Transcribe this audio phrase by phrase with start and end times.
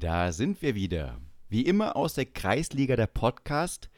[0.00, 1.20] Da sind wir wieder.
[1.48, 3.90] Wie immer aus der Kreisliga der Podcast,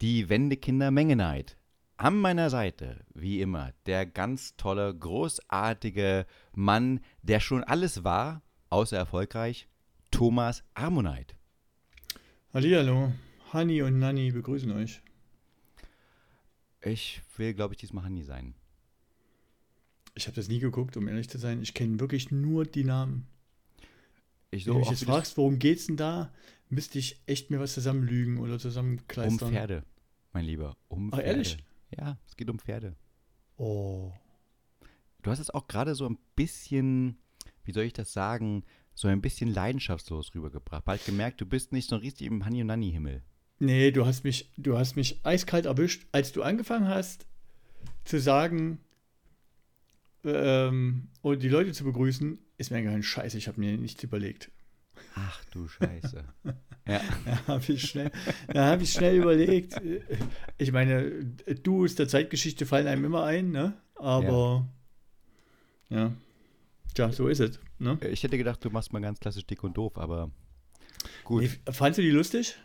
[0.00, 1.56] die Wendekinder Mengenheit.
[1.96, 6.24] An meiner Seite, wie immer, der ganz tolle, großartige
[6.54, 9.66] Mann, der schon alles war, außer erfolgreich,
[10.12, 11.34] Thomas Armoneit.
[12.54, 13.12] Hallihallo,
[13.52, 15.02] Hani und Nanni begrüßen euch.
[16.80, 18.54] Ich will, glaube ich, diesmal Hanni sein.
[20.14, 21.60] Ich habe das nie geguckt, um ehrlich zu sein.
[21.60, 23.26] Ich kenne wirklich nur die Namen.
[24.50, 26.32] Ich Wenn so du mich jetzt fragst, worum geht's denn da,
[26.68, 29.50] müsste ich echt mir was zusammenlügen oder um zusammenkleistern.
[29.52, 29.84] Pferde,
[30.32, 30.76] mein Lieber.
[30.88, 31.30] Um Ach, Pferde.
[31.30, 31.58] ehrlich?
[31.96, 32.96] Ja, es geht um Pferde.
[33.56, 34.12] Oh.
[35.22, 37.18] Du hast es auch gerade so ein bisschen,
[37.64, 40.84] wie soll ich das sagen, so ein bisschen leidenschaftslos rübergebracht.
[40.84, 43.22] Bald gemerkt, du bist nicht so richtig im Hanni und Himmel.
[43.58, 47.26] Nee, du hast mich, du hast mich eiskalt erwischt, als du angefangen hast
[48.04, 48.80] zu sagen
[50.24, 54.50] ähm, und die Leute zu begrüßen, ist mir eingefallen, scheiße, ich habe mir nichts überlegt.
[55.14, 56.24] Ach du Scheiße.
[56.86, 57.00] ja.
[57.24, 58.10] Da habe ich schnell,
[58.48, 59.80] da habe ich schnell überlegt.
[60.58, 61.24] Ich meine,
[61.62, 63.74] du aus der Zeitgeschichte fallen einem immer ein, ne?
[63.94, 64.68] Aber
[65.88, 66.12] ja,
[66.94, 67.58] Tja, so ist es.
[67.78, 67.98] Ne?
[68.10, 70.30] Ich hätte gedacht, du machst mal ganz klassisch dick und doof, aber
[71.24, 71.42] gut.
[71.42, 72.56] Nee, fandst du die lustig?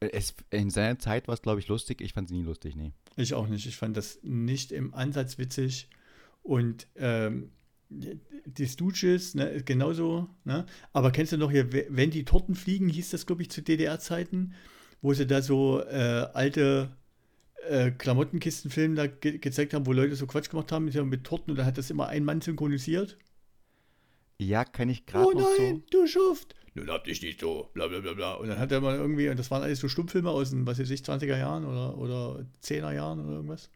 [0.00, 2.00] Es, in seiner Zeit war es, glaube ich, lustig.
[2.00, 2.92] Ich fand sie nie lustig, nee.
[3.16, 3.66] Ich auch nicht.
[3.66, 5.88] Ich fand das nicht im Ansatz witzig.
[6.42, 7.52] Und ähm,
[8.44, 10.28] die Stooges, ne, genauso.
[10.44, 10.66] Ne?
[10.92, 14.54] Aber kennst du noch hier, wenn die Torten fliegen, hieß das, glaube ich, zu DDR-Zeiten,
[15.00, 16.96] wo sie da so äh, alte
[17.68, 21.56] äh, Klamottenkistenfilme da ge gezeigt haben, wo Leute so Quatsch gemacht haben mit, Torten und
[21.56, 23.18] da hat das immer ein Mann synchronisiert.
[24.38, 26.54] Ja, kann ich gerade Oh noch nein, du Schuft!
[26.74, 28.34] Nun hab dich nicht so, bla bla bla bla.
[28.34, 30.78] Und dann hat er mal irgendwie, und das waren alles so Stummfilme aus den, was
[30.78, 33.64] weiß ich, 20er Jahren oder, oder 10er Jahren oder irgendwas.
[33.64, 33.70] so.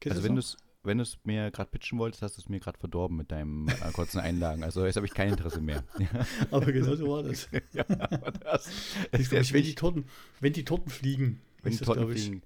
[0.00, 2.48] Kennst Also wenn du es wenn du es mir gerade pitchen wolltest, hast du es
[2.48, 4.64] mir gerade verdorben mit deinem äh, kurzen Einlagen.
[4.64, 5.84] Also jetzt habe ich kein Interesse mehr.
[6.50, 7.48] Aber genau so war das.
[7.72, 8.68] ja, aber das
[9.12, 10.04] Ich ist glaub, jetzt wenn, die Torten,
[10.40, 12.22] wenn die Torten fliegen, wenn die ist das, Torten glaub ich.
[12.24, 12.42] fliegen.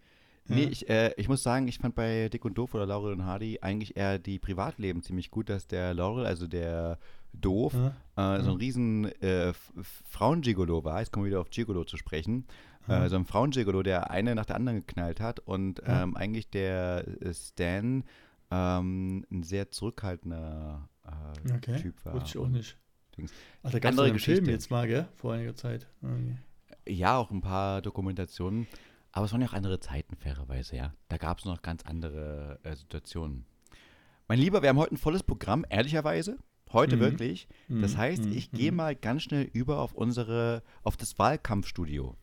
[0.49, 0.69] Nee, Ja.
[0.71, 3.59] ich, äh, ich muss sagen, ich fand bei Dick und Doof oder Laurel und Hardy
[3.63, 6.99] eigentlich eher die Privatleben ziemlich gut, dass der Laurel, also der
[7.33, 7.75] Doof,
[8.17, 8.37] Ja.
[8.37, 9.53] äh, so ein riesen äh,
[10.05, 11.01] Frauengigolo war.
[11.01, 12.47] Jetzt kommen wir wieder auf Gigolo zu sprechen.
[12.89, 17.05] Äh, so ein Frauengigolo, der eine nach der anderen geknallt hat und ähm, eigentlich der
[17.33, 18.05] Stan
[18.51, 22.15] ähm, ein sehr zurückhaltender äh, Okay, Typ war.
[22.15, 22.77] wusste ich auch nicht.
[23.17, 23.33] Dings.
[23.63, 25.09] Ach, da gab es Film jetzt mal, gell?
[25.17, 25.87] Vor einiger Zeit.
[26.03, 26.37] Okay.
[26.89, 28.67] Ja, auch ein paar Dokumentationen.
[29.13, 30.93] Aber es waren ja auch andere Zeiten, fairerweise, ja.
[31.09, 33.47] Da gab es noch ganz andere äh, Situationen.
[34.29, 36.37] Mein Lieber, wir haben heute ein volles Programm, ehrlicherweise.
[36.73, 37.01] Heute Mhm.
[37.01, 37.49] wirklich.
[37.69, 38.77] Das Mhm, heißt, mhm, ich gehe mhm.
[38.77, 42.17] mal ganz schnell über auf unsere, auf das Wahlkampfstudio.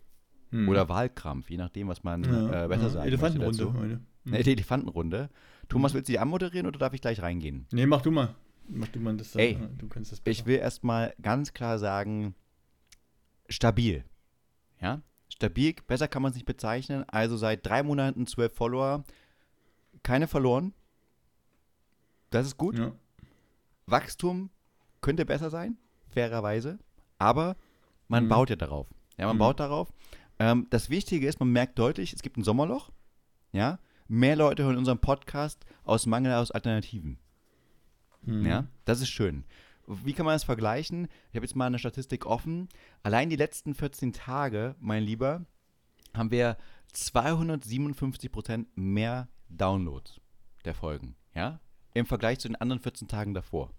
[0.52, 0.70] Hm.
[0.70, 2.90] Oder Wahlkrampf, je nachdem, was man Ja, äh, besser ja.
[2.90, 3.80] sagen Elefantenrunde möchte dazu.
[3.80, 3.94] heute.
[4.26, 4.32] Hm.
[4.32, 5.30] Ne, die Elefantenrunde.
[5.74, 7.66] Thomas, willst du die anmoderieren oder darf ich gleich reingehen?
[7.72, 8.36] Nee, mach du mal.
[8.70, 9.32] Mach du mal das.
[9.32, 9.40] da.
[9.40, 12.36] Ey, du kannst das Ich will erstmal ganz klar sagen,
[13.50, 14.06] stabil.
[14.80, 15.02] Ja?
[15.30, 17.04] Stabil, besser kann man es nicht bezeichnen.
[17.10, 19.04] Also seit drei Monaten zwölf Follower,
[20.04, 20.74] keine verloren.
[22.30, 22.78] Das ist gut.
[22.78, 22.92] Ja.
[23.86, 24.50] Wachstum
[25.02, 25.78] könnte besser sein,
[26.10, 26.80] fairerweise.
[27.20, 27.56] Aber
[28.08, 28.30] man Mhm.
[28.30, 28.88] baut ja darauf.
[29.18, 29.40] Ja, man Mhm.
[29.40, 29.92] baut darauf.
[30.40, 32.92] Ähm, das Wichtige ist, man merkt deutlich, es gibt ein Sommerloch.
[33.52, 37.20] Ja, mehr Leute hören unseren Podcast aus Mangel aus Alternativen.
[38.26, 38.46] Hm.
[38.46, 39.44] Ja, das ist schön.
[39.88, 41.08] Wie kann man das vergleichen?
[41.32, 42.70] Ich habe jetzt mal eine Statistik offen.
[43.02, 45.46] Allein die letzten 14 Tage, mein Lieber,
[46.14, 46.58] haben wir
[46.94, 50.22] 257 Prozent mehr Downloads
[50.64, 51.16] der Folgen.
[51.36, 51.60] Ja,
[51.94, 53.72] im Vergleich zu den anderen 14 Tagen davor.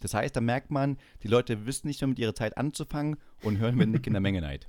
[0.00, 3.58] Das heißt, da merkt man, die Leute wissen nicht mehr mit ihrer Zeit anzufangen und
[3.58, 4.68] hören mit Nick in der Menge Neid.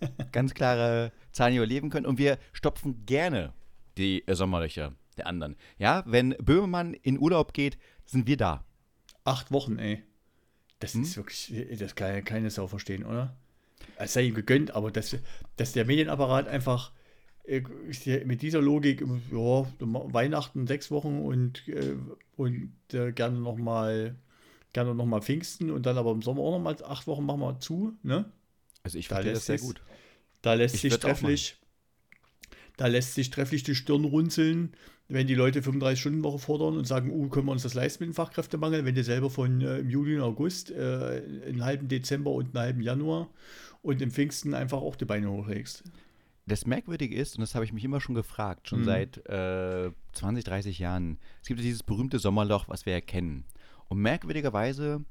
[0.32, 2.06] Ganz klare Zahlen, die wir leben können.
[2.06, 3.52] Und wir stopfen gerne
[3.98, 5.56] die äh, Sommerlöcher der anderen.
[5.78, 8.64] Ja, wenn Böhmermann in Urlaub geht, sind wir da.
[9.24, 10.02] Acht Wochen, ey.
[10.80, 11.02] Das Hm?
[11.02, 13.36] ist wirklich, das kann ja keine Sau verstehen, oder?
[13.96, 15.16] Es sei ihm gegönnt, aber dass,
[15.56, 16.92] dass der Medienapparat einfach
[17.44, 17.60] äh,
[18.24, 21.96] mit dieser Logik, ja, Weihnachten sechs Wochen und, äh,
[22.36, 24.16] und äh, gerne nochmal
[24.72, 27.60] gerne noch mal Pfingsten und dann aber im Sommer auch nochmal acht Wochen machen wir
[27.60, 28.30] zu, ne?
[28.82, 29.82] Also ich Da verstehe das lässt sehr gut.
[30.40, 31.56] Da lässt Ich sich trefflich,
[32.82, 34.72] da lässt sich trefflich die Stirn runzeln,
[35.06, 38.16] wenn die Leute 35-Stunden-Woche fordern und sagen, uh, können wir uns das leisten mit dem
[38.16, 42.46] Fachkräftemangel, wenn du selber von äh, im Juli und August, äh, einen halben Dezember und
[42.46, 43.30] einen halben Januar
[43.82, 45.84] und im Pfingsten einfach auch die Beine hochlegst.
[46.46, 48.84] Das Merkwürdige ist, und das habe ich mich immer schon gefragt, schon Mhm.
[48.84, 53.44] seit äh, 20, 30 Jahren, es gibt dieses berühmte Sommerloch, was wir erkennen.
[53.86, 55.04] Und merkwürdigerweise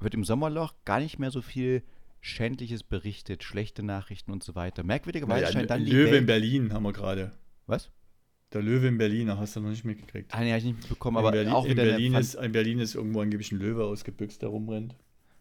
[0.00, 1.84] wird im Sommerloch gar nicht mehr so viel
[2.24, 4.84] Schändliches berichtet, schlechte Nachrichten und so weiter.
[4.84, 7.32] Merkwürdigerweise Naja, scheint dann die Löwe in Berlin haben wir gerade.
[7.66, 7.90] Was?
[8.52, 10.32] Der Löwe in Berlin, da hast du noch nicht mitgekriegt.
[10.32, 12.52] Ah, nee, habe ich nicht mitbekommen, in aber Berlin, auch in wieder Berlin, ist, in
[12.52, 14.94] Berlin ist irgendwo angeblich ein Löwe ausgebüxt, der rumrennt.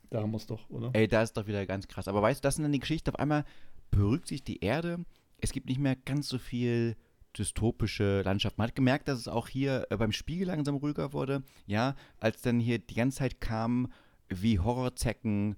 [0.09, 0.89] Da haben wir es doch, oder?
[0.93, 2.07] Ey, da ist doch wieder ganz krass.
[2.07, 3.45] Aber weißt du, das sind dann die Geschichten, auf einmal
[3.91, 5.05] berührt sich die Erde.
[5.37, 6.95] Es gibt nicht mehr ganz so viel
[7.37, 8.57] dystopische Landschaft.
[8.57, 11.43] Man hat gemerkt, dass es auch hier äh, beim Spiegel langsam ruhiger wurde.
[11.67, 13.91] Ja, als dann hier die ganze Zeit kam,
[14.29, 15.57] wie Horrorzecken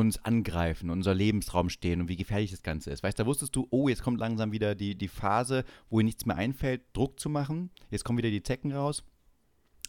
[0.00, 3.02] uns angreifen, unser Lebensraum stehen und wie gefährlich das Ganze ist.
[3.02, 6.04] Weißt du, da wusstest du, oh, jetzt kommt langsam wieder die, die Phase, wo ihr
[6.04, 7.70] nichts mehr einfällt, Druck zu machen.
[7.90, 9.04] Jetzt kommen wieder die Zecken raus.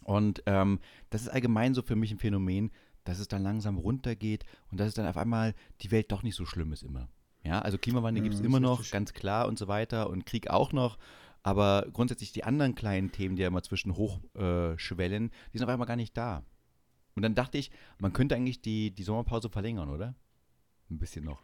[0.04, 0.80] Und ähm,
[1.10, 2.70] das ist allgemein so für mich ein Phänomen,
[3.04, 6.36] dass es dann langsam runtergeht und dass es dann auf einmal die Welt doch nicht
[6.36, 7.08] so schlimm ist immer.
[7.44, 8.92] Ja, also Klimawandel Ja, gibt es das immer noch, richtig.
[8.92, 10.98] ganz klar und so weiter und Krieg auch noch.
[11.42, 15.72] Aber grundsätzlich die anderen kleinen Themen, die ja immer zwischen hochschwellen, äh, die sind auf
[15.72, 16.44] einmal gar nicht da.
[17.14, 20.14] Und dann dachte ich, man könnte eigentlich die, die Sommerpause verlängern, oder?
[20.90, 21.42] Ein bisschen noch.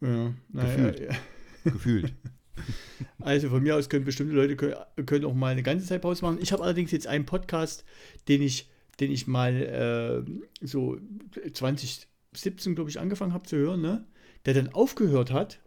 [0.00, 1.00] Ja, naja, Gefühlt.
[1.00, 1.16] ja.
[1.64, 2.14] Gefühlt.
[3.20, 4.74] Also von mir aus können bestimmte Leute können,
[5.06, 6.38] können auch mal eine ganze Zeit Pause machen.
[6.40, 7.84] Ich habe allerdings jetzt einen Podcast,
[8.28, 8.68] den ich,
[9.00, 10.26] den ich mal
[10.60, 10.98] äh, so
[11.52, 14.06] 2017, glaube ich, angefangen habe zu hören, ne?
[14.44, 15.60] der dann aufgehört hat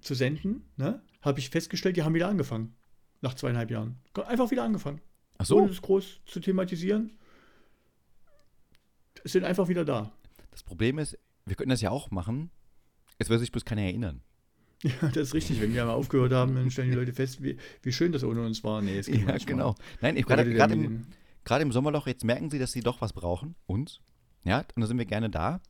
[0.00, 1.02] zu senden, ne?
[1.20, 2.74] habe ich festgestellt, die haben wieder angefangen.
[3.20, 3.96] Nach zweieinhalb Jahren.
[4.26, 5.00] Einfach wieder angefangen.
[5.38, 7.12] Ach so, Ohne es groß zu thematisieren.
[9.24, 10.12] Sind einfach wieder da.
[10.50, 12.50] das Problem ist, wir könnten das ja auch machen.
[13.18, 14.20] Es wird sich bloß keiner erinnern.
[14.84, 15.60] Ja, das ist richtig.
[15.60, 18.44] Wenn wir mal aufgehört haben, dann stellen die Leute fest, wie, wie schön das ohne
[18.44, 18.82] uns war.
[18.82, 19.76] Nee, es geht Ja, genau.
[20.00, 20.42] Nein, ich- gerade
[20.74, 21.06] im,
[21.44, 24.00] gerade im Sommerloch, jetzt merken sie, dass sie doch was brauchen, uns.
[24.44, 25.60] Ja, und da sind wir gerne da.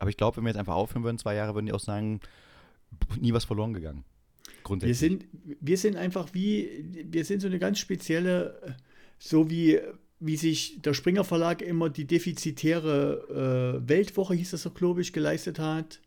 [0.00, 2.18] Aber ich glaube, wenn wir jetzt einfach aufhören würden, zwei Jahre, würden die auch sagen,
[3.20, 4.04] nie was verloren gegangen.
[4.46, 4.98] Wir Grundsätzlich.
[4.98, 5.26] sind,
[5.60, 8.76] wir sind einfach wie, wir sind so eine ganz spezielle,
[9.20, 9.78] so wie,
[10.18, 15.12] wie sich der Springer Verlag immer die defizitäre äh, Weltwoche, hieß das doch, glaube ich,
[15.12, 16.00] geleistet hat,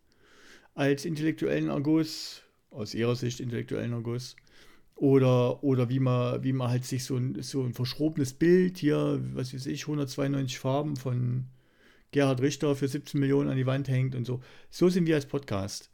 [0.73, 4.35] als intellektuellen Erguss, aus ihrer Sicht intellektuellen Erguss.
[4.95, 9.21] Oder, oder wie man, wie man halt sich so ein, so ein verschrobenes Bild hier,
[9.33, 11.45] was weiß ich, 192 Farben von
[12.11, 14.41] Gerhard Richter für 17 Millionen an die Wand hängt und so.
[14.69, 15.88] So sind wir als Podcast.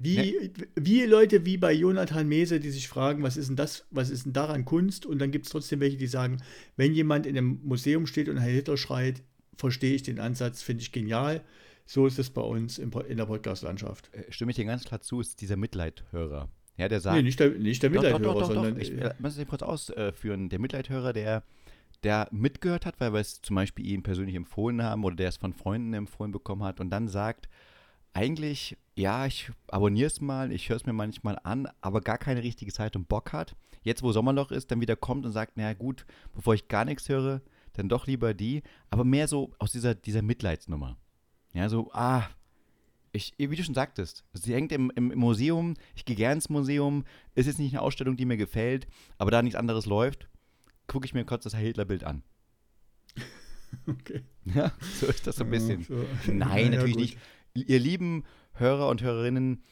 [0.00, 4.10] Wie, wie Leute wie bei Jonathan Mese, die sich fragen, was ist denn das, was
[4.10, 5.06] ist denn daran Kunst?
[5.06, 6.38] Und dann gibt es trotzdem welche, die sagen,
[6.76, 9.22] wenn jemand in einem Museum steht und Herr Hitler schreit,
[9.56, 11.42] verstehe ich den Ansatz, finde ich genial.
[11.84, 14.10] So ist es bei uns im, in der Podcast-Landschaft.
[14.14, 16.48] Äh, Stimme ich dir ganz klar zu, ist dieser Mitleidhörer.
[16.76, 17.16] Ja, der sagt.
[17.16, 18.54] Nee, nicht der, nicht der Mitleidhörer, doch, doch, doch.
[18.54, 20.48] sondern Ich äh, äh, muss es kurz ausführen.
[20.48, 21.42] Der Mitleidhörer, der,
[22.04, 25.38] der mitgehört hat, weil wir es zum Beispiel ihm persönlich empfohlen haben oder der es
[25.38, 27.48] von Freunden empfohlen bekommen hat und dann sagt,
[28.12, 32.42] eigentlich, ja, ich abonniere es mal, ich höre es mir manchmal an, aber gar keine
[32.42, 33.54] richtige Zeit und Bock hat.
[33.82, 36.04] Jetzt, wo Sommerloch ist, dann wieder kommt und sagt, naja gut,
[36.34, 37.40] bevor ich gar nichts höre,
[37.74, 40.96] dann doch lieber die, aber mehr so aus dieser, dieser Mitleidsnummer.
[41.54, 42.28] Ja, so, ah,
[43.12, 46.48] ich, wie du schon sagtest, sie hängt im, im, im Museum, ich gehe gern ins
[46.48, 47.04] Museum,
[47.36, 50.28] ist jetzt nicht eine Ausstellung, die mir gefällt, aber da nichts anderes läuft,
[50.88, 52.24] gucke ich mir kurz das Herr Hitler-Bild an.
[53.86, 54.24] okay.
[54.44, 55.82] Ja, so ist das so ein bisschen.
[55.82, 56.32] Ja, so.
[56.32, 57.02] Nein, Ja, natürlich gut.
[57.02, 57.18] nicht.
[57.54, 58.24] Ihr lieben
[58.58, 59.62] Hörer und Hörerinnen,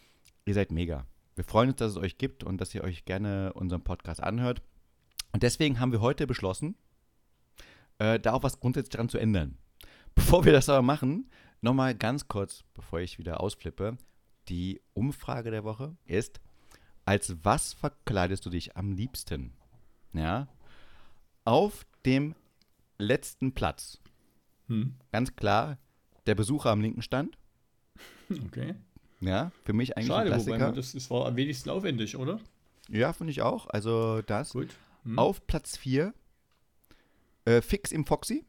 [0.44, 1.06] ihr seid mega.
[1.34, 4.62] Wir freuen uns, dass es euch gibt und dass ihr euch gerne unseren Podcast anhört.
[5.32, 6.76] Und deswegen haben wir heute beschlossen,
[7.98, 9.58] äh, da auch was grundsätzlich dran zu ändern.
[10.14, 11.30] Bevor wir das aber machen,
[11.60, 13.98] nochmal ganz kurz, bevor ich wieder ausflippe,
[14.48, 16.40] die Umfrage der Woche ist,
[17.04, 19.52] als was verkleidest du dich am liebsten?
[20.12, 20.48] Ja,
[21.44, 22.34] auf dem
[22.98, 24.00] letzten Platz,
[24.68, 24.94] Hm.
[25.12, 25.78] ganz klar,
[26.26, 27.36] der Besucher am linken Stand.
[28.46, 28.74] Okay.
[29.20, 30.66] Ja, für mich eigentlich Schade, ein wobei Klassiker.
[30.66, 32.40] man das, das war am wenigsten aufwendig, oder?
[32.88, 33.66] Ja, finde ich auch.
[33.68, 34.50] Also das.
[34.50, 34.74] Gut.
[35.04, 35.18] Hm.
[35.18, 36.12] Auf Platz 4,
[37.44, 38.44] äh, Fix im Foxy.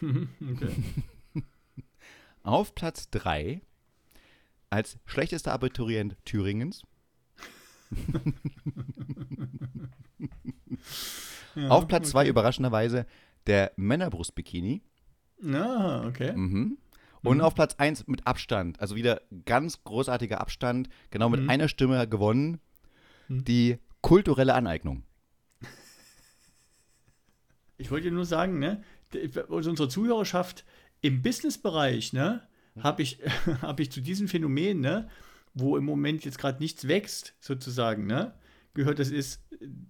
[0.02, 0.74] okay.
[2.42, 3.60] Auf Platz 3,
[4.70, 6.82] als schlechtester Abiturient Thüringens.
[11.54, 12.30] Ja, Auf Platz 2 okay.
[12.30, 13.06] überraschenderweise
[13.46, 14.82] der Männerbrust-Bikini.
[15.44, 16.32] Ah, okay.
[16.32, 16.78] Mhm.
[17.22, 17.42] Und Mhm.
[17.44, 21.50] auf Platz 1 mit Abstand, also wieder ganz großartiger Abstand, genau mit Mhm.
[21.50, 22.60] einer Stimme gewonnen,
[23.28, 23.44] Mhm.
[23.44, 25.04] die kulturelle Aneignung.
[27.78, 28.82] Ich wollte nur sagen, ne,
[29.48, 30.64] unserer Zuhörerschaft
[31.00, 32.46] im Businessbereich, ne,
[32.80, 33.18] habe ich,
[33.62, 35.08] hab ich zu diesem Phänomen, ne,
[35.54, 38.34] wo im Moment jetzt gerade nichts wächst, sozusagen, ne,
[38.74, 39.42] gehört, das ist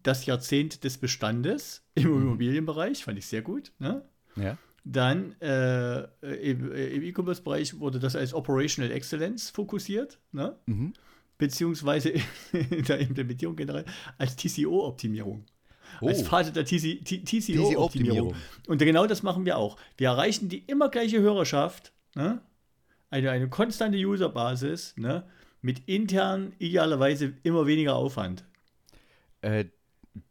[0.03, 4.05] das Jahrzehnt des Bestandes im Immobilienbereich, fand ich sehr gut, ne.
[4.37, 4.57] Ja.
[4.85, 10.57] Dann äh, im, äh, im E-Commerce-Bereich wurde das als Operational Excellence fokussiert, ne?
[10.67, 10.93] Mhm.
[11.39, 12.11] beziehungsweise
[12.53, 13.85] in der Implementierung generell
[14.19, 15.45] als TCO-Optimierung.
[16.01, 16.25] Als Oh.
[16.25, 18.35] Phase der TC TCO-Optimierung.
[18.67, 19.77] Und genau das machen wir auch.
[19.99, 22.41] Wir erreichen die immer gleiche Hörerschaft, ne?
[23.11, 25.25] eine, eine konstante Userbasis, ne?
[25.61, 28.45] mit intern idealerweise immer weniger Aufwand.
[29.43, 29.67] Äh,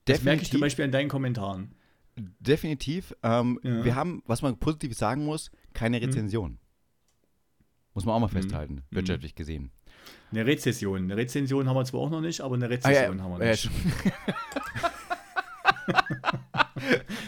[0.05, 1.73] Das merke ich zum Beispiel an deinen Kommentaren.
[2.39, 3.15] Definitiv.
[3.23, 3.83] Ähm, Ja.
[3.83, 6.57] Wir haben, was man positiv sagen muss, keine Rezension.
[7.93, 9.71] Muss man auch mal festhalten, wirtschaftlich gesehen.
[10.31, 11.03] Eine Rezession.
[11.03, 13.49] Eine Rezension haben wir zwar auch noch nicht, aber eine Rezession Ah, ja, haben wir
[13.49, 13.69] nicht.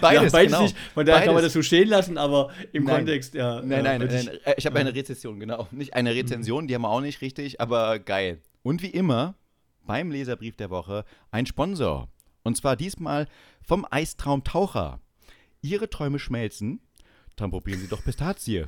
[0.01, 0.61] Beides, ja, beides genau.
[0.63, 0.77] nicht.
[0.93, 1.47] Von daher kann man Beides.
[1.47, 2.97] das so stehen lassen, aber im Nein.
[2.97, 3.61] Kontext, ja.
[3.61, 5.67] Nein, nein, nein, ich- äh, ich habe eine Rezession, genau.
[5.71, 8.41] Nicht eine Rezension, die haben wir auch nicht richtig, aber geil.
[8.63, 9.35] Und wie immer,
[9.85, 12.09] beim Leserbrief der Woche ein Sponsor.
[12.43, 13.27] Und zwar diesmal
[13.61, 14.99] vom Eistraum Taucher.
[15.61, 16.81] Ihre Träume schmelzen,
[17.35, 18.65] dann probieren Sie doch Pistazie.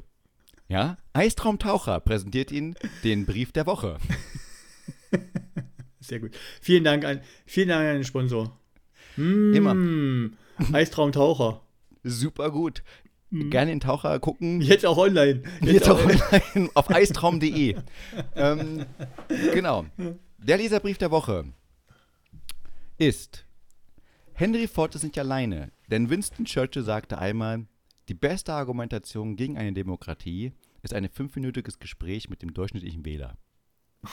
[0.67, 3.97] Ja, Eistraum Taucher präsentiert Ihnen den Brief der Woche.
[5.99, 6.31] Sehr gut.
[6.61, 8.57] Vielen Dank an, vielen Dank an den Sponsor.
[9.17, 9.73] Immer.
[9.73, 10.37] Mm,
[10.73, 11.61] Eistraumtaucher.
[12.03, 12.83] Super gut.
[13.31, 14.61] Gerne den Taucher gucken.
[14.61, 15.43] Jetzt auch online.
[15.61, 17.75] Jetzt auch online auf eistraum.de.
[18.35, 18.85] ähm,
[19.53, 19.85] genau.
[20.37, 21.45] Der Leserbrief der Woche
[22.97, 23.45] ist:
[24.37, 27.67] Henry Ford ist nicht alleine, denn Winston Churchill sagte einmal:
[28.09, 30.51] Die beste Argumentation gegen eine Demokratie
[30.81, 33.37] ist ein fünfminütiges Gespräch mit dem durchschnittlichen Wähler.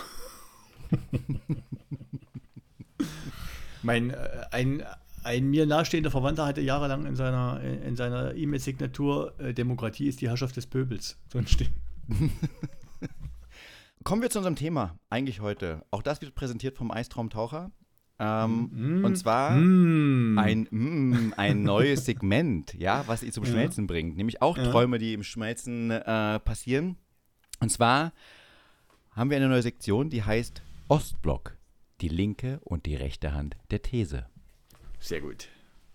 [3.82, 4.84] Mein, äh, ein,
[5.24, 10.28] ein mir nahestehender Verwandter hatte jahrelang in seiner in seiner E-Mail-Signatur äh, Demokratie ist die
[10.28, 11.74] Herrschaft des Pöbels drinstehen.
[14.04, 15.84] Kommen wir zu unserem Thema, eigentlich heute.
[15.90, 17.72] Auch das wird präsentiert vom Eistraum Taucher.
[18.24, 19.04] Ähm, Mm.
[19.04, 19.56] Und zwar.
[19.56, 20.38] Mm.
[20.38, 23.50] ein, mm, ein neues Segment, ja, was ihr zum Ja.
[23.50, 24.16] Schmelzen bringt.
[24.16, 24.70] Nämlich auch Ja.
[24.70, 26.96] Träume, die im Schmelzen äh, passieren.
[27.58, 28.12] Und zwar
[29.10, 31.56] haben wir eine neue Sektion, die heißt Ostblock.
[32.00, 34.26] Die linke und die rechte Hand der These.
[34.98, 35.48] Sehr gut.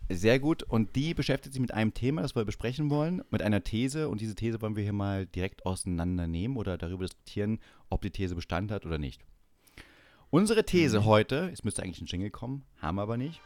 [0.10, 0.64] Sehr gut.
[0.64, 4.08] Und die beschäftigt sich mit einem Thema, das wir besprechen wollen, mit einer These.
[4.08, 8.36] Und diese These wollen wir hier mal direkt auseinandernehmen oder darüber diskutieren, ob die These
[8.36, 9.22] Bestand hat oder nicht.
[10.30, 13.40] Unsere These heute, es müsste eigentlich ein Jingle kommen, haben wir aber nicht.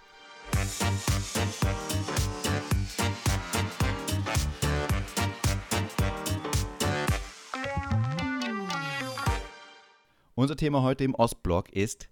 [10.33, 12.09] Unser Thema heute im Ostblock ist,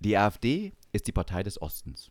[0.00, 2.10] die AfD ist die Partei des Ostens.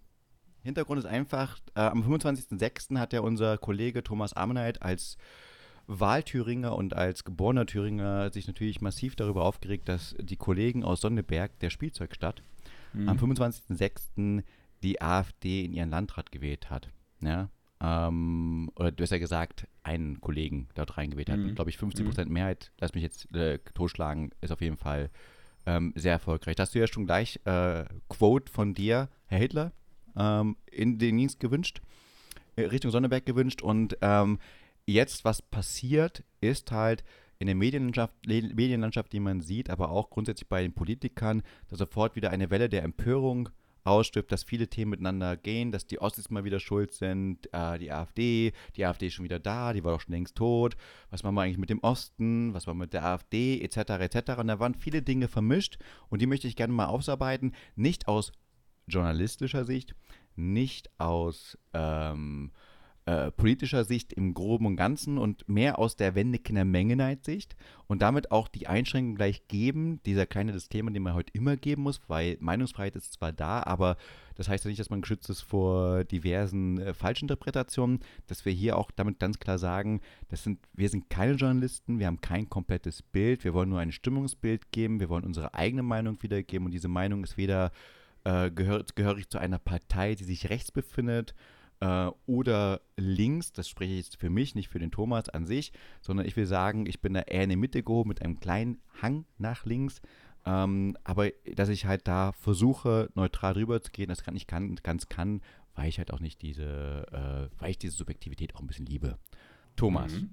[0.64, 2.98] Hintergrund ist einfach, äh, am 25.06.
[2.98, 5.18] hat ja unser Kollege Thomas Ammenheit als
[5.88, 11.58] Wahlthüringer und als geborener Thüringer sich natürlich massiv darüber aufgeregt, dass die Kollegen aus Sonneberg,
[11.60, 12.44] der Spielzeugstadt,
[12.94, 14.44] am 25.06.
[14.84, 16.90] die AfD in ihren Landrat gewählt hat.
[17.22, 17.50] Ja?
[17.80, 21.40] Ähm, oder besser gesagt, einen Kollegen dort reingewählt hat.
[21.40, 21.56] Mhm.
[21.56, 25.10] Glaube ich, 50% Mehrheit, lass mich jetzt äh, totschlagen, ist auf jeden Fall
[25.66, 26.56] ähm, sehr erfolgreich.
[26.56, 29.72] Da hast du ja schon gleich äh, Quote von dir, Herr Hitler,
[30.16, 31.82] ähm, in den Dienst gewünscht,
[32.56, 33.62] äh, Richtung Sonneberg gewünscht.
[33.62, 34.40] Und ähm,
[34.88, 37.04] jetzt, was passiert, ist halt
[37.40, 42.16] in der Medienlandschaft, Medienlandschaft, die man sieht, aber auch grundsätzlich bei den Politikern, dass sofort
[42.16, 43.50] wieder eine Welle der Empörung
[43.84, 47.92] ausstirbt, dass viele Themen miteinander gehen, dass die Ossis mal wieder schuld sind, äh, die
[47.92, 50.76] AfD, die AfD ist schon wieder da, die war doch schon längst tot,
[51.10, 54.40] was machen wir eigentlich mit dem Osten, was war mit der AfD, etc., etc.
[54.40, 55.78] Und da waren viele Dinge vermischt
[56.10, 58.32] und die möchte ich gerne mal ausarbeiten, nicht aus
[58.88, 59.96] journalistischer Sicht,
[60.36, 62.52] nicht aus ähm,
[63.08, 67.56] äh, politischer Sicht im Groben und Ganzen und mehr aus der Wendekinder Mengenheit-Sicht
[67.88, 71.84] und damit auch die Einschränkung gleich geben, dieser kleine Disclaimer, den man heute immer geben
[71.84, 73.96] muss, weil Meinungsfreiheit ist zwar da, aber
[74.36, 78.78] das heißt ja nicht, dass man geschützt ist vor diversen äh, Falschinterpretationen, dass wir hier
[78.78, 83.04] auch damit ganz klar sagen, das sind, wir sind keine Journalisten, wir haben kein komplettes
[83.04, 86.90] Bild, wir wollen nur ein Stimmungsbild geben, wir wollen unsere eigene Meinung wiedergeben und diese
[86.90, 87.72] Meinung ist weder
[88.26, 91.34] äh, gehört, gehörig zu einer Partei, die sich rechts befindet,
[91.80, 95.72] äh, oder links, das spreche ich jetzt für mich, nicht für den Thomas an sich,
[96.02, 98.80] sondern ich will sagen, ich bin da eher in der Mitte gehoben mit einem kleinen
[99.02, 100.02] Hang nach links.
[100.46, 104.76] Ähm, aber dass ich halt da versuche, neutral drüber zu gehen, das kann ich kann,
[104.78, 105.42] ganz kann,
[105.76, 109.18] weil ich halt auch nicht diese, äh, weil ich diese Subjektivität auch ein bisschen liebe.
[109.76, 110.30] Thomas, Mhm.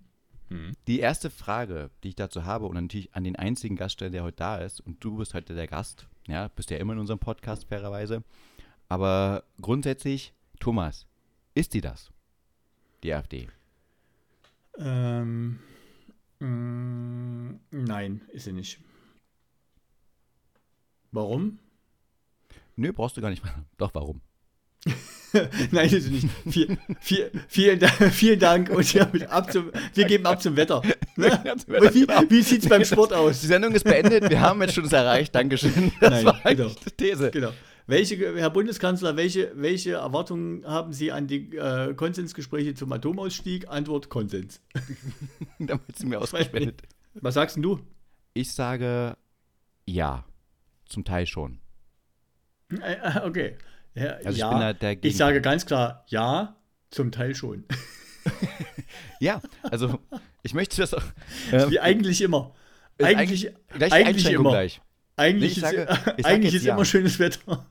[0.50, 0.72] Mhm.
[0.86, 4.36] die erste Frage, die ich dazu habe und natürlich an den einzigen Gaststeller, der heute
[4.36, 7.64] da ist, und du bist heute der Gast, ja, bist ja immer in unserem Podcast,
[7.66, 8.22] fairerweise.
[8.88, 11.06] Aber grundsätzlich, Thomas,
[11.54, 12.10] ist die das?
[13.02, 13.48] Die AfD.
[14.78, 15.58] Ähm,
[16.40, 18.80] mm, nein, ist sie nicht.
[21.12, 21.58] Warum?
[22.76, 23.42] Nö, brauchst du gar nicht.
[23.76, 24.20] Doch, warum?
[25.70, 26.28] Nein, ist sie nicht.
[26.48, 30.82] Viel, viel, vielen, Dank, vielen Dank und ja, ab zum, wir geben ab zum Wetter.
[31.16, 31.30] Ne?
[31.46, 33.40] Und wie wie sieht es beim Sport aus?
[33.40, 35.92] Die Sendung ist beendet, wir haben jetzt schon das erreicht, Dankeschön.
[36.00, 36.68] Das Nein, war genau.
[36.68, 37.30] die These.
[37.30, 37.52] Genau.
[37.86, 43.68] Welche, Herr Bundeskanzler, welche, welche Erwartungen haben Sie an die äh, Konsensgespräche zum Atomausstieg?
[43.68, 44.62] Antwort Konsens.
[45.58, 46.82] Damit sie mir ausgespendet.
[47.14, 47.80] Was sagst denn du?
[48.32, 49.16] Ich sage
[49.86, 50.24] ja.
[50.86, 51.60] Zum Teil schon.
[52.70, 53.56] Äh, äh, okay.
[53.94, 54.46] Ja, Also ja.
[54.46, 55.06] ich bin da dagegen.
[55.06, 56.56] ich sage ganz klar ja,
[56.90, 57.64] zum Teil schon.
[59.20, 59.98] Ja, also
[60.42, 61.02] ich möchte das auch.
[61.52, 62.54] Ähm, Wie eigentlich immer.
[62.98, 64.50] Ist Eigentlich, gleich eigentlich immer.
[64.50, 64.80] gleich.
[65.16, 66.74] Eigentlich ich sage- ist, eigentlich ist ja.
[66.74, 67.64] immer schönes Wetter.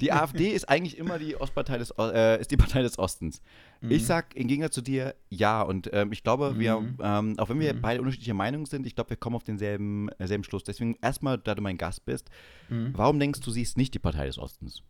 [0.00, 3.42] Die AfD ist eigentlich immer die Ostpartei des, äh, ist die Partei des Ostens.
[3.80, 3.90] Mhm.
[3.90, 6.96] Ich sag im Gegensatz zu dir ja und ähm, ich glaube, wir, Mhm.
[7.02, 7.80] ähm, auch wenn wir Mhm.
[7.82, 10.64] beide unterschiedlicher Meinung sind, ich glaube, wir kommen auf denselben äh, selben Schluss.
[10.64, 12.30] Deswegen erstmal, da du mein Gast bist,
[12.68, 12.92] Mhm.
[12.94, 14.82] warum denkst du, sie ist nicht die Partei des Ostens?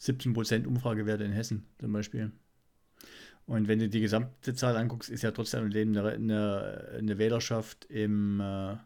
[0.00, 2.30] 17% Umfragewerte in Hessen zum Beispiel.
[3.46, 8.40] Und wenn du die gesamte Zahl anguckst, ist ja trotzdem eine, eine, eine Wählerschaft im,
[8.40, 8.76] äh,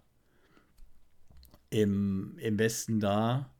[1.73, 3.50] im, im Westen da,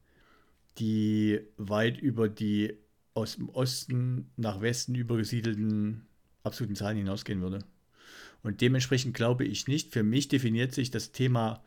[0.79, 2.75] die weit über die
[3.15, 6.07] aus dem Osten nach Westen übergesiedelten
[6.43, 7.61] absoluten Zahlen hinausgehen würde.
[8.43, 11.63] Und dementsprechend glaube ich nicht, für mich definiert sich das Thema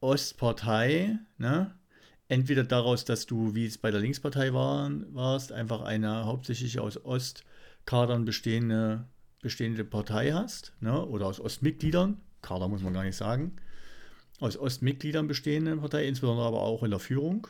[0.00, 1.74] Ostpartei, ne?
[2.28, 7.02] entweder daraus, dass du, wie es bei der Linkspartei waren, warst, einfach eine hauptsächlich aus
[7.04, 9.06] Ostkadern bestehende,
[9.40, 11.06] bestehende Partei hast, ne?
[11.06, 13.56] oder aus Ostmitgliedern, Kader muss man gar nicht sagen,
[14.42, 17.48] aus Ostmitgliedern bestehende Partei, insbesondere aber auch in der Führung.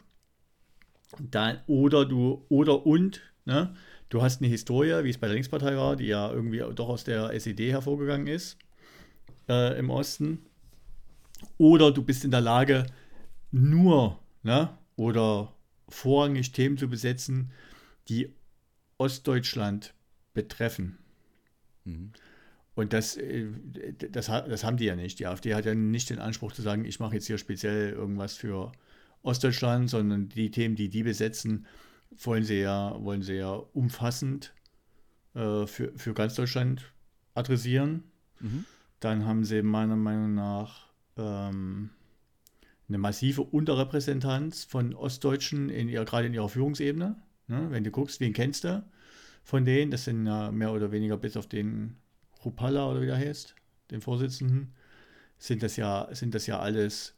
[1.19, 3.75] Dann, oder du, oder und, ne?
[4.09, 7.05] du hast eine Historie, wie es bei der Linkspartei war, die ja irgendwie doch aus
[7.05, 8.57] der SED hervorgegangen ist
[9.49, 10.45] äh, im Osten.
[11.59, 12.87] Oder du bist in der Lage,
[13.51, 15.55] nur ne, oder
[15.89, 17.53] vorrangig Themen zu besetzen,
[18.09, 18.33] die
[18.99, 19.95] Ostdeutschland
[20.35, 20.99] betreffen.
[21.85, 22.13] Mhm.
[22.75, 23.47] Und das, äh,
[24.11, 25.19] das, das haben die ja nicht.
[25.19, 28.35] Die AfD hat ja nicht den Anspruch zu sagen, ich mache jetzt hier speziell irgendwas
[28.35, 28.73] für
[29.23, 31.67] Ostdeutschland, sondern die Themen, die die besetzen,
[32.17, 34.53] wollen sie ja, wollen sie ja umfassend
[35.35, 36.93] äh, für, für ganz Deutschland
[37.35, 38.05] adressieren.
[38.41, 38.65] Mhm.
[39.01, 41.91] Dann haben sie meiner Meinung nach ähm,
[42.89, 47.17] eine massive Unterrepräsentanz von Ostdeutschen in ihr, gerade in ihrer Führungsebene.
[47.49, 47.67] Ne?
[47.71, 48.85] Wenn du guckst, wen kennst du
[49.43, 51.97] von denen, das sind ja mehr oder weniger bis auf den
[52.45, 53.55] Rupalla oder wie der heißt,
[53.91, 54.75] den Vorsitzenden,
[55.39, 57.15] sind das ja, sind das ja alles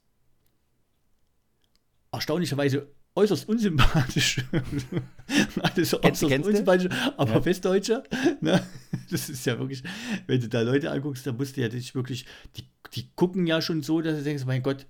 [2.12, 4.44] erstaunlicherweise äußerst unsympathisch.
[5.62, 6.50] alles äußerst kennst du?
[6.50, 7.44] unsympathisch, aber Ja.
[7.44, 8.02] Westdeutsche,
[8.40, 8.64] ne?
[9.10, 9.82] das ist ja wirklich,
[10.26, 13.62] wenn du da Leute anguckst, da musst du ja dich wirklich, die, die gucken ja
[13.62, 14.86] schon so, dass du denkst, mein Gott,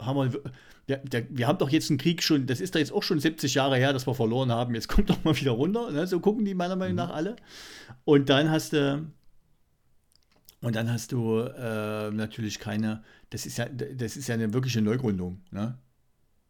[0.00, 0.40] haben wir,
[0.88, 3.18] der, der, wir haben doch jetzt einen Krieg schon, das ist doch jetzt auch schon
[3.18, 6.06] 70 Jahre her, dass wir verloren haben, jetzt kommt doch mal wieder runter, ne?
[6.06, 7.36] so gucken die meiner Meinung nach alle.
[8.04, 9.04] Und dann hast du,
[10.64, 14.80] und dann hast du äh, natürlich keine, das ist ja, das ist ja eine wirkliche
[14.80, 15.78] Neugründung, ne?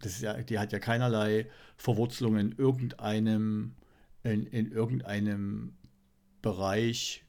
[0.01, 3.75] Das ist ja, die hat ja keinerlei Verwurzelung in irgendeinem,
[4.23, 5.77] in, in irgendeinem
[6.43, 7.25] Bereich,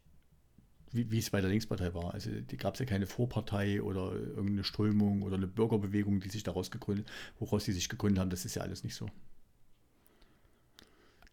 [0.92, 2.14] wie, wie es bei der Linkspartei war.
[2.14, 6.44] Also die gab es ja keine Vorpartei oder irgendeine Strömung oder eine Bürgerbewegung, die sich
[6.44, 8.30] daraus gegründet, woraus sie sich gegründet haben.
[8.30, 9.10] Das ist ja alles nicht so.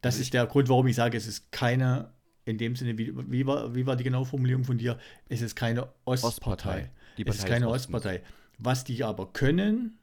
[0.01, 2.13] Das Also ist der Grund, warum ich sage, es ist keine,
[2.45, 4.99] in dem Sinne, wie, wie, war, wie war die genaue Formulierung von dir?
[5.29, 6.29] Es ist keine Ostpartei.
[6.29, 6.91] Ostpartei.
[7.17, 7.69] Die es ist keine.
[7.69, 8.23] Ostpartei.
[8.59, 9.99] Was die aber können,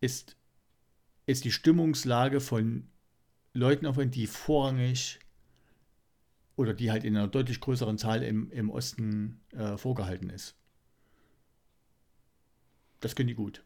[0.00, 0.36] ist,
[1.26, 2.88] ist die Stimmungslage von
[3.52, 5.18] Leuten aufwenden, die vorrangig
[6.56, 10.54] oder die halt in einer deutlich größeren Zahl im, im Osten äh, vorgehalten ist.
[13.00, 13.64] Das können die gut.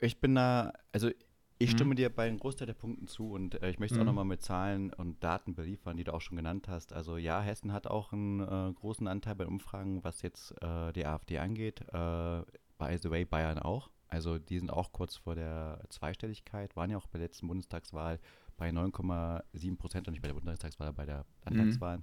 [0.00, 1.10] Ich bin da, also
[1.58, 1.72] ich Mhm.
[1.72, 4.06] stimme dir bei einem Großteil der Punkten zu und äh, ich möchte es auch Mhm.
[4.06, 6.92] nochmal mit Zahlen und Daten beliefern, die du auch schon genannt hast.
[6.92, 11.06] Also ja, Hessen hat auch einen äh, großen Anteil bei Umfragen, was jetzt äh, die
[11.06, 11.80] AfD angeht.
[11.92, 12.42] Äh,
[12.78, 13.90] by the way, Bayern auch.
[14.08, 18.20] Also die sind auch kurz vor der Zweistelligkeit, waren ja auch bei der letzten Bundestagswahl
[18.56, 22.02] bei 9,7 Prozent und nicht bei der Bundestagswahl, bei der Landtagswahl.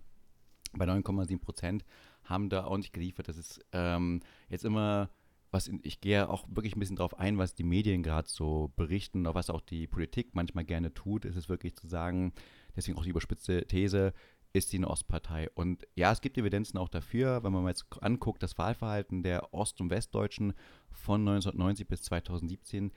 [0.73, 1.85] Bei 9,7 Prozent
[2.23, 3.27] haben da auch nicht geliefert.
[3.27, 5.09] Das ist ähm, jetzt immer
[5.53, 8.71] was in, ich gehe auch wirklich ein bisschen drauf ein, was die Medien gerade so
[8.75, 12.33] berichten, oder was auch die Politik manchmal gerne tut, ist es wirklich zu sagen,
[12.75, 14.13] deswegen auch die überspitzte These,
[14.53, 15.49] ist sie eine Ostpartei.
[15.55, 19.53] Und ja, es gibt Evidenzen auch dafür, wenn man mal jetzt anguckt, das Wahlverhalten der
[19.53, 20.53] Ost- und Westdeutschen
[20.91, 22.91] von 1990 bis 2017.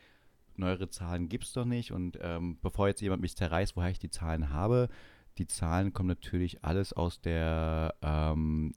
[0.56, 1.92] Neuere Zahlen gibt es doch nicht.
[1.92, 4.88] Und ähm, bevor jetzt jemand mich zerreißt, woher ich die Zahlen habe,
[5.38, 8.74] die Zahlen kommen natürlich alles aus der, ähm,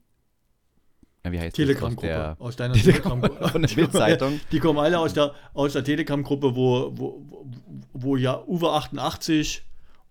[1.28, 2.36] wie heißt Telegram-Gruppe.
[2.38, 3.48] Aus deiner Telegram Telegram-Gruppe.
[3.52, 4.40] von der Bildzeitung.
[4.52, 7.26] Die kommen alle aus der, aus der Telegram-Gruppe, wo, wo,
[7.92, 9.62] wo- ja Uwe 88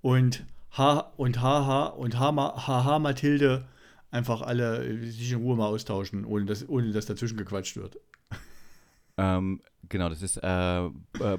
[0.02, 3.66] und H und HH und HH, Mathilde
[4.12, 7.98] einfach alle sich in Ruhe mal austauschen, ohne dass, ohne dass dazwischen gequatscht wird.
[9.18, 10.90] Ähm, genau, das ist äh, äh,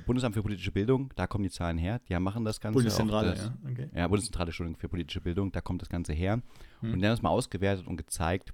[0.05, 2.01] Bundesamt für politische Bildung, da kommen die Zahlen her.
[2.09, 2.75] Die machen das Ganze.
[2.75, 3.55] Bundeszentrale, das, ja.
[3.71, 3.89] Okay.
[3.95, 6.43] Ja, Bundeszentrale, Entschuldigung, für politische Bildung, da kommt das Ganze her.
[6.81, 6.93] Hm.
[6.93, 8.53] Und die haben das mal ausgewertet und gezeigt,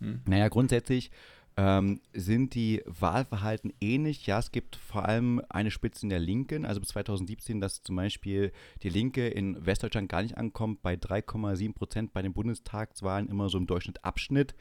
[0.00, 0.20] Hm.
[0.26, 1.10] naja, grundsätzlich
[1.56, 4.26] ähm, sind die Wahlverhalten ähnlich.
[4.26, 7.96] Ja, es gibt vor allem eine Spitze in der Linken, also bis 2017, dass zum
[7.96, 13.48] Beispiel die Linke in Westdeutschland gar nicht ankommt, bei 3,7 Prozent bei den Bundestagswahlen immer
[13.48, 14.54] so im Durchschnitt Abschnitt.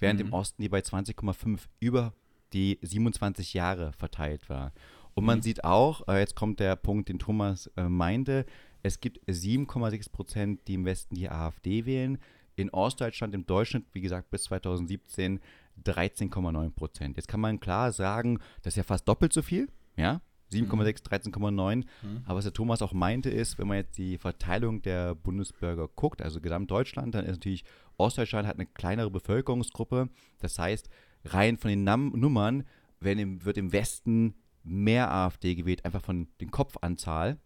[0.00, 2.14] während im Osten die bei 20,5 über
[2.52, 4.72] die 27 Jahre verteilt war.
[5.14, 8.46] Und man sieht auch, äh, jetzt kommt der Punkt, den Thomas äh, meinte,
[8.84, 12.18] es gibt 7,6 Prozent, die im Westen die AfD wählen.
[12.58, 15.40] In Ostdeutschland im Durchschnitt, wie gesagt, bis 2017
[15.84, 17.16] 13,9 Prozent.
[17.16, 20.20] Jetzt kann man klar sagen, das ist ja fast doppelt so viel, ja,
[20.52, 21.76] 7,6, 13,9.
[21.76, 21.84] Mhm.
[22.24, 26.22] Aber was der Thomas auch meinte, ist, wenn man jetzt die Verteilung der Bundesbürger guckt,
[26.22, 27.64] also Gesamtdeutschland, dann ist natürlich
[27.96, 30.08] Ostdeutschland hat eine kleinere Bevölkerungsgruppe.
[30.38, 30.88] Das heißt,
[31.26, 32.64] rein von den Nam Nummern
[33.00, 37.38] im, wird im Westen mehr AfD gewählt, einfach von den Kopfanzahl,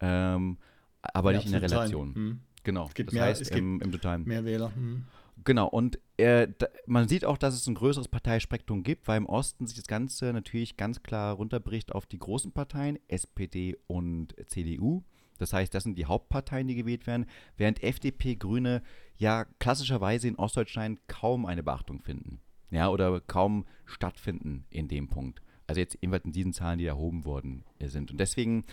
[0.00, 0.58] ähm,
[1.02, 2.14] aber ja, nicht in der Relation.
[2.14, 2.40] Hm.
[2.62, 2.86] Genau.
[2.86, 4.24] Es gibt das mehr, heißt, es im, im Totalen.
[4.24, 4.74] Mehr Wähler.
[4.74, 5.04] Hm.
[5.44, 9.26] Genau, und äh, da, man sieht auch, dass es ein größeres Parteispektrum gibt, weil im
[9.26, 15.02] Osten sich das Ganze natürlich ganz klar runterbricht auf die großen Parteien, SPD und CDU.
[15.38, 17.24] Das heißt, das sind die Hauptparteien, die gewählt werden,
[17.56, 18.82] während FDP, Grüne
[19.16, 22.40] ja klassischerweise in Ostdeutschland kaum eine Beachtung finden.
[22.70, 25.40] Ja, oder kaum stattfinden in dem Punkt.
[25.66, 28.10] Also jetzt jedenfalls in diesen Zahlen, die erhoben worden sind.
[28.10, 28.64] Und deswegen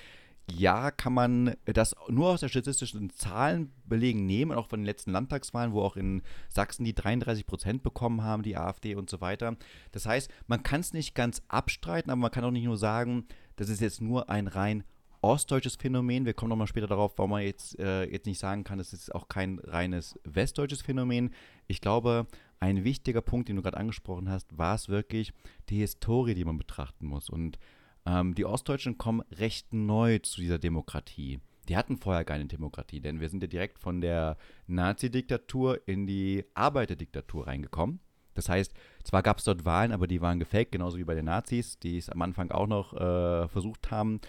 [0.49, 5.73] ja, kann man das nur aus der statistischen Zahlenbelegen nehmen, auch von den letzten Landtagswahlen,
[5.73, 9.57] wo auch in Sachsen die 33 Prozent bekommen haben, die AfD und so weiter.
[9.91, 13.25] Das heißt, man kann es nicht ganz abstreiten, aber man kann auch nicht nur sagen,
[13.57, 14.83] das ist jetzt nur ein rein
[15.21, 16.25] ostdeutsches Phänomen.
[16.25, 19.13] Wir kommen nochmal später darauf, warum man jetzt, äh, jetzt nicht sagen kann, es ist
[19.13, 21.31] auch kein reines westdeutsches Phänomen.
[21.67, 22.27] Ich glaube,
[22.60, 25.33] ein wichtiger Punkt, den du gerade angesprochen hast, war es wirklich
[25.69, 27.29] die Historie, die man betrachten muss.
[27.29, 27.60] Und
[28.08, 31.39] ähm, die Ostdeutschen kommen recht neu zu dieser Demokratie.
[31.67, 36.46] Die hatten vorher keine Demokratie, denn wir sind ja direkt von der Nazi-Diktatur in die
[36.54, 38.00] Arbeiterdiktatur reingekommen.
[38.34, 41.26] Das heißt, zwar gab es dort Wahlen, aber die waren gefaked, genauso wie bei den
[41.26, 44.22] Nazis, die es am Anfang auch noch äh, versucht haben.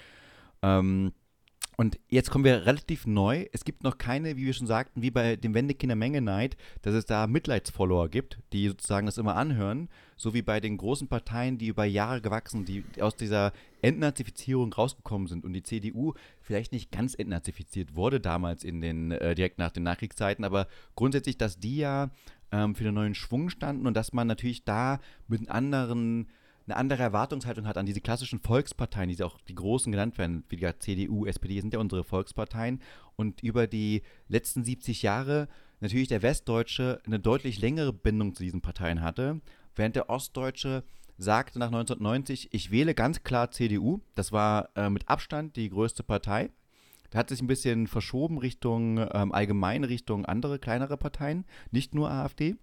[0.63, 1.13] Ähm,
[1.81, 3.47] und jetzt kommen wir relativ neu.
[3.53, 6.93] Es gibt noch keine, wie wir schon sagten, wie bei dem Wendekinder Menge Neid, dass
[6.93, 9.89] es da Mitleidsfollower gibt, die sozusagen das immer anhören.
[10.17, 15.29] So wie bei den großen Parteien, die über Jahre gewachsen, die aus dieser Entnazifizierung rausgekommen
[15.29, 19.71] sind und die CDU vielleicht nicht ganz entnazifiziert wurde damals in den, äh, direkt nach
[19.71, 22.11] den Nachkriegszeiten, aber grundsätzlich, dass die ja
[22.51, 26.27] ähm, für den neuen Schwung standen und dass man natürlich da mit anderen
[26.69, 30.57] eine andere Erwartungshaltung hat an diese klassischen Volksparteien, die auch die großen genannt werden, wie
[30.57, 32.83] die CDU, SPD, sind ja unsere Volksparteien.
[33.17, 35.49] Und über die letzten 70 Jahre
[35.81, 39.41] natürlich der Westdeutsche eine deutlich längere Bindung zu diesen Parteien hatte,
[39.77, 40.85] während der Ostdeutsche
[41.17, 44.01] sagte nach 1990, ich wähle ganz klar CDU.
[44.15, 46.51] Das war äh, mit Abstand die größte Partei.
[47.11, 52.11] Da hat sich ein bisschen verschoben Richtung ähm, allgemein Richtung andere kleinere Parteien, nicht nur
[52.11, 52.57] AfD.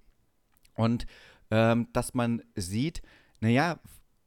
[0.75, 1.07] Und
[1.51, 3.01] ähm, dass man sieht,
[3.45, 3.79] naja,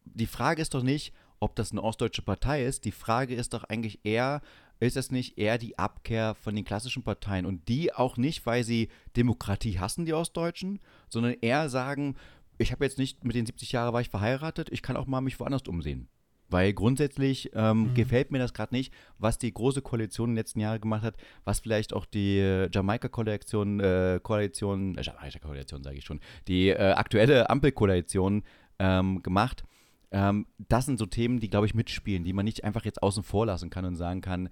[0.04, 2.85] die Frage ist doch nicht, ob das eine ostdeutsche Partei ist.
[2.85, 4.42] Die Frage ist doch eigentlich eher,
[4.78, 8.62] ist es nicht eher die Abkehr von den klassischen Parteien und die auch nicht, weil
[8.62, 10.78] sie Demokratie hassen, die Ostdeutschen,
[11.09, 12.14] sondern eher sagen,
[12.59, 15.20] ich habe jetzt nicht mit den 70 Jahren war ich verheiratet, ich kann auch mal
[15.20, 16.09] mich woanders umsehen.
[16.50, 17.94] Weil grundsätzlich ähm, mhm.
[17.94, 21.16] gefällt mir das gerade nicht, was die große Koalition in den letzten Jahren gemacht hat,
[21.44, 26.92] was vielleicht auch die äh, Jamaika-Koalition, äh, Koalition, äh, Jamaika-Koalition sage ich schon, die äh,
[26.92, 28.44] aktuelle Ampelkoalition
[28.78, 29.64] ähm, gemacht.
[30.10, 33.22] Ähm, das sind so Themen, die, glaube ich, mitspielen, die man nicht einfach jetzt außen
[33.22, 34.48] vor lassen kann und sagen kann,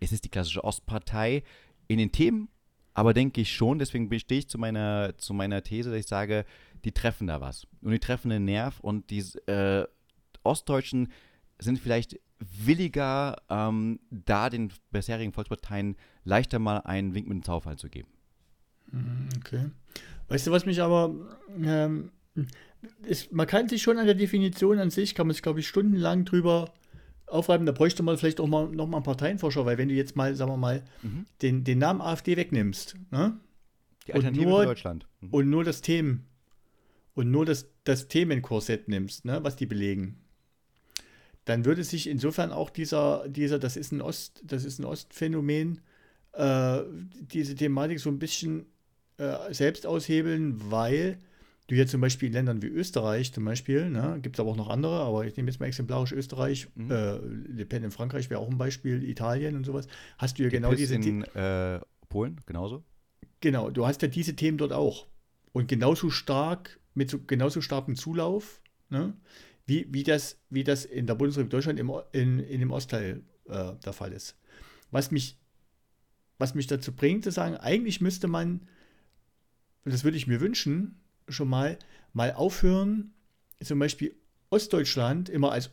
[0.00, 1.42] es ist die klassische Ostpartei.
[1.86, 2.48] In den Themen
[2.98, 6.44] aber denke ich schon, deswegen stehe ich zu meiner, zu meiner These, dass ich sage,
[6.84, 7.64] die treffen da was.
[7.80, 9.86] Und die treffen den Nerv und die äh,
[10.42, 11.12] Ostdeutschen
[11.60, 17.76] sind vielleicht williger, ähm, da den bisherigen Volksparteien leichter mal einen Wink mit dem Zaufall
[17.76, 18.08] zu geben.
[18.90, 19.70] Mhm, okay.
[20.26, 21.14] Weißt du, was mich aber
[21.62, 22.10] ähm,
[23.06, 25.68] ist, man kann sich schon an der Definition an sich, kann man sich, glaube ich,
[25.68, 26.72] stundenlang drüber
[27.26, 27.66] aufreiben.
[27.66, 30.34] Da bräuchte man vielleicht auch mal noch mal einen Parteienforscher, weil wenn du jetzt mal,
[30.34, 31.26] sagen wir mal, mhm.
[31.42, 33.38] den, den Namen AfD wegnimmst, ne?
[34.06, 35.06] Die Alternative und nur, Deutschland.
[35.20, 35.28] Mhm.
[35.30, 36.28] Und nur das Themen
[37.18, 40.20] und nur das, das Themenkorsett nimmst, ne, was die belegen,
[41.44, 45.80] dann würde sich insofern auch dieser, dieser, das ist ein Ost, das ist ein Ostphänomen,
[46.34, 46.78] äh,
[47.20, 48.66] diese Thematik so ein bisschen
[49.16, 51.18] äh, selbst aushebeln, weil
[51.68, 54.56] du jetzt zum Beispiel in Ländern wie Österreich zum Beispiel, ne, gibt es aber auch
[54.56, 56.90] noch andere, aber ich nehme jetzt mal exemplarisch Österreich, mhm.
[56.90, 60.48] äh, Le Pen in Frankreich wäre auch ein Beispiel, Italien und sowas, hast du ja
[60.48, 61.22] genau diese Themen.
[61.34, 62.82] Äh, Polen, genauso?
[63.40, 65.06] Genau, du hast ja diese Themen dort auch.
[65.52, 69.14] Und genauso stark, mit so, genauso starkem Zulauf, ne,
[69.66, 73.74] wie, wie, das, wie das in der Bundesrepublik Deutschland im, in, in dem Ostteil äh,
[73.84, 74.38] der Fall ist.
[74.90, 75.36] Was mich,
[76.38, 78.66] was mich dazu bringt, zu sagen, eigentlich müsste man,
[79.84, 81.78] und das würde ich mir wünschen, schon mal,
[82.12, 83.12] mal aufhören,
[83.62, 84.14] zum Beispiel
[84.50, 85.70] Ostdeutschland immer als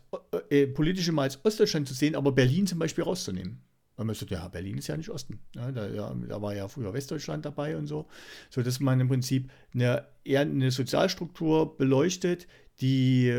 [0.49, 3.61] äh, äh, politisch immer als Ostdeutschland zu sehen, aber Berlin zum Beispiel rauszunehmen.
[3.95, 5.39] Weil man sagt, ja, Berlin ist ja nicht Osten.
[5.55, 8.07] Ja, da, ja, da, war ja früher Westdeutschland dabei und so.
[8.49, 12.47] So dass man im Prinzip eine, eher eine Sozialstruktur beleuchtet,
[12.81, 13.33] die,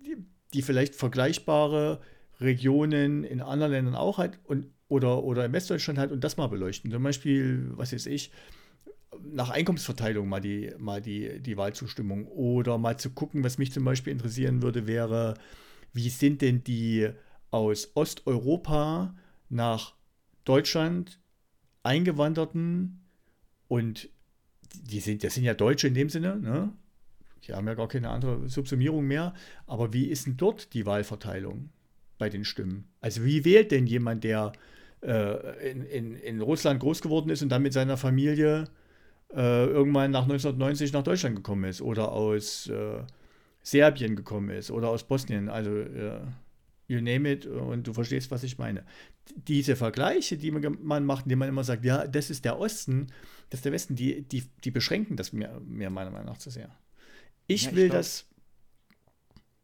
[0.00, 0.16] die,
[0.52, 2.00] die vielleicht vergleichbare
[2.40, 6.48] Regionen in anderen Ländern auch hat und, oder, oder in Westdeutschland hat und das mal
[6.48, 6.90] beleuchten.
[6.90, 8.32] Zum Beispiel, was weiß ich,
[9.18, 13.84] nach Einkommensverteilung mal die, mal die, die Wahlzustimmung oder mal zu gucken, was mich zum
[13.84, 15.34] Beispiel interessieren würde, wäre,
[15.92, 17.10] wie sind denn die
[17.50, 19.14] aus Osteuropa
[19.48, 19.94] nach
[20.44, 21.20] Deutschland
[21.82, 23.00] eingewanderten
[23.68, 24.08] und
[24.82, 26.72] die sind, das sind ja Deutsche in dem Sinne, ne?
[27.44, 29.32] Die haben ja gar keine andere Subsumierung mehr.
[29.66, 31.70] Aber wie ist denn dort die Wahlverteilung
[32.18, 32.84] bei den Stimmen?
[33.00, 34.52] Also wie wählt denn jemand, der
[35.02, 38.68] äh, in, in, in Russland groß geworden ist und dann mit seiner Familie
[39.34, 43.02] äh, irgendwann nach 1990 nach Deutschland gekommen ist oder aus äh,
[43.62, 45.48] Serbien gekommen ist oder aus Bosnien?
[45.48, 46.20] Also äh,
[46.88, 48.84] you name it und du verstehst, was ich meine.
[49.36, 53.06] Diese Vergleiche, die man macht, indem man immer sagt, ja, das ist der Osten,
[53.48, 56.50] das ist der Westen, die, die, die beschränken das mir, mir meiner Meinung nach zu
[56.50, 56.70] sehr.
[57.46, 58.26] Ich ja, will ich glaub, das.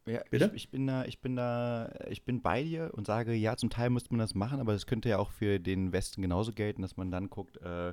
[0.07, 0.53] Ja, Bitte?
[0.55, 3.71] Ich, ich, bin da, ich bin da, ich bin bei dir und sage, ja, zum
[3.71, 6.83] Teil müsste man das machen, aber es könnte ja auch für den Westen genauso gelten,
[6.83, 7.93] dass man dann guckt, äh,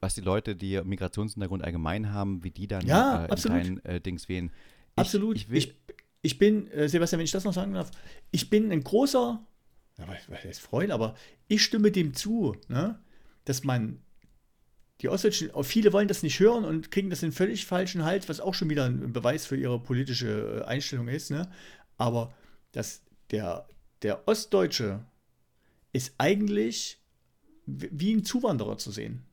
[0.00, 3.84] was die Leute, die Migrationshintergrund allgemein haben, wie die dann ja, äh, absolut.
[3.84, 4.50] äh, Dings wählen.
[4.94, 5.36] Ich, absolut.
[5.36, 5.74] Ich, ich,
[6.22, 7.90] ich bin, äh, Sebastian, wenn ich das noch sagen darf,
[8.30, 9.44] ich bin ein großer,
[10.28, 11.14] was heißt Freund, aber
[11.48, 12.98] ich stimme dem zu, ne,
[13.44, 14.00] dass man
[15.00, 18.40] die Ostdeutschen, viele wollen das nicht hören und kriegen das in völlig falschen Hals, was
[18.40, 21.30] auch schon wieder ein Beweis für ihre politische äh, Einstellung ist.
[21.30, 21.50] Ne?
[21.98, 22.32] Aber
[22.72, 23.66] dass der,
[24.02, 25.04] der Ostdeutsche
[25.92, 26.98] ist eigentlich
[27.66, 29.26] wie ein Zuwanderer zu sehen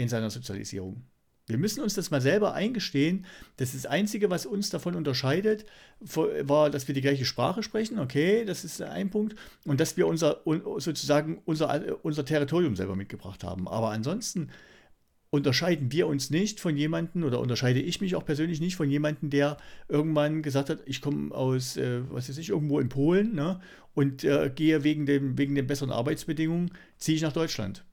[0.00, 1.04] in seiner Sozialisierung.
[1.46, 3.26] Wir müssen uns das mal selber eingestehen.
[3.56, 5.66] Das ist das Einzige, was uns davon unterscheidet,
[5.98, 7.98] war, dass wir die gleiche Sprache sprechen.
[7.98, 9.34] Okay, das ist ein Punkt.
[9.66, 10.42] Und dass wir unser,
[10.78, 13.66] sozusagen unser, unser Territorium selber mitgebracht haben.
[13.66, 14.50] Aber ansonsten
[15.30, 19.30] unterscheiden wir uns nicht von jemandem oder unterscheide ich mich auch persönlich nicht von jemandem,
[19.30, 19.56] der
[19.88, 23.60] irgendwann gesagt hat, ich komme aus, äh, was weiß ich, irgendwo in Polen ne,
[23.94, 27.84] und äh, gehe wegen, dem, wegen den besseren Arbeitsbedingungen, ziehe ich nach Deutschland.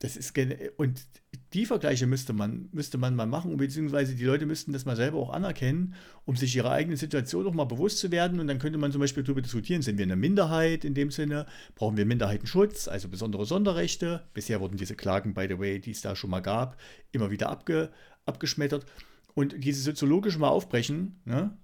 [0.00, 0.34] Das ist
[0.78, 1.06] und
[1.52, 5.18] die Vergleiche müsste man, müsste man mal machen, beziehungsweise die Leute müssten das mal selber
[5.18, 8.40] auch anerkennen, um sich ihrer eigenen Situation auch mal bewusst zu werden.
[8.40, 11.44] Und dann könnte man zum Beispiel darüber diskutieren, sind wir eine Minderheit in dem Sinne,
[11.74, 14.22] brauchen wir Minderheitenschutz, also besondere Sonderrechte.
[14.32, 16.80] Bisher wurden diese Klagen, by the way, die es da schon mal gab,
[17.12, 17.90] immer wieder abge,
[18.24, 18.86] abgeschmettert.
[19.34, 21.58] Und diese soziologisch mal aufbrechen, ne?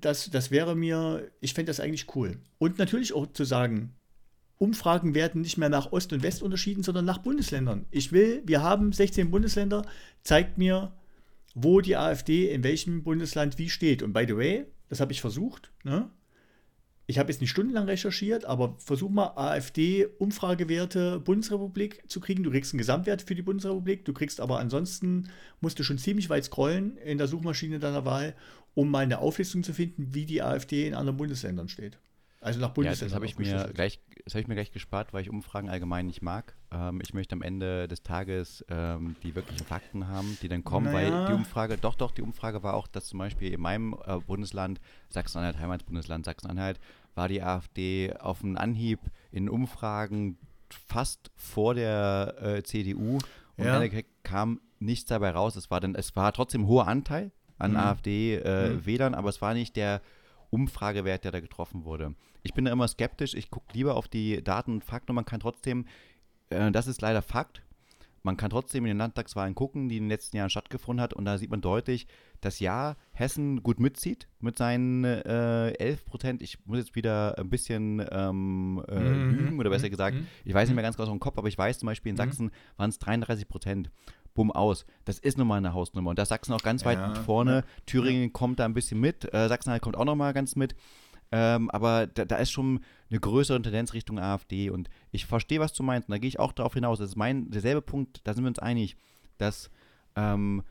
[0.00, 2.38] das, das wäre mir, ich fände das eigentlich cool.
[2.58, 3.94] Und natürlich auch zu sagen,
[4.58, 7.86] Umfragen werden nicht mehr nach Ost und West unterschieden, sondern nach Bundesländern.
[7.90, 9.84] Ich will, wir haben 16 Bundesländer,
[10.22, 10.92] zeigt mir,
[11.54, 14.02] wo die AfD in welchem Bundesland wie steht.
[14.02, 15.72] Und by the way, das habe ich versucht.
[15.82, 16.10] Ne?
[17.06, 22.42] Ich habe jetzt nicht stundenlang recherchiert, aber versuch mal AfD-Umfragewerte Bundesrepublik zu kriegen.
[22.42, 25.28] Du kriegst einen Gesamtwert für die Bundesrepublik, du kriegst aber ansonsten,
[25.60, 28.34] musst du schon ziemlich weit scrollen in der Suchmaschine deiner Wahl,
[28.74, 31.98] um mal eine Auflistung zu finden, wie die AfD in anderen Bundesländern steht.
[32.40, 33.00] Also nach Bundesländern.
[33.00, 35.68] Ja, das habe ich mir gleich, das habe ich mir gleich gespart, weil ich Umfragen
[35.68, 36.56] allgemein nicht mag.
[36.72, 40.92] Ähm, ich möchte am Ende des Tages ähm, die wirklichen Fakten haben, die dann kommen,
[40.92, 41.12] naja.
[41.12, 44.18] weil die Umfrage, doch, doch, die Umfrage war auch, dass zum Beispiel in meinem äh,
[44.18, 46.80] Bundesland, Sachsen-Anhalt, Heimatbundesland Sachsen-Anhalt,
[47.14, 50.38] war die AfD auf einen Anhieb in Umfragen
[50.70, 53.18] fast vor der äh, CDU
[53.56, 53.78] und ja.
[53.78, 53.90] am
[54.22, 55.54] kam nichts dabei raus.
[55.54, 57.76] Es war dann, es war trotzdem ein hoher Anteil an mhm.
[57.76, 59.18] AfD-Wählern, äh, mhm.
[59.18, 60.00] aber es war nicht der
[60.48, 62.14] Umfragewert, der da getroffen wurde.
[62.44, 65.24] Ich bin da immer skeptisch, ich gucke lieber auf die Daten und Fakten und man
[65.24, 65.86] kann trotzdem,
[66.50, 67.62] äh, das ist leider Fakt,
[68.24, 71.26] man kann trotzdem in den Landtagswahlen gucken, die in den letzten Jahren stattgefunden hat und
[71.26, 72.06] da sieht man deutlich,
[72.40, 76.42] dass ja, Hessen gut mitzieht mit seinen äh, 11 Prozent.
[76.42, 79.34] Ich muss jetzt wieder ein bisschen ähm, äh, mhm.
[79.34, 79.90] lügen oder besser mhm.
[79.90, 80.26] gesagt, mhm.
[80.44, 82.14] ich weiß nicht mehr ganz genau aus dem Kopf, aber ich weiß zum Beispiel in
[82.14, 82.18] mhm.
[82.18, 83.90] Sachsen waren es 33 Prozent
[84.32, 84.84] bumm aus.
[85.04, 86.10] Das ist nun mal eine Hausnummer.
[86.10, 87.64] Und da Sachsen auch ganz weit ja, vorne.
[87.86, 89.32] Thüringen kommt da ein bisschen mit.
[89.32, 90.74] Äh, Sachsen-Anhalt kommt auch noch mal ganz mit.
[91.36, 92.78] Ähm, aber da, da, ist schon
[93.10, 94.70] eine größere Tendenz Richtung AfD.
[94.70, 96.08] Und ich verstehe, was du meinst.
[96.08, 96.98] Und da gehe ich auch darauf hinaus.
[97.00, 98.96] Das ist mein derselbe Punkt, da sind wir uns einig,
[99.38, 99.68] dass
[100.14, 100.62] ähm,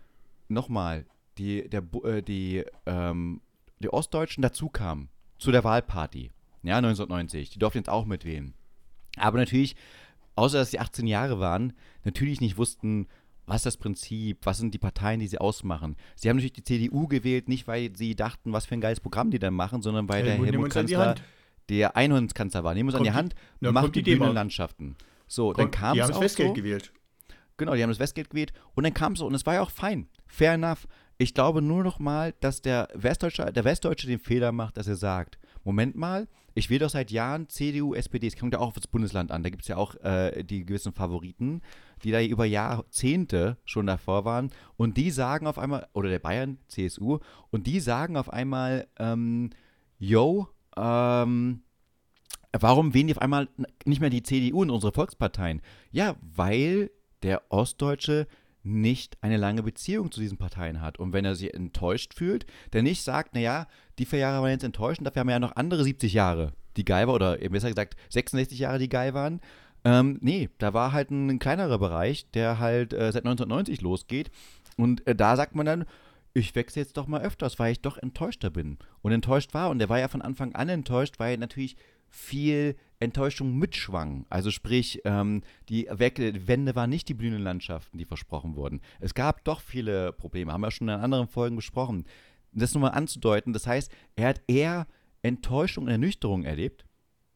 [0.47, 1.05] nochmal
[1.37, 3.41] die, der, äh, die, ähm,
[3.79, 6.31] die Ostdeutschen dazu kamen zu der Wahlparty.
[6.61, 7.49] Ja, 1990.
[7.49, 8.53] Die durften jetzt auch mitwählen.
[9.17, 9.75] Aber natürlich,
[10.35, 11.73] außer dass sie 18 Jahre waren,
[12.05, 13.07] natürlich nicht wussten,
[13.45, 15.95] was ist das Prinzip, was sind die Parteien, die sie ausmachen.
[16.15, 19.31] Sie haben natürlich die CDU gewählt, nicht weil sie dachten, was für ein geiles Programm
[19.31, 21.15] die dann machen, sondern weil ja, der Helmut Kanzler
[21.69, 22.73] der Einhornskanzler war.
[22.73, 24.95] Nehmen wir uns an die Hand, die, machen die, die grünen Landschaften.
[25.27, 26.93] So, Kommt, dann kam es Die haben das Westgeld so, gewählt.
[27.57, 29.61] Genau, die haben das Westgeld gewählt und dann kam es so und es war ja
[29.61, 30.07] auch fein.
[30.25, 30.87] Fair enough.
[31.17, 34.95] Ich glaube nur noch mal, dass der Westdeutsche, der Westdeutsche den Fehler macht, dass er
[34.95, 38.73] sagt, Moment mal, ich wähle doch seit Jahren CDU, SPD, es kommt ja auch auf
[38.73, 41.61] das Bundesland an, da gibt es ja auch äh, die gewissen Favoriten,
[42.03, 46.57] die da über Jahrzehnte schon davor waren und die sagen auf einmal, oder der Bayern,
[46.67, 49.51] CSU, und die sagen auf einmal, ähm,
[49.99, 51.61] yo, ähm,
[52.51, 53.47] warum wählen die auf einmal
[53.85, 55.61] nicht mehr die CDU und unsere Volksparteien?
[55.91, 56.91] Ja, weil
[57.23, 58.27] der Ostdeutsche
[58.63, 60.97] nicht eine lange Beziehung zu diesen Parteien hat.
[60.97, 63.67] Und wenn er sich enttäuscht fühlt, der nicht sagt, naja,
[63.99, 66.85] die vier Jahre waren jetzt enttäuschend, dafür haben wir ja noch andere 70 Jahre, die
[66.85, 69.41] geil waren, oder besser gesagt 66 Jahre, die geil waren.
[69.85, 74.31] Ähm, nee, da war halt ein kleinerer Bereich, der halt äh, seit 1990 losgeht.
[74.77, 75.85] Und äh, da sagt man dann,
[76.33, 78.77] ich wechsle jetzt doch mal öfters, weil ich doch enttäuschter bin.
[79.01, 79.69] Und enttäuscht war.
[79.69, 81.75] Und der war ja von Anfang an enttäuscht, weil natürlich
[82.09, 84.25] viel Enttäuschung mitschwang.
[84.29, 88.81] Also sprich, ähm, die Wende waren nicht die blühenden Landschaften, die versprochen wurden.
[88.99, 92.05] Es gab doch viele Probleme, haben wir schon in anderen Folgen besprochen.
[92.51, 94.87] Das nur mal anzudeuten, das heißt, er hat eher
[95.23, 96.85] Enttäuschung und Ernüchterung erlebt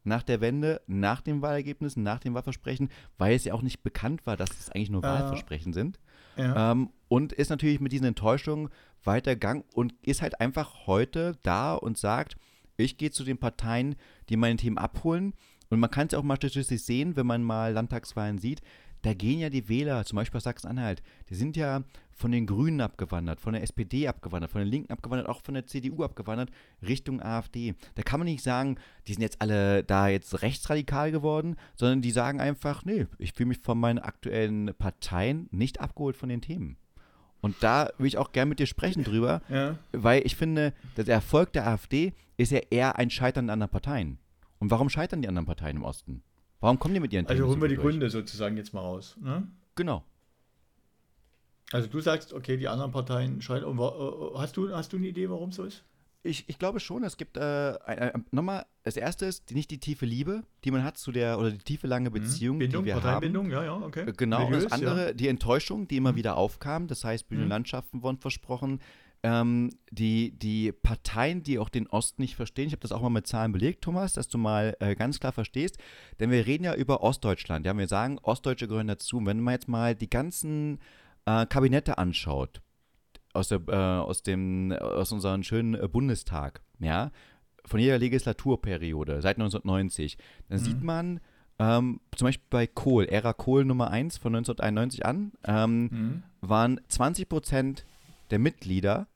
[0.07, 4.25] nach der Wende, nach den Wahlergebnissen, nach dem Wahlversprechen, weil es ja auch nicht bekannt
[4.25, 5.13] war, dass es eigentlich nur ja.
[5.13, 5.99] Wahlversprechen sind.
[6.37, 6.71] Ja.
[6.71, 8.69] Ähm, und ist natürlich mit diesen Enttäuschungen
[9.03, 12.37] weitergegangen und ist halt einfach heute da und sagt,
[12.77, 13.95] ich gehe zu den Parteien,
[14.29, 15.33] die meine Themen abholen.
[15.69, 18.61] Und man kann es ja auch mal statistisch sehen, wenn man mal Landtagswahlen sieht.
[19.01, 21.83] Da gehen ja die Wähler, zum Beispiel aus Sachsen-Anhalt, die sind ja
[22.17, 25.67] von den Grünen abgewandert, von der SPD abgewandert, von den Linken abgewandert, auch von der
[25.67, 26.49] CDU abgewandert,
[26.81, 27.75] Richtung AfD.
[27.95, 32.11] Da kann man nicht sagen, die sind jetzt alle da jetzt rechtsradikal geworden, sondern die
[32.11, 36.77] sagen einfach, nee, ich fühle mich von meinen aktuellen Parteien nicht abgeholt von den Themen.
[37.39, 39.77] Und da will ich auch gerne mit dir sprechen drüber, ja.
[39.91, 44.17] weil ich finde, der Erfolg der AfD ist ja eher ein Scheitern der anderen Parteien.
[44.59, 46.23] Und warum scheitern die anderen Parteien im Osten?
[46.59, 47.87] Warum kommen die mit ihren Also holen wir die durch?
[47.87, 49.15] Gründe sozusagen jetzt mal raus.
[49.21, 49.47] Ne?
[49.75, 50.03] Genau.
[51.71, 53.77] Also du sagst, okay, die anderen Parteien scheitern.
[53.77, 55.83] Äh, hast du, hast du eine Idee, warum so ist?
[56.23, 60.05] Ich, ich glaube schon, es gibt äh, äh, nochmal, das erste ist nicht die tiefe
[60.05, 62.13] Liebe, die man hat zu der, oder die tiefe lange mhm.
[62.13, 63.49] Beziehung, Bindung, die wir haben.
[63.49, 64.09] ja, ja, okay.
[64.09, 65.13] Äh, genau, Milieux, das andere, ja.
[65.13, 66.17] die Enttäuschung, die immer mhm.
[66.17, 68.03] wieder aufkam, das heißt, Bühnenlandschaften mhm.
[68.03, 68.81] wurden versprochen,
[69.27, 73.09] ähm, die, die Parteien, die auch den Osten nicht verstehen, ich habe das auch mal
[73.09, 75.77] mit Zahlen belegt, Thomas, dass du mal äh, ganz klar verstehst,
[76.19, 79.67] denn wir reden ja über Ostdeutschland, ja, wir sagen, Ostdeutsche gehören dazu, wenn man jetzt
[79.67, 80.79] mal die ganzen
[81.25, 82.61] äh, Kabinette anschaut,
[83.33, 87.11] aus, der, äh, aus, dem, aus unserem schönen äh, Bundestag, ja,
[87.65, 90.63] von jeder Legislaturperiode seit 1990, dann mhm.
[90.63, 91.19] sieht man
[91.59, 96.23] ähm, zum Beispiel bei Kohl, Ära Kohl Nummer 1 von 1991 an, ähm, mhm.
[96.39, 97.85] waren 20 Prozent
[98.31, 99.07] der Mitglieder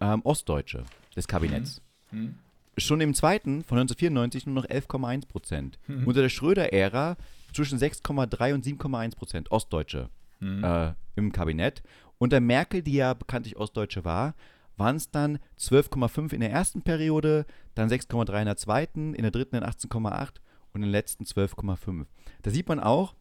[0.00, 0.84] ähm, Ostdeutsche
[1.16, 1.80] des Kabinetts.
[2.10, 2.20] Mhm.
[2.20, 2.34] mhm.
[2.78, 5.78] Schon im zweiten von 1994 nur noch 11,1 Prozent.
[5.86, 6.06] Mhm.
[6.06, 7.16] Unter der Schröder-Ära
[7.52, 10.08] zwischen 6,3 und 7,1 Prozent Ostdeutsche
[10.38, 10.64] mhm.
[10.64, 11.82] äh, im Kabinett.
[12.18, 14.34] Unter Merkel, die ja bekanntlich Ostdeutsche war,
[14.76, 19.30] waren es dann 12,5 in der ersten Periode, dann 6,3 in der zweiten, in der
[19.30, 20.36] dritten dann 18,8
[20.72, 22.06] und in der letzten 12,5.
[22.42, 23.14] Da sieht man auch,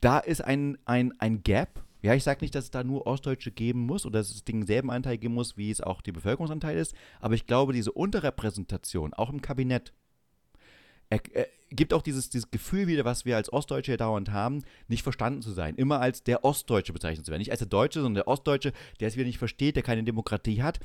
[0.00, 1.84] da ist ein, ein, ein Gap.
[2.06, 4.92] Ja, ich sage nicht, dass es da nur Ostdeutsche geben muss oder dass es denselben
[4.92, 9.28] Anteil geben muss, wie es auch die Bevölkerungsanteil ist, aber ich glaube, diese Unterrepräsentation, auch
[9.28, 9.92] im Kabinett,
[11.10, 15.02] er, er, gibt auch dieses, dieses Gefühl wieder, was wir als Ostdeutsche dauernd haben, nicht
[15.02, 15.74] verstanden zu sein.
[15.74, 17.40] Immer als der Ostdeutsche bezeichnet zu werden.
[17.40, 20.62] Nicht als der Deutsche, sondern der Ostdeutsche, der es wieder nicht versteht, der keine Demokratie
[20.62, 20.78] hat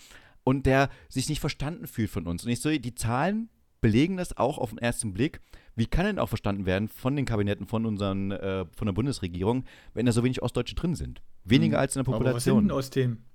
[0.43, 2.43] und der sich nicht verstanden fühlt von uns.
[2.43, 5.39] Und ich so, die Zahlen belegen das auch auf den ersten Blick.
[5.75, 9.65] Wie kann denn auch verstanden werden von den Kabinetten, von unseren, äh, von der Bundesregierung,
[9.93, 11.21] wenn da so wenig Ostdeutsche drin sind?
[11.43, 11.81] Weniger hm.
[11.81, 12.69] als in der Population.
[12.69, 13.25] Aber was sind denn Ostthemen?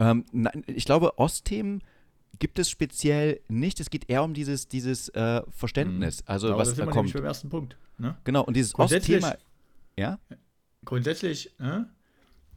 [0.00, 1.82] Ähm, nein, ich glaube, Ostthemen
[2.38, 3.80] gibt es speziell nicht.
[3.80, 6.22] Es geht eher um dieses, dieses äh, Verständnis.
[6.22, 6.24] Mhm.
[6.26, 7.12] Also Aber was da kommt.
[7.12, 7.76] beim ersten Punkt.
[7.98, 8.16] Ne?
[8.24, 9.36] Genau, und dieses Ostthema.
[9.96, 10.18] Ja?
[10.84, 11.90] Grundsätzlich ne?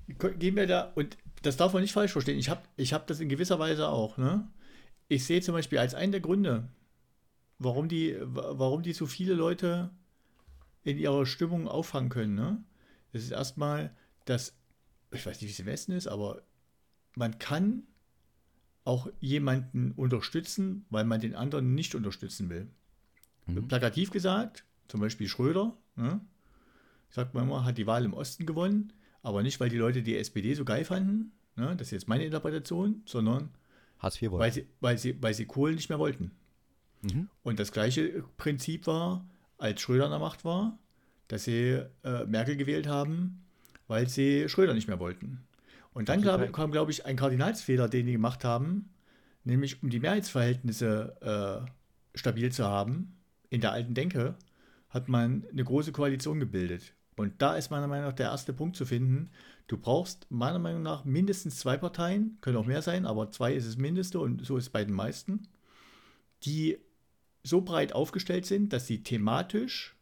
[0.07, 2.39] gehen wir da, und das darf man nicht falsch verstehen.
[2.39, 4.17] Ich habe ich hab das in gewisser Weise auch.
[4.17, 4.47] Ne?
[5.09, 6.69] Ich sehe zum Beispiel als einen der Gründe,
[7.63, 9.91] warum die, warum die so viele Leute
[10.83, 12.35] in ihrer Stimmung auffangen können.
[12.35, 12.63] Ne?
[13.11, 13.95] Das ist erstmal,
[14.25, 14.55] dass,
[15.11, 16.41] ich weiß nicht, wie es im Westen ist, aber
[17.15, 17.83] man kann
[18.85, 22.69] auch jemanden unterstützen, weil man den anderen nicht unterstützen will.
[23.45, 23.67] Mhm.
[23.67, 26.19] Plakativ gesagt, zum Beispiel Schröder, ne,
[27.09, 30.17] sagt man immer, hat die Wahl im Osten gewonnen, aber nicht, weil die Leute die
[30.17, 33.49] SPD so geil fanden, ne, das ist jetzt meine Interpretation, sondern
[34.39, 36.31] weil, sie, weil, sie, weil sie Kohl nicht mehr wollten.
[37.03, 37.29] Mhm.
[37.43, 39.25] Und das gleiche Prinzip war,
[39.57, 40.77] als Schröder an der Macht war,
[41.27, 43.43] dass sie äh, Merkel gewählt haben,
[43.87, 45.43] weil sie Schröder nicht mehr wollten.
[45.93, 48.89] Und dann glaub, kam, glaube ich, ein Kardinalsfehler, den die gemacht haben,
[49.43, 53.15] nämlich um die Mehrheitsverhältnisse äh, stabil zu haben,
[53.49, 54.35] in der alten Denke,
[54.89, 56.93] hat man eine große Koalition gebildet.
[57.15, 59.29] Und da ist meiner Meinung nach der erste Punkt zu finden.
[59.67, 63.67] Du brauchst meiner Meinung nach mindestens zwei Parteien, können auch mehr sein, aber zwei ist
[63.67, 65.47] das Mindeste und so ist es bei den meisten,
[66.43, 66.79] die
[67.43, 69.95] so breit aufgestellt sind, dass sie thematisch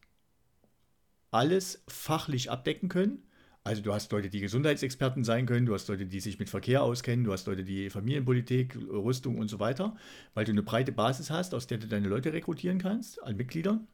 [1.32, 3.24] alles fachlich abdecken können.
[3.64, 6.82] Also du hast Leute, die Gesundheitsexperten sein können, du hast Leute, die sich mit Verkehr
[6.84, 9.96] auskennen, du hast Leute, die Familienpolitik, Rüstung und so weiter,
[10.34, 13.88] weil du eine breite Basis hast, aus der du deine Leute rekrutieren kannst, an Mitgliedern.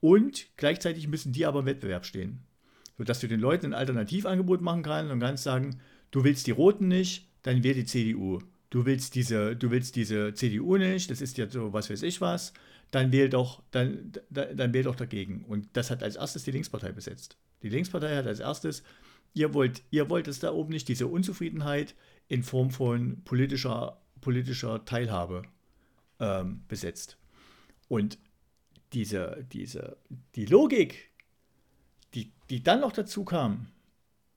[0.00, 2.44] Und gleichzeitig müssen die aber im Wettbewerb stehen
[2.98, 5.80] sodass du den Leuten ein Alternativangebot machen kannst und kannst sagen,
[6.10, 8.40] du willst die Roten nicht, dann wähl die CDU.
[8.70, 12.20] Du willst diese, du willst diese CDU nicht, das ist ja so was weiß ich
[12.20, 12.52] was,
[12.90, 15.44] dann wähl doch, dann, dann, dann wähl doch dagegen.
[15.46, 17.36] Und das hat als erstes die Linkspartei besetzt.
[17.62, 18.82] Die Linkspartei hat als erstes,
[19.34, 21.94] ihr wollt, ihr wollt es da oben nicht, diese Unzufriedenheit
[22.28, 25.42] in Form von politischer, politischer Teilhabe
[26.20, 27.18] ähm, besetzt.
[27.88, 28.18] Und
[28.92, 29.96] diese, diese,
[30.34, 31.10] die Logik,
[32.14, 33.68] die, die dann noch dazu kam,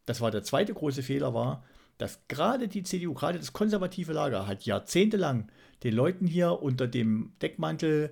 [0.05, 1.63] das war der zweite große Fehler, war,
[2.01, 5.51] dass gerade die CDU, gerade das konservative Lager, hat jahrzehntelang
[5.83, 8.09] den Leuten hier unter dem Deckmantel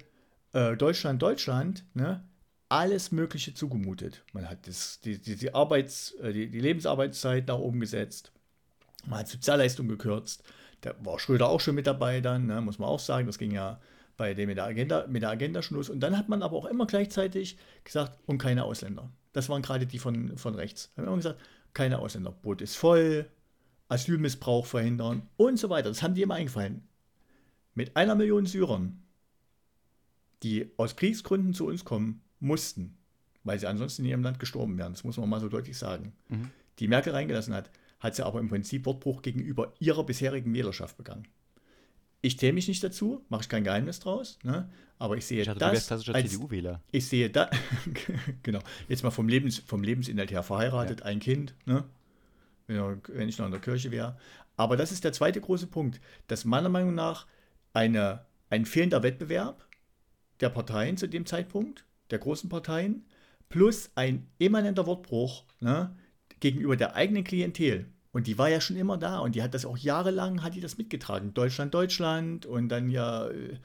[0.54, 2.24] äh, Deutschland, Deutschland, ne,
[2.70, 4.24] alles Mögliche zugemutet.
[4.32, 8.32] Man hat das, die, die, die, Arbeits-, äh, die, die Lebensarbeitszeit nach oben gesetzt,
[9.08, 10.44] man hat Sozialleistungen gekürzt.
[10.82, 13.26] Da war Schröder auch schon mit dabei dann, ne, muss man auch sagen.
[13.26, 13.82] Das ging ja
[14.18, 15.90] bei dem mit der Agenda, mit der Agenda Schluss.
[15.90, 19.10] Und dann hat man aber auch immer gleichzeitig gesagt, und keine Ausländer.
[19.34, 20.92] Das waren gerade die von, von rechts.
[20.96, 21.42] Haben immer gesagt,
[21.74, 22.32] keine Ausländer.
[22.32, 23.26] Boot ist voll,
[23.90, 25.90] Asylmissbrauch verhindern und so weiter.
[25.90, 26.88] Das haben die immer eingefallen.
[27.74, 29.04] Mit einer Million Syrern,
[30.44, 32.98] die aus Kriegsgründen zu uns kommen mussten,
[33.44, 36.14] weil sie ansonsten in ihrem Land gestorben wären, das muss man mal so deutlich sagen,
[36.30, 36.52] mhm.
[36.80, 41.28] die Merkel reingelassen hat, hat sie aber im Prinzip Wortbruch gegenüber ihrer bisherigen Wählerschaft begangen.
[42.22, 44.70] Ich zähle mich nicht dazu, mache ich kein Geheimnis draus, ne?
[44.98, 46.82] aber ich sehe ich dachte, das als CDU-Wähler.
[46.92, 47.50] Ich sehe da,
[48.44, 48.60] genau,
[48.90, 51.06] jetzt mal vom, Lebens, vom Lebensinhalt her verheiratet, ja.
[51.06, 51.86] ein Kind, ne?
[52.70, 54.18] Wenn ich noch in der Kirche wäre.
[54.56, 57.28] Aber das ist der zweite große Punkt, dass meiner Meinung nach
[57.74, 59.66] eine, ein fehlender Wettbewerb
[60.40, 63.06] der Parteien zu dem Zeitpunkt, der großen Parteien,
[63.50, 65.96] plus ein immanenter Wortbruch ne,
[66.40, 69.66] gegenüber der eigenen Klientel, und die war ja schon immer da und die hat das
[69.66, 71.34] auch jahrelang, hat die das mitgetragen.
[71.34, 73.58] Deutschland, Deutschland und dann ja, äh,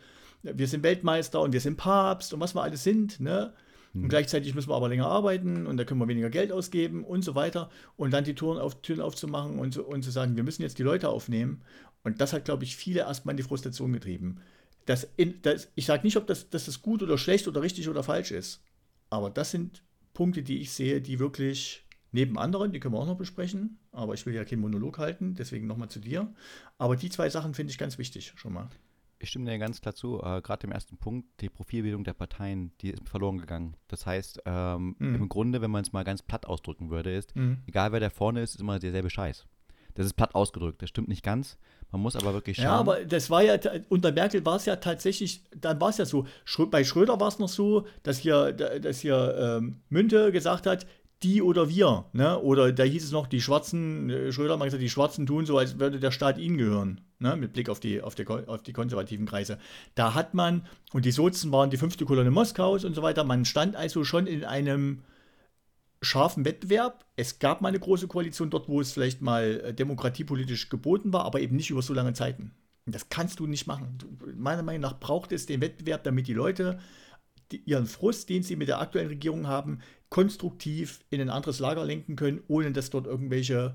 [0.42, 3.54] wir sind Weltmeister und wir sind Papst und was wir alles sind, ne?
[3.94, 4.08] Und hm.
[4.08, 7.34] gleichzeitig müssen wir aber länger arbeiten und da können wir weniger Geld ausgeben und so
[7.34, 7.70] weiter.
[7.96, 10.78] Und dann die Türen, auf, Türen aufzumachen und, so, und zu sagen, wir müssen jetzt
[10.78, 11.62] die Leute aufnehmen.
[12.02, 14.40] Und das hat, glaube ich, viele erstmal in die Frustration getrieben.
[14.86, 17.88] Das in, das, ich sage nicht, ob das, dass das gut oder schlecht oder richtig
[17.88, 18.62] oder falsch ist.
[19.08, 19.82] Aber das sind
[20.12, 21.84] Punkte, die ich sehe, die wirklich
[22.14, 25.34] Neben anderen, die können wir auch noch besprechen, aber ich will ja keinen Monolog halten,
[25.34, 26.32] deswegen nochmal zu dir.
[26.78, 28.70] Aber die zwei Sachen finde ich ganz wichtig schon mal.
[29.24, 30.20] Ich stimme dir ganz klar zu.
[30.22, 33.74] Äh, Gerade im ersten Punkt, die Profilbildung der Parteien, die ist verloren gegangen.
[33.88, 35.14] Das heißt, ähm, mhm.
[35.14, 37.62] im Grunde, wenn man es mal ganz platt ausdrücken würde, ist, mhm.
[37.66, 39.46] egal wer da vorne ist, ist immer derselbe Scheiß.
[39.94, 41.56] Das ist platt ausgedrückt, das stimmt nicht ganz.
[41.90, 42.64] Man muss aber wirklich schauen.
[42.66, 43.56] Ja, aber das war ja,
[43.88, 46.26] unter Merkel war es ja tatsächlich, dann war es ja so.
[46.70, 50.84] Bei Schröder war es noch so, dass hier, dass hier ähm, Münte gesagt hat,
[51.24, 52.04] die oder wir.
[52.12, 52.38] Ne?
[52.38, 55.58] Oder da hieß es noch, die Schwarzen, äh, Schröder hat gesagt, die Schwarzen tun so,
[55.58, 57.00] als würde der Staat ihnen gehören.
[57.18, 57.36] Ne?
[57.36, 59.58] Mit Blick auf die, auf, die, auf die konservativen Kreise.
[59.94, 63.44] Da hat man, und die Sozen waren die fünfte Kolonne Moskaus und so weiter, man
[63.44, 65.00] stand also schon in einem
[66.02, 67.04] scharfen Wettbewerb.
[67.16, 71.24] Es gab mal eine große Koalition dort, wo es vielleicht mal äh, demokratiepolitisch geboten war,
[71.24, 72.52] aber eben nicht über so lange Zeiten.
[72.86, 73.96] Und das kannst du nicht machen.
[74.36, 76.78] Meiner Meinung nach braucht es den Wettbewerb, damit die Leute
[77.64, 79.80] ihren Frust, den sie mit der aktuellen Regierung haben,
[80.14, 83.74] konstruktiv in ein anderes Lager lenken können, ohne dass dort irgendwelche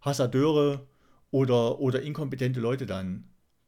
[0.00, 0.86] Hassadeure
[1.32, 3.24] oder, oder inkompetente Leute dann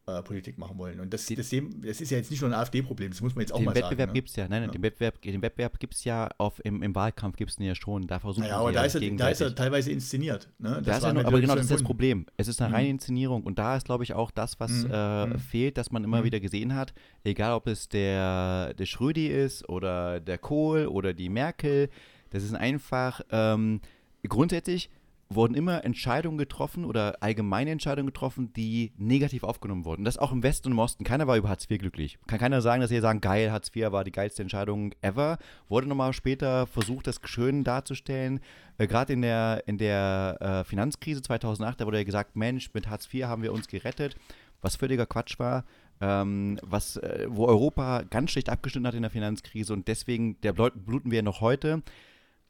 [0.07, 1.01] äh, Politik machen wollen.
[1.01, 3.53] Und das, das, das, ist ja jetzt nicht nur ein AfD-Problem, das muss man jetzt
[3.53, 4.11] auch mal Wettbewerb sagen.
[4.11, 4.15] Ne?
[4.15, 4.49] Gibt's ja.
[4.49, 4.73] Nein, nein, ja.
[4.73, 7.75] Den Wettbewerb, den Wettbeverb gibt es ja auf, im, im Wahlkampf gibt es den ja
[7.75, 8.07] schon.
[8.07, 10.49] Da versuchen naja, aber da ist, er, da ist er teilweise inszeniert.
[10.59, 10.81] Ne?
[10.85, 12.27] Das ja nur, aber genau, das ist das Problem.
[12.37, 12.75] Es ist eine mhm.
[12.75, 13.43] reine Inszenierung.
[13.43, 14.91] Und da ist, glaube ich, auch das, was mhm.
[14.93, 15.39] Äh, mhm.
[15.39, 16.25] fehlt, dass man immer mhm.
[16.25, 16.95] wieder gesehen hat,
[17.25, 21.91] egal ob es der, der Schrödi ist oder der Kohl oder die Merkel,
[22.33, 23.81] das ist einfach ähm,
[24.27, 24.91] grundsätzlich
[25.35, 30.05] wurden immer Entscheidungen getroffen oder allgemeine Entscheidungen getroffen, die negativ aufgenommen wurden.
[30.05, 31.05] Das auch im Westen und im Osten.
[31.05, 32.19] Keiner war über Hartz IV glücklich.
[32.27, 35.39] Kann keiner sagen, dass sie sagen, geil, Hartz IV war die geilste Entscheidung ever.
[35.69, 38.41] Wurde nochmal später versucht, das schön darzustellen.
[38.79, 42.89] Äh, Gerade in der, in der äh, Finanzkrise 2008, da wurde ja gesagt, Mensch, mit
[42.89, 44.17] Hartz IV haben wir uns gerettet.
[44.61, 45.65] Was völliger Quatsch war.
[46.01, 50.53] Ähm, was, äh, wo Europa ganz schlecht abgeschnitten hat in der Finanzkrise und deswegen der
[50.53, 51.83] bluten wir noch heute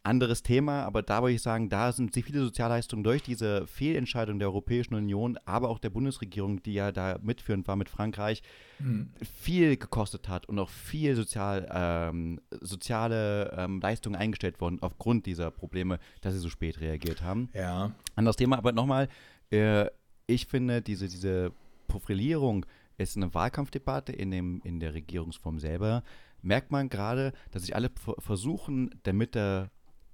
[0.05, 4.39] anderes Thema, aber da würde ich sagen, da sind sehr viele Sozialleistungen durch diese Fehlentscheidung
[4.39, 8.43] der Europäischen Union, aber auch der Bundesregierung, die ja da mitführend war mit Frankreich,
[8.79, 9.13] mhm.
[9.41, 15.51] viel gekostet hat und auch viel sozial, ähm, soziale ähm, Leistungen eingestellt wurden aufgrund dieser
[15.51, 17.49] Probleme, dass sie so spät reagiert haben.
[17.55, 17.93] Ja.
[18.17, 19.09] Anderes Thema, aber nochmal,
[19.51, 19.87] äh,
[20.27, 21.53] ich finde, diese, diese
[21.87, 22.67] Profilierung
[22.99, 26.03] ist eine Wahlkampfdebatte in, dem, in der Regierungsform selber.
[26.43, 29.71] Merkt man gerade, dass sich alle versuchen, der Mitte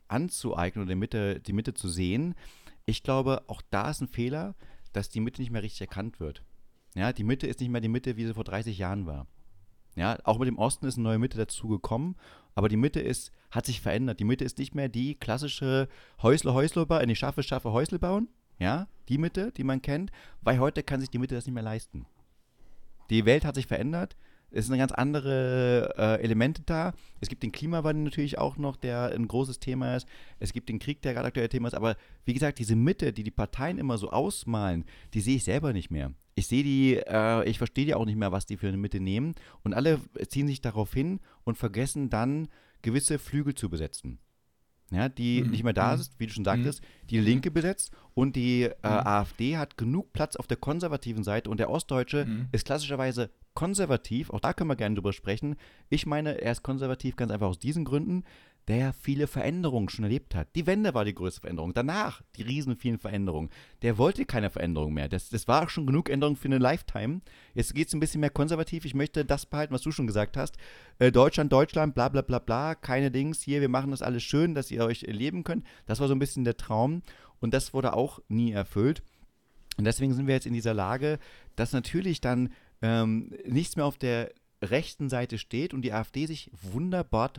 [0.08, 2.34] anzueignen oder die Mitte, die Mitte zu sehen.
[2.86, 4.54] Ich glaube, auch da ist ein Fehler,
[4.92, 6.42] dass die Mitte nicht mehr richtig erkannt wird.
[6.94, 9.26] Ja, die Mitte ist nicht mehr die Mitte, wie sie vor 30 Jahren war.
[9.94, 12.16] Ja, auch mit dem Osten ist eine neue Mitte dazu gekommen,
[12.54, 14.20] aber die Mitte ist, hat sich verändert.
[14.20, 15.88] Die Mitte ist nicht mehr die klassische
[16.22, 18.28] Häusle, Häusle, bauen, ich schaffe, schaffe, Häusle bauen.
[18.58, 21.62] Ja, die Mitte, die man kennt, weil heute kann sich die Mitte das nicht mehr
[21.62, 22.06] leisten.
[23.10, 24.16] Die Welt hat sich verändert.
[24.50, 26.92] Es sind ganz andere äh, Elemente da.
[27.20, 30.08] Es gibt den Klimawandel natürlich auch noch, der ein großes Thema ist.
[30.38, 31.74] Es gibt den Krieg, der gerade aktuell Thema ist.
[31.74, 34.84] Aber wie gesagt, diese Mitte, die die Parteien immer so ausmalen,
[35.14, 36.12] die sehe ich selber nicht mehr.
[36.34, 39.00] Ich sehe die, äh, ich verstehe die auch nicht mehr, was die für eine Mitte
[39.00, 39.34] nehmen.
[39.64, 42.48] Und alle ziehen sich darauf hin und vergessen dann,
[42.80, 44.18] gewisse Flügel zu besetzen
[44.90, 45.50] ja, die mhm.
[45.50, 46.00] nicht mehr da mhm.
[46.00, 47.06] ist, wie du schon sagtest, mhm.
[47.08, 49.06] die Linke besetzt und die äh, mhm.
[49.06, 52.48] AfD hat genug Platz auf der konservativen Seite und der Ostdeutsche mhm.
[52.52, 55.56] ist klassischerweise konservativ, auch da können wir gerne drüber sprechen.
[55.90, 58.24] Ich meine, er ist konservativ ganz einfach aus diesen Gründen,
[58.68, 60.54] der viele Veränderungen schon erlebt hat.
[60.54, 61.72] Die Wende war die größte Veränderung.
[61.72, 63.48] Danach die riesen vielen Veränderungen.
[63.80, 65.08] Der wollte keine Veränderung mehr.
[65.08, 67.22] Das, das war schon genug Änderung für eine Lifetime.
[67.54, 68.84] Jetzt geht es ein bisschen mehr konservativ.
[68.84, 70.58] Ich möchte das behalten, was du schon gesagt hast.
[70.98, 74.54] Äh, Deutschland, Deutschland, bla bla bla bla, keine Dings hier, wir machen das alles schön,
[74.54, 75.64] dass ihr euch leben könnt.
[75.86, 77.02] Das war so ein bisschen der Traum
[77.40, 79.02] und das wurde auch nie erfüllt.
[79.78, 81.18] Und deswegen sind wir jetzt in dieser Lage,
[81.56, 82.52] dass natürlich dann
[82.82, 87.30] ähm, nichts mehr auf der rechten Seite steht und die AfD sich wunderbar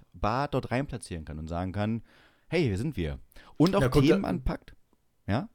[0.48, 2.04] dort reinplatzieren kann und sagen kann,
[2.48, 3.20] hey, hier sind wir.
[3.58, 4.76] Und auch ja, Themen anpackt.
[5.28, 5.50] Ja?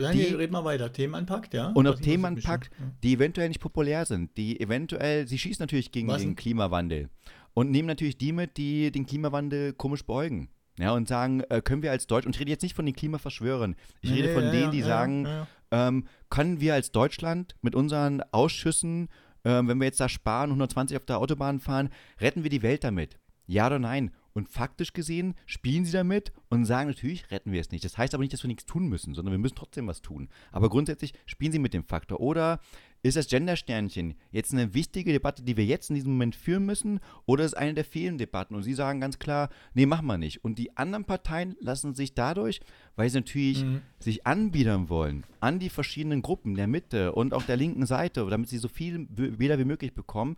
[0.00, 0.92] Ja, die, reden wir weiter.
[0.92, 1.68] Themen anpackt, ja.
[1.68, 2.70] Und auch Themen anpackt,
[3.02, 7.10] die eventuell nicht populär sind, die eventuell, sie schießen natürlich gegen Was den Klimawandel
[7.52, 10.48] und nehmen natürlich die mit, die den Klimawandel komisch beugen.
[10.78, 12.96] Ja, und sagen, äh, können wir als Deutsch, und ich rede jetzt nicht von den
[12.96, 15.28] Klimaverschwörern, ich nee, rede von ja, denen, die sagen,
[15.70, 19.10] ähm, können wir als Deutschland mit unseren Ausschüssen
[19.44, 22.84] ähm, wenn wir jetzt da sparen, 120 auf der Autobahn fahren, retten wir die Welt
[22.84, 23.18] damit?
[23.46, 24.12] Ja oder nein?
[24.32, 27.84] Und faktisch gesehen spielen sie damit und sagen, natürlich retten wir es nicht.
[27.84, 30.28] Das heißt aber nicht, dass wir nichts tun müssen, sondern wir müssen trotzdem was tun.
[30.52, 32.20] Aber grundsätzlich spielen sie mit dem Faktor.
[32.20, 32.60] Oder
[33.02, 37.00] ist das Gendersternchen jetzt eine wichtige Debatte, die wir jetzt in diesem Moment führen müssen?
[37.24, 38.54] Oder ist es eine der vielen Debatten?
[38.54, 40.44] Und sie sagen ganz klar, nee, machen wir nicht.
[40.44, 42.60] Und die anderen Parteien lassen sich dadurch,
[42.96, 43.80] weil sie natürlich mhm.
[43.98, 48.48] sich anbiedern wollen an die verschiedenen Gruppen der Mitte und auch der linken Seite, damit
[48.48, 50.36] sie so viel Wähler wie möglich bekommen,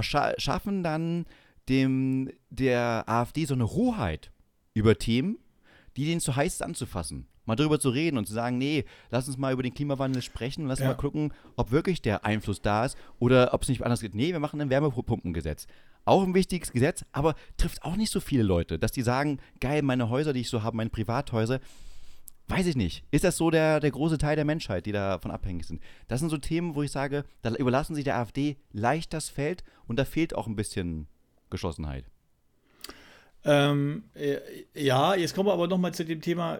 [0.00, 1.26] schaffen dann
[1.68, 4.30] dem der AfD so eine Hoheit
[4.72, 5.38] über Themen,
[5.96, 9.26] die denen zu heiß ist anzufassen mal darüber zu reden und zu sagen, nee, lass
[9.26, 10.88] uns mal über den Klimawandel sprechen, lass ja.
[10.88, 14.14] mal gucken, ob wirklich der Einfluss da ist oder ob es nicht anders geht.
[14.14, 15.66] Nee, wir machen ein Wärmepumpengesetz.
[16.04, 19.82] Auch ein wichtiges Gesetz, aber trifft auch nicht so viele Leute, dass die sagen, geil,
[19.82, 21.60] meine Häuser, die ich so habe, meine Privathäuser,
[22.48, 23.04] weiß ich nicht.
[23.10, 25.82] Ist das so der, der große Teil der Menschheit, die davon abhängig sind?
[26.06, 29.64] Das sind so Themen, wo ich sage, da überlassen sich der AfD leicht das Feld
[29.86, 31.08] und da fehlt auch ein bisschen
[31.50, 32.04] Geschlossenheit.
[33.50, 34.40] Ähm, äh,
[34.74, 36.58] ja, jetzt kommen wir aber nochmal zu dem Thema,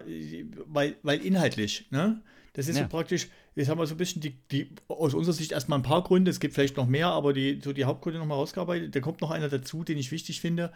[0.65, 2.19] weil, weil inhaltlich, ne?
[2.53, 2.83] Das ist ja.
[2.83, 5.83] so praktisch, jetzt haben wir so ein bisschen die, die, aus unserer Sicht erstmal ein
[5.83, 8.95] paar Gründe, es gibt vielleicht noch mehr, aber die, so die Hauptgründe nochmal rausgearbeitet.
[8.95, 10.73] Da kommt noch einer dazu, den ich wichtig finde.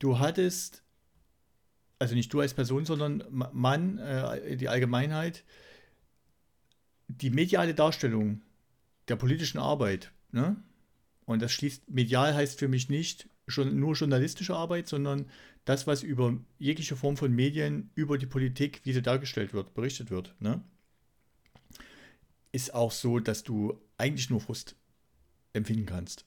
[0.00, 0.82] Du hattest,
[2.00, 5.44] also nicht du als Person, sondern Mann, äh, die Allgemeinheit,
[7.06, 8.42] die mediale Darstellung
[9.06, 10.56] der politischen Arbeit, ne?
[11.26, 15.26] Und das schließt, medial heißt für mich nicht schon nur journalistische Arbeit, sondern
[15.64, 20.10] das, was über jegliche Form von Medien, über die Politik, wie sie dargestellt wird, berichtet
[20.10, 20.62] wird, ne?
[22.52, 24.76] ist auch so, dass du eigentlich nur Frust
[25.52, 26.24] empfinden kannst.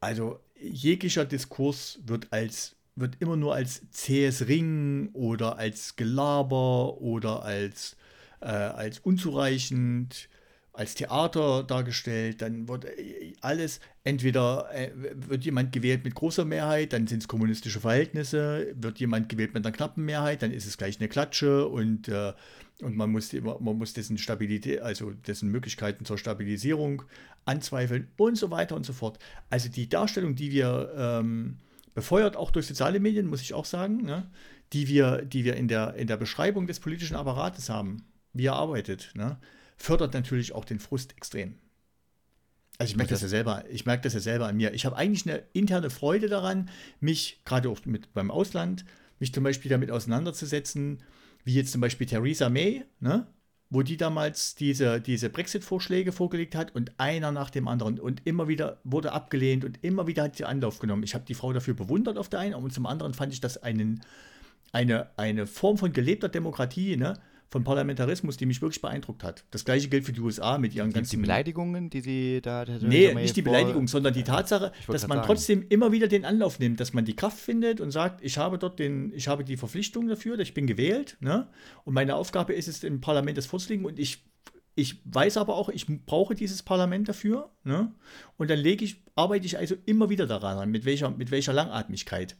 [0.00, 7.42] Also jeglicher Diskurs wird als wird immer nur als zähes Ringen oder als Gelaber oder
[7.42, 7.96] als,
[8.40, 10.28] äh, als unzureichend
[10.74, 16.94] als Theater dargestellt, dann wird äh, alles, entweder äh, wird jemand gewählt mit großer Mehrheit,
[16.94, 20.78] dann sind es kommunistische Verhältnisse, wird jemand gewählt mit einer knappen Mehrheit, dann ist es
[20.78, 22.32] gleich eine Klatsche und, äh,
[22.80, 27.02] und man, muss, man muss dessen Stabilität, also dessen Möglichkeiten zur Stabilisierung
[27.44, 29.18] anzweifeln und so weiter und so fort.
[29.50, 31.58] Also die Darstellung, die wir ähm,
[31.94, 34.30] befeuert auch durch soziale Medien, muss ich auch sagen, ne,
[34.72, 38.54] die wir, die wir in, der, in der Beschreibung des politischen Apparates haben, wie er
[38.54, 39.38] arbeitet, ne,
[39.82, 41.56] fördert natürlich auch den Frust extrem.
[42.78, 44.72] Also ich merke das ja selber, ich merke das ja selber an mir.
[44.74, 46.70] Ich habe eigentlich eine interne Freude daran,
[47.00, 48.84] mich gerade auch mit beim Ausland
[49.18, 51.02] mich zum Beispiel damit auseinanderzusetzen,
[51.44, 53.26] wie jetzt zum Beispiel Theresa May, ne?
[53.70, 58.48] wo die damals diese, diese Brexit-Vorschläge vorgelegt hat und einer nach dem anderen und immer
[58.48, 61.02] wieder wurde abgelehnt und immer wieder hat sie Anlauf genommen.
[61.02, 63.62] Ich habe die Frau dafür bewundert auf der einen und zum anderen fand ich das
[63.62, 64.00] einen,
[64.72, 67.14] eine, eine Form von gelebter Demokratie, ne?
[67.52, 69.44] Von Parlamentarismus, die mich wirklich beeindruckt hat.
[69.50, 71.10] Das gleiche gilt für die USA mit ihren Die, ganzen.
[71.10, 72.64] die Beleidigungen, die sie da.
[72.80, 75.26] Nee, nicht die Beleidigung, sondern die Tatsache, dass man sagen.
[75.26, 78.56] trotzdem immer wieder den Anlauf nimmt, dass man die Kraft findet und sagt, ich habe
[78.56, 81.46] dort den, ich habe die Verpflichtung dafür, ich bin gewählt, ne?
[81.84, 84.24] Und meine Aufgabe ist es, im Parlament das vorzulegen und ich,
[84.74, 87.92] ich weiß aber auch, ich brauche dieses Parlament dafür, ne?
[88.38, 92.34] Und dann lege ich, arbeite ich also immer wieder daran, mit welcher, mit welcher Langatmigkeit.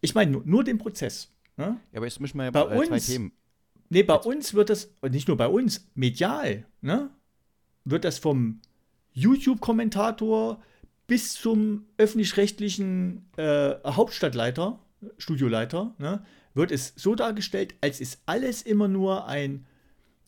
[0.00, 1.30] Ich meine, nur, nur den Prozess.
[1.58, 1.76] Ne?
[1.92, 3.32] Ja, aber jetzt mischen wir Bei äh, zwei uns- Themen.
[3.92, 7.10] Nee, bei uns wird das, und nicht nur bei uns, medial, ne?
[7.84, 8.62] Wird das vom
[9.12, 10.62] YouTube-Kommentator
[11.06, 14.78] bis zum öffentlich-rechtlichen äh, Hauptstadtleiter,
[15.18, 16.24] Studioleiter, ne?
[16.54, 19.66] Wird es so dargestellt, als ist alles immer nur ein,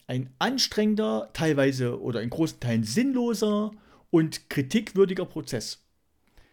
[0.09, 3.71] ein anstrengender, teilweise oder in großen Teilen sinnloser
[4.11, 5.83] und kritikwürdiger Prozess.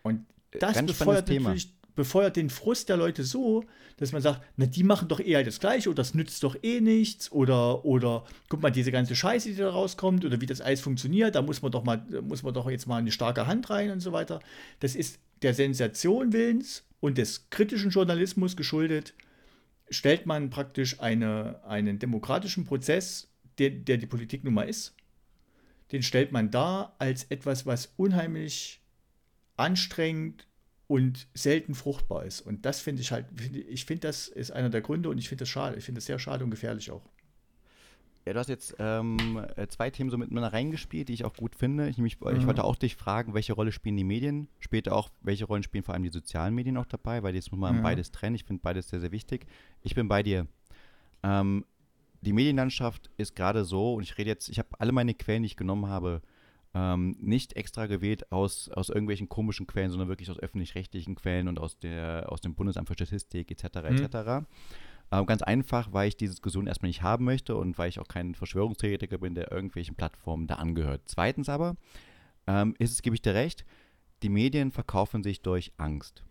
[0.03, 1.80] Und das Ganz befeuert spannendes Thema.
[2.01, 3.63] Befeuert den Frust der Leute so,
[3.97, 6.81] dass man sagt, na, die machen doch eher das Gleiche oder das nützt doch eh
[6.81, 10.81] nichts oder, oder guck mal, diese ganze Scheiße, die da rauskommt oder wie das alles
[10.81, 13.69] funktioniert, da muss man doch mal, da muss man doch jetzt mal eine starke Hand
[13.69, 14.39] rein und so weiter.
[14.79, 19.13] Das ist der Sensation willens und des kritischen Journalismus geschuldet,
[19.91, 23.29] stellt man praktisch eine, einen demokratischen Prozess,
[23.59, 24.95] der, der die Politik nun mal ist,
[25.91, 28.81] den stellt man dar als etwas, was unheimlich
[29.55, 30.47] anstrengend
[30.91, 32.41] und selten fruchtbar ist.
[32.41, 35.29] Und das finde ich halt, finde- ich finde, das ist einer der Gründe und ich
[35.29, 35.77] finde das schade.
[35.77, 37.01] Ich finde das sehr schade und gefährlich auch.
[38.25, 41.55] Ja, du hast jetzt ähm, äh, zwei Themen so miteinander reingespielt, die ich auch gut
[41.55, 41.87] finde.
[41.87, 42.45] Ich, nämlich, ich Mhm.
[42.45, 44.49] wollte auch dich fragen, welche Rolle spielen die Medien?
[44.59, 47.23] Später auch, welche Rollen spielen vor allem die sozialen Medien auch dabei?
[47.23, 47.81] Weil jetzt muss man Ja.
[47.81, 48.35] beides trennen.
[48.35, 49.47] Ich finde beides sehr, sehr wichtig.
[49.83, 50.45] Ich bin bei dir.
[51.23, 51.65] Ähm,
[52.19, 55.47] die Medienlandschaft ist gerade so, und ich rede jetzt, ich habe alle meine Quellen, die
[55.47, 56.21] ich genommen habe,
[56.73, 61.59] ähm, nicht extra gewählt aus, aus irgendwelchen komischen Quellen, sondern wirklich aus öffentlich-rechtlichen Quellen und
[61.59, 63.89] aus, der, aus dem Bundesamt für Statistik etc.
[63.89, 63.97] Mhm.
[63.97, 64.45] etc.
[65.11, 68.07] Ähm, ganz einfach, weil ich diese Diskussion erstmal nicht haben möchte und weil ich auch
[68.07, 71.01] kein Verschwörungstheoretiker bin, der irgendwelchen Plattformen da angehört.
[71.05, 71.75] Zweitens aber
[72.47, 73.65] ähm, ist es, gebe ich dir recht,
[74.23, 76.23] die Medien verkaufen sich durch Angst.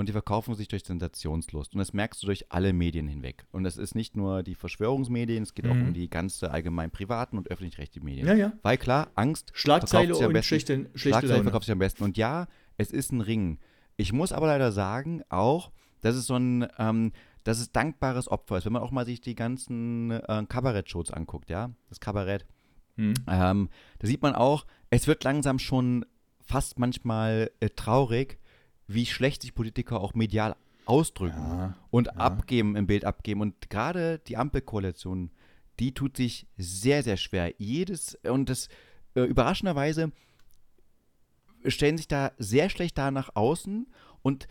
[0.00, 1.74] Und die verkaufen sich durch Sensationslust.
[1.74, 3.44] Und das merkst du durch alle Medien hinweg.
[3.52, 5.88] Und das ist nicht nur die Verschwörungsmedien, es geht auch Mhm.
[5.88, 8.26] um die ganze allgemein privaten und öffentlich-rechtlichen Medien.
[8.26, 8.52] Ja, ja.
[8.62, 10.48] Weil klar, Angst Schlagzeile sich am und besten.
[10.48, 11.42] schlechte, schlechte Schlagzeile Laune.
[11.44, 12.02] verkauft sich am besten.
[12.02, 12.46] Und ja,
[12.78, 13.58] es ist ein Ring.
[13.98, 15.70] Ich muss aber leider sagen, auch,
[16.00, 17.12] dass es so ein, ähm,
[17.44, 18.64] dass es dankbares Opfer ist.
[18.64, 22.46] Wenn man auch mal sich die ganzen äh, Kabarett-Shows anguckt, ja, das Kabarett,
[22.96, 23.14] Hm.
[23.28, 26.04] ähm, da sieht man auch, es wird langsam schon
[26.42, 28.38] fast manchmal äh, traurig,
[28.92, 32.12] wie schlecht sich Politiker auch medial ausdrücken Ja, und ja.
[32.14, 33.40] abgeben, im Bild abgeben.
[33.40, 35.30] Und gerade die Ampelkoalition,
[35.78, 37.54] die tut sich sehr, sehr schwer.
[37.58, 38.68] Jedes, und das
[39.14, 40.10] äh, überraschenderweise
[41.66, 43.86] stellen sich da sehr schlecht da nach außen
[44.22, 44.48] und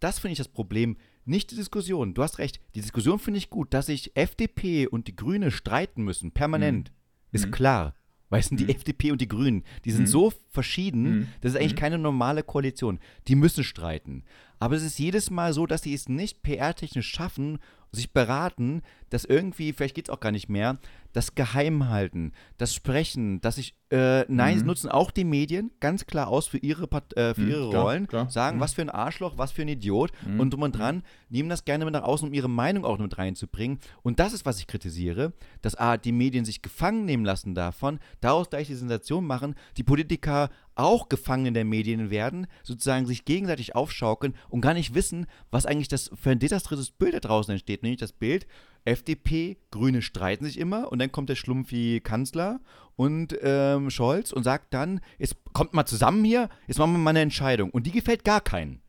[0.00, 0.96] das finde ich das Problem.
[1.24, 2.14] Nicht die Diskussion.
[2.14, 2.60] Du hast recht.
[2.74, 6.92] Die Diskussion finde ich gut, dass sich FDP und die Grüne streiten müssen, permanent.
[7.32, 7.50] Ist Mhm.
[7.50, 7.94] klar.
[8.30, 8.70] Es sind die Mhm.
[8.70, 9.62] FDP und die Grünen.
[9.84, 10.06] Die sind Mhm.
[10.08, 11.28] so verschieden, Mhm.
[11.40, 11.78] das ist eigentlich Mhm.
[11.78, 12.98] keine normale Koalition.
[13.28, 14.24] Die müssen streiten.
[14.58, 17.58] Aber es ist jedes Mal so, dass sie es nicht PR-technisch schaffen,
[17.92, 20.78] sich beraten, dass irgendwie, vielleicht geht es auch gar nicht mehr,
[21.16, 24.66] das Geheimhalten, das Sprechen, dass ich, äh, nein, Mhm.
[24.66, 27.82] nutzen auch die Medien ganz klar aus für ihre, Part- äh, für Mhm, ihre klar,
[27.84, 28.28] Rollen, klar.
[28.28, 28.60] sagen, Mhm.
[28.60, 30.40] was für ein Arschloch, was für ein Idiot Mhm.
[30.40, 33.16] und drum und dran, nehmen das gerne mit nach außen, um ihre Meinung auch mit
[33.16, 33.78] reinzubringen.
[34.02, 37.98] Und das ist, was ich kritisiere, dass A, die Medien sich gefangen nehmen lassen davon,
[38.20, 43.74] daraus gleich die Sensation machen, die Politiker auch Gefangene der Medien werden, sozusagen sich gegenseitig
[43.74, 47.82] aufschaukeln und gar nicht wissen, was eigentlich das für ein desaströses Bild da draußen entsteht.
[47.82, 48.46] Nämlich das Bild,
[48.86, 52.60] FDP, Grüne streiten sich immer und dann kommt der schlumpfi Kanzler
[52.96, 57.10] und ähm, Scholz und sagt dann, jetzt kommt mal zusammen hier, jetzt machen wir mal
[57.10, 57.70] eine Entscheidung.
[57.70, 58.80] Und die gefällt gar keinen.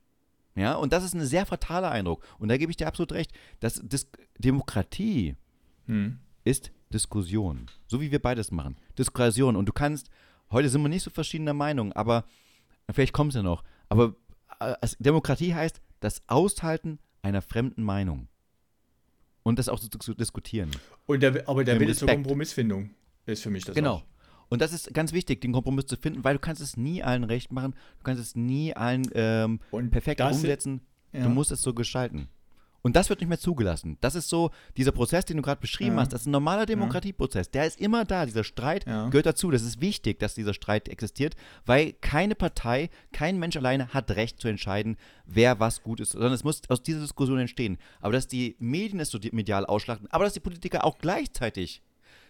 [0.55, 2.25] Ja, und das ist ein sehr fataler Eindruck.
[2.39, 3.31] Und da gebe ich dir absolut recht.
[3.59, 5.35] Das, Dis Demokratie
[5.85, 6.19] Hm.
[6.43, 7.67] ist Diskussion.
[7.87, 8.77] So wie wir beides machen.
[8.97, 9.55] Diskussion.
[9.55, 10.09] Und du kannst,
[10.51, 12.25] heute sind wir nicht so verschiedener Meinung, aber
[12.91, 13.63] vielleicht kommt es ja noch.
[13.89, 14.15] Aber
[14.59, 18.27] äh, Demokratie heißt das Aushalten einer fremden Meinung.
[19.47, 20.71] Und das auch zu, zu diskutieren.
[21.05, 22.09] Und der, aber der Wille zur.
[22.09, 22.89] Kompromissfindung
[23.25, 23.93] ist für mich das Genau.
[23.93, 24.03] auch.
[24.49, 27.23] Und das ist ganz wichtig, den Kompromiss zu finden, weil du kannst es nie allen
[27.23, 30.81] recht machen, du kannst es nie allen ähm, perfekt umsetzen.
[31.13, 31.23] Ja.
[31.23, 32.27] Du musst es so gestalten.
[32.87, 33.97] Und das wird nicht mehr zugelassen.
[33.99, 36.01] Das ist so, dieser Prozess, den du gerade beschrieben Ja.
[36.03, 37.51] hast, das ist ein normaler Demokratieprozess.
[37.51, 38.25] Der ist immer da.
[38.25, 39.09] Dieser Streit Ja.
[39.09, 39.51] gehört dazu.
[39.51, 41.35] Das ist wichtig, dass dieser Streit existiert,
[41.65, 46.31] weil keine Partei, kein Mensch alleine hat Recht zu entscheiden, wer was gut ist, sondern
[46.31, 47.77] es muss aus dieser Diskussion entstehen.
[47.99, 51.81] Aber dass die Medien es so medial ausschlachten, aber dass die Politiker auch gleichzeitig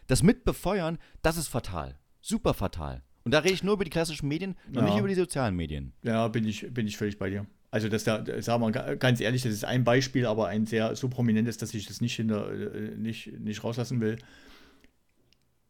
[0.08, 2.00] das mit befeuern, das ist fatal.
[2.20, 3.04] Super fatal.
[3.26, 4.82] Und da rede ich nur über die klassischen Medien und Ja.
[4.86, 5.94] nicht über die sozialen Medien.
[6.02, 7.46] Ja, bin ich, bin ich völlig bei dir.
[7.70, 10.96] Also das da, sagen wir ga- ganz ehrlich, das ist ein Beispiel, aber ein sehr
[10.96, 14.18] so prominentes, dass ich das nicht hinter, äh, nicht, nicht rauslassen will.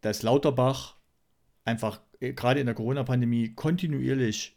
[0.01, 0.95] Dass Lauterbach
[1.65, 4.55] einfach äh, gerade in der Corona-Pandemie kontinuierlich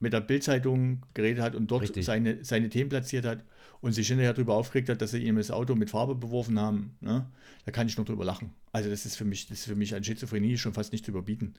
[0.00, 2.04] mit der Bildzeitung geredet hat und dort Richtig.
[2.04, 3.44] seine, seine Themen platziert hat
[3.80, 6.96] und sich hinterher darüber aufgeregt hat, dass sie ihm das Auto mit Farbe beworfen haben.
[7.00, 7.26] Ne?
[7.64, 8.52] Da kann ich nur drüber lachen.
[8.72, 11.12] Also das ist für mich, das ist für mich an Schizophrenie schon fast nicht zu
[11.12, 11.54] überbieten.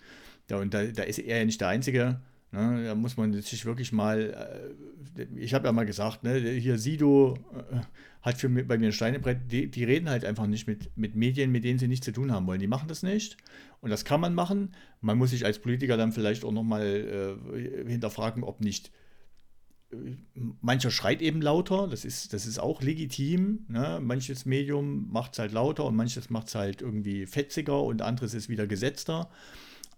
[0.50, 2.20] Ja, und da, da ist er ja nicht der Einzige.
[2.54, 2.84] Ne?
[2.86, 4.74] Da muss man sich wirklich mal,
[5.18, 7.78] äh, ich habe ja mal gesagt, ne, hier Sido äh,
[8.22, 11.16] hat für mich, bei mir ein Steinebrett, die, die reden halt einfach nicht mit, mit
[11.16, 12.60] Medien, mit denen sie nichts zu tun haben wollen.
[12.60, 13.38] Die machen das nicht.
[13.82, 14.76] Und das kann man machen.
[15.02, 18.92] Man muss sich als Politiker dann vielleicht auch nochmal äh, hinterfragen, ob nicht
[19.92, 20.16] äh,
[20.62, 23.66] mancher schreit eben lauter, das ist, das ist auch legitim.
[23.68, 24.00] Ne?
[24.00, 28.36] Manches Medium macht es halt lauter und manches macht es halt irgendwie fetziger und anderes
[28.36, 29.32] ist wieder gesetzter.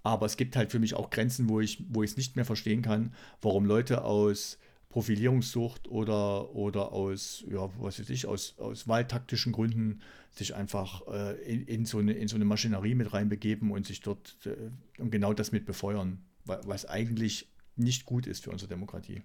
[0.05, 2.45] Aber es gibt halt für mich auch Grenzen, wo ich wo ich es nicht mehr
[2.45, 4.57] verstehen kann, warum Leute aus
[4.89, 9.99] Profilierungssucht oder, oder aus, ja, was weiß ich, aus, aus wahltaktischen Gründen
[10.31, 13.99] sich einfach äh, in, in, so eine, in so eine Maschinerie mit reinbegeben und sich
[14.01, 18.69] dort äh, und genau das mit befeuern, wa- was eigentlich nicht gut ist für unsere
[18.69, 19.21] Demokratie.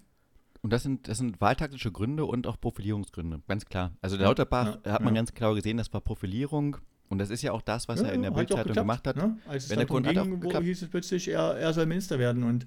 [0.62, 3.93] Und das sind, das sind wahltaktische Gründe und auch Profilierungsgründe, ganz klar.
[4.03, 5.20] Also der Ja, Lauterbach ja, hat man ja.
[5.20, 6.78] ganz klar gesehen, das war Profilierung.
[7.11, 9.17] Und das ist ja auch das, was Ja, er in der hat Bildzeitung gemacht hat.
[9.17, 9.37] Ne?
[9.49, 10.65] Als es Wenn der hat ging, geklappt.
[10.65, 12.45] hieß es plötzlich, er, er soll Minister werden.
[12.45, 12.67] Und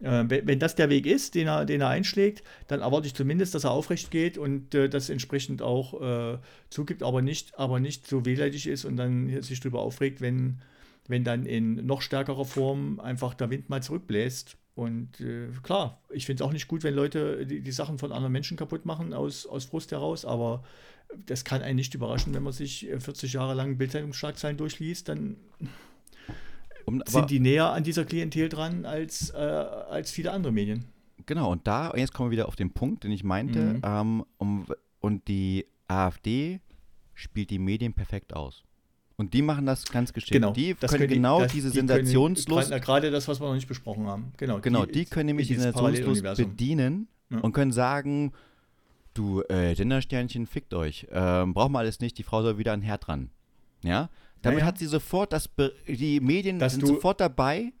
[0.00, 3.14] äh, wenn, wenn das der Weg ist, den er, den er einschlägt, dann erwarte ich
[3.14, 6.38] zumindest, dass er aufrecht geht und äh, das entsprechend auch äh,
[6.70, 10.62] zugibt, aber nicht, aber nicht so wehleidig ist und dann sich darüber aufregt, wenn,
[11.06, 14.56] wenn dann in noch stärkerer Form einfach der Wind mal zurückbläst.
[14.74, 18.10] Und äh, klar, ich finde es auch nicht gut, wenn Leute die, die Sachen von
[18.10, 20.64] anderen Menschen kaputt machen aus, aus Frust heraus, aber
[21.26, 25.36] das kann einen nicht überraschen, wenn man sich äh, 40 Jahre lang Bildzeitungsschlagzeilen durchliest, dann
[26.84, 30.84] Um, sind die näher an dieser Klientel dran als, äh, als viele andere Medien.
[31.26, 33.58] genau, und da, jetzt kommen wir wieder auf den Punkt, den ich meinte.
[33.60, 33.80] Mhm.
[33.84, 34.66] Ähm, um,
[35.00, 36.60] und die AfD
[37.14, 38.64] spielt die Medien perfekt aus.
[39.16, 40.32] Und die machen das ganz geschickt.
[40.32, 40.52] Genau.
[40.52, 43.46] Die das können die- genau das- diese die können Sensationslust Gerade, gerade das, was wir
[43.46, 44.32] noch nicht besprochen haben.
[44.36, 47.38] Genau, Genau, die, können nämlich die Sensationslust bedienen Ja.
[47.38, 48.32] und können sagen,
[49.14, 51.06] du, äh, Gendersternchen, fickt euch.
[51.10, 53.30] Ähm, braucht man alles nicht, die Frau soll wieder an Herd ran.
[53.82, 54.10] Ja?
[54.42, 54.66] Damit ja.
[54.66, 57.72] hat sie sofort, das Be die Medien Dass sind sofort dabei,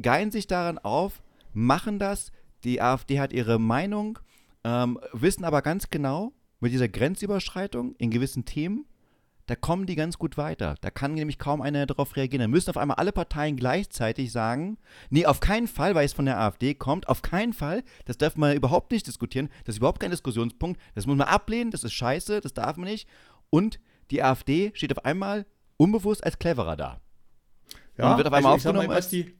[0.00, 1.22] geilen sich daran auf,
[1.52, 2.32] machen das,
[2.64, 4.18] die AfD hat ihre Meinung,
[4.64, 8.84] ähm, wissen aber ganz genau, mit dieser Grenzüberschreitung in gewissen Themen,
[9.50, 10.76] da kommen die ganz gut weiter.
[10.80, 12.40] Da kann nämlich kaum einer darauf reagieren.
[12.40, 14.78] Da müssen auf einmal alle Parteien gleichzeitig sagen,
[15.10, 18.36] nee, auf keinen Fall, weil es von der AfD kommt, auf keinen Fall, das darf
[18.36, 21.94] man überhaupt nicht diskutieren, das ist überhaupt kein Diskussionspunkt, das muss man ablehnen, das ist
[21.94, 23.08] scheiße, das darf man nicht.
[23.50, 23.80] Und
[24.12, 25.46] die AfD steht auf einmal
[25.78, 27.00] unbewusst als cleverer da.
[27.98, 29.34] Ja, und wird auf einmal also mal, aufgenommen was als- die,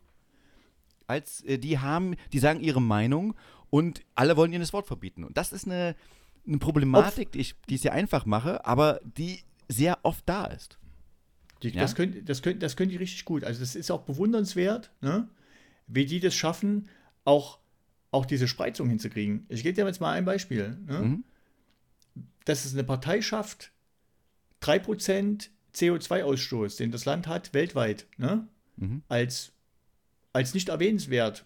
[1.06, 3.34] Als äh, die haben, die sagen ihre Meinung
[3.70, 5.22] und alle wollen ihnen das Wort verbieten.
[5.22, 5.94] Und das ist eine,
[6.48, 10.78] eine Problematik, die ich, die ich sehr einfach mache, aber die sehr oft da ist.
[11.62, 11.82] Die, Ja?
[11.82, 13.44] das, können, das, können, das können die richtig gut.
[13.44, 15.28] Also das ist auch bewundernswert, ne?
[15.86, 16.88] wie die das schaffen,
[17.24, 17.58] auch,
[18.10, 19.46] auch diese Spreizung hinzukriegen.
[19.48, 20.78] Ich gebe dir jetzt mal ein Beispiel.
[20.86, 20.98] Ne?
[20.98, 21.24] Mhm.
[22.44, 23.72] Dass es eine Partei schafft,
[24.62, 28.48] 3% CO2-Ausstoß, den das Land hat, weltweit, ne?
[28.76, 29.02] Mhm.
[29.08, 29.52] als,
[30.32, 31.44] als nicht erwähnenswert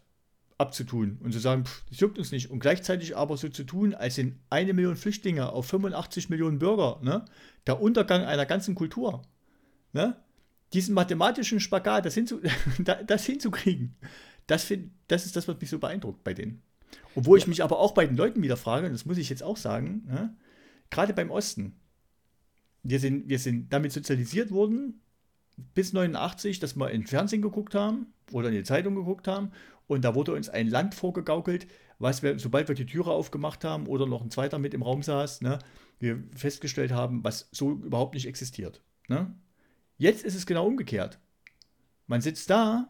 [0.59, 2.51] abzutun und zu sagen, pff, das juckt uns nicht.
[2.51, 7.01] Und gleichzeitig aber so zu tun, als sind eine Million Flüchtlinge auf 85 Millionen Bürger,
[7.03, 7.25] ne?
[7.67, 9.23] der Untergang einer ganzen Kultur.
[9.93, 10.17] Ne?
[10.73, 12.41] Diesen mathematischen Spagat, das, hinzu,
[12.79, 13.97] da- das hinzukriegen,
[14.47, 16.63] das, find, das ist das, was mich so beeindruckt bei denen.
[17.17, 19.29] Und wo ich mich aber auch bei den Leuten wieder frage, und das muss ich
[19.31, 20.37] jetzt auch sagen, ne?
[20.91, 21.75] gerade beim Osten,
[22.85, 25.01] wir sind, wir sind damit sozialisiert worden,
[25.57, 29.53] bis 89, dass wir in Fernsehen geguckt haben oder in die Zeitung geguckt haben
[29.87, 31.67] und da wurde uns ein Land vorgegaukelt,
[31.99, 35.03] was wir, sobald wir die Türe aufgemacht haben oder noch ein zweiter mit im Raum
[35.03, 35.59] saß, ne,
[36.01, 38.83] wir festgestellt haben, was so überhaupt nicht existiert.
[39.09, 39.35] Ne?
[39.97, 41.19] Jetzt ist es genau umgekehrt.
[42.07, 42.89] Man sitzt da,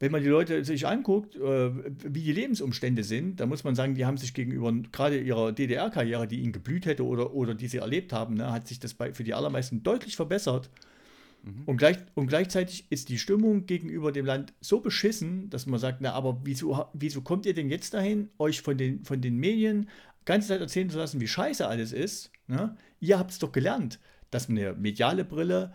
[0.00, 1.70] wenn man die Leute sich anguckt, äh,
[2.04, 6.28] wie die Lebensumstände sind, da muss man sagen, die haben sich gegenüber gerade ihrer DDR-Karriere,
[6.28, 9.12] die ihnen geblüht hätte oder, oder die sie erlebt haben, ne, hat sich das bei,
[9.12, 10.70] für die allermeisten deutlich verbessert.
[11.66, 16.00] Und, gleich, und gleichzeitig ist die Stimmung gegenüber dem Land so beschissen, dass man sagt,
[16.00, 19.88] na, aber wieso, wieso kommt ihr denn jetzt dahin, euch von den, von den Medien
[20.28, 22.30] ganze Zeit erzählen zu lassen, wie scheiße alles ist.
[22.48, 22.76] Ne?
[23.00, 23.98] Ihr habt es doch gelernt,
[24.30, 25.72] dass eine mediale Brille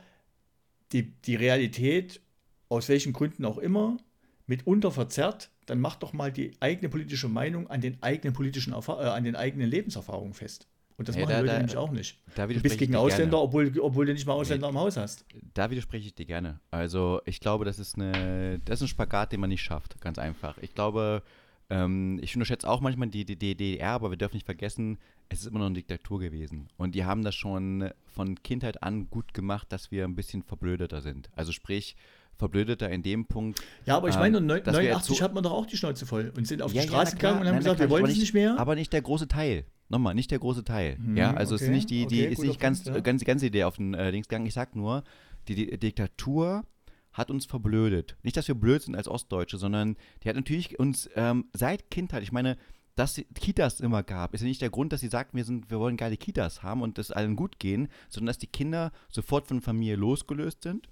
[0.92, 2.22] die, die Realität,
[2.70, 3.98] aus welchen Gründen auch immer,
[4.46, 9.02] mitunter verzerrt, dann macht doch mal die eigene politische Meinung an den eigenen politischen Erfa
[9.02, 10.68] äh, an den eigenen Lebenserfahrungen fest.
[10.98, 12.20] Und das Ja, machen da- Leute da- nämlich auch nicht.
[12.36, 13.38] Da Du bist gegen Ausländer, gerne.
[13.44, 15.26] obwohl, obwohl du nicht mal Ausländer im Haus hast.
[15.54, 16.60] Da widerspreche ich dir gerne.
[16.72, 20.18] Also ich glaube, das ist, eine, das ist ein Spagat, den man nicht schafft, ganz
[20.20, 20.58] einfach.
[20.60, 21.24] Ich glaube,
[21.70, 25.40] ähm, ich unterschätze auch manchmal die, die, die DDR, aber wir dürfen nicht vergessen, es
[25.42, 26.68] ist immer noch eine Diktatur gewesen.
[26.78, 31.02] Und die haben das schon von Kindheit an gut gemacht, dass wir ein bisschen verblödeter
[31.02, 31.30] sind.
[31.36, 31.96] Also sprich,
[32.36, 33.62] verblödeter in dem Punkt.
[33.86, 36.32] Ja, aber ich Ähm, meine, jetzt 89 so- hat man doch auch die Schnauze voll
[36.36, 38.06] und sind auf Ja, die ja, Straße klar, gegangen und haben nein, gesagt, wir wollen
[38.06, 38.60] es nicht mehr.
[38.60, 39.66] Aber nicht der große Teil.
[39.90, 40.98] Nochmal, nicht der große Teil.
[40.98, 43.02] Mhm, ja, also es ist okay, nicht die, die okay, ist nicht ganz, Punkt, ja.
[43.02, 44.46] ganz die ganze Idee auf den äh, Dings gegangen.
[44.46, 45.04] Ich sag nur,
[45.48, 46.66] die, die Diktatur
[47.12, 48.18] hat uns verblödet.
[48.24, 52.24] Nicht, dass wir blöd sind als Ostdeutsche, sondern die hat natürlich uns ähm, seit Kindheit,
[52.24, 52.58] ich meine,
[52.96, 55.70] dass es Kitas immer gab, ist ja nicht der Grund, dass sie sagten, wir, sind,
[55.70, 59.48] wir wollen geile Kitas haben und es allen gut gehen, sondern dass die Kinder sofort
[59.48, 60.90] von Familie losgelöst sind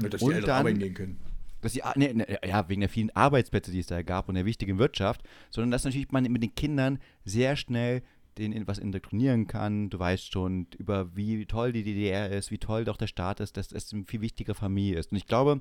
[0.00, 1.20] Ja, dass Und die Eltern dann- arbeiten gehen können.
[1.60, 4.44] dass sie, nee, nee, ja, wegen der vielen Arbeitsplätze, die es da gab und der
[4.44, 8.02] wichtigen Wirtschaft, sondern dass natürlich man mit den Kindern sehr schnell
[8.38, 9.90] in was indoktrinieren kann.
[9.90, 13.56] Du weißt schon, über wie toll die DDR ist, wie toll doch der Staat ist,
[13.56, 15.12] dass es eine viel wichtige Familie ist.
[15.12, 15.60] Und ich glaube,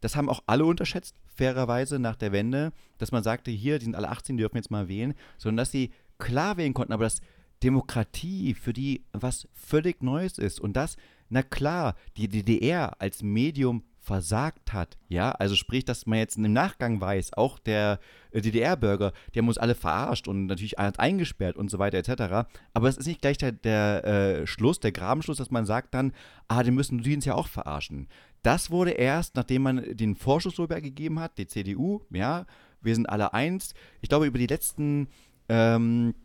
[0.00, 3.94] das haben auch alle unterschätzt, fairerweise nach der Wende, dass man sagte, hier, die sind
[3.94, 7.20] alle 18, die dürfen jetzt mal wählen, sondern dass sie klar wählen konnten, aber dass
[7.62, 10.60] Demokratie für die was völlig Neues ist.
[10.60, 10.96] Und das,
[11.28, 16.52] na klar, die DDR als Medium versagt hat, ja, also sprich, dass man jetzt im
[16.52, 18.00] Nachgang weiß, auch der
[18.32, 22.48] äh, DDR-Bürger, die haben uns alle verarscht und natürlich eingesperrt und so weiter etc.
[22.74, 26.12] Aber es ist nicht gleich der, der äh, Schluss, der Grabenschluss, dass man sagt dann,
[26.48, 28.08] ah, die müssen die uns ja auch verarschen.
[28.42, 32.44] Das wurde erst, nachdem man den Vorschuss so gegeben hat, die CDU, ja,
[32.80, 33.72] wir sind alle eins.
[34.00, 35.06] Ich glaube, über die letzten,
[35.48, 36.16] ähm,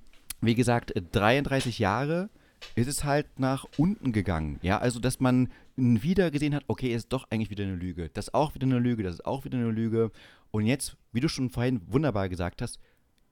[0.41, 2.31] wie gesagt, 33 Jahre
[2.73, 4.57] ist es halt nach unten gegangen.
[4.63, 8.09] Ja, also dass man wieder gesehen hat, okay, ist doch eigentlich wieder eine Lüge.
[8.13, 10.11] Das ist auch wieder eine Lüge, das ist auch wieder eine Lüge.
[10.51, 12.79] Und jetzt, wie du schon vorhin wunderbar gesagt hast,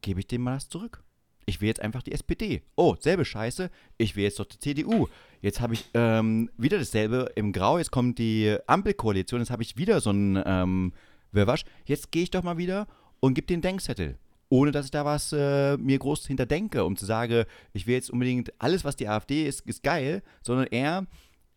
[0.02, 1.04] gebe ich dem mal das zurück.
[1.48, 2.64] Ich will jetzt einfach die SPD.
[2.76, 3.70] Oh, selbe Scheiße.
[3.98, 5.08] Ich will jetzt doch die CDU.
[5.42, 7.78] Jetzt habe ich ähm, wieder dasselbe im Grau.
[7.78, 9.42] Jetzt kommt die Ampelkoalition.
[9.42, 10.94] Jetzt habe ich wieder so einen ähm,
[11.32, 11.60] Wirrwarr.
[11.86, 12.88] Jetzt gehe ich doch mal wieder
[13.20, 14.18] und gebe den Denkzettel.
[14.50, 18.10] Ohne dass ich da was äh, mir groß hinterdenke, um zu sagen, ich will jetzt
[18.10, 21.06] unbedingt alles, was die AfD ist, ist geil, sondern eher,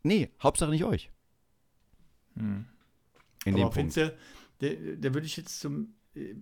[0.03, 1.11] nee, Hauptsache nicht euch.
[2.35, 2.65] Hm.
[3.45, 3.93] In dem Aber Punkt.
[3.95, 4.17] findest du,
[4.61, 5.95] da, da würde ich jetzt zum.
[6.15, 6.35] äh,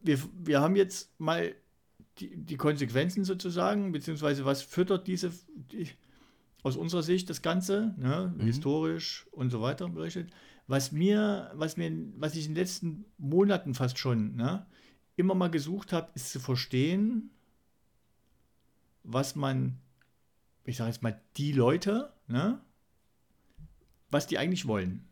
[0.00, 1.54] Wir, wir haben jetzt mal
[2.18, 5.88] die, die Konsequenzen sozusagen, beziehungsweise was füttert diese, die,
[6.62, 8.44] aus unserer Sicht das Ganze, ne, Mhm.
[8.44, 10.30] historisch und so weiter berichtet.
[10.66, 14.66] Was mir, was mir, was ich in den letzten Monaten fast schon, ne,
[15.16, 17.30] immer mal gesucht habe, ist zu verstehen,
[19.02, 19.78] was man,
[20.64, 22.60] ich sage jetzt mal, die Leute, ne,
[24.10, 25.06] was die eigentlich wollen.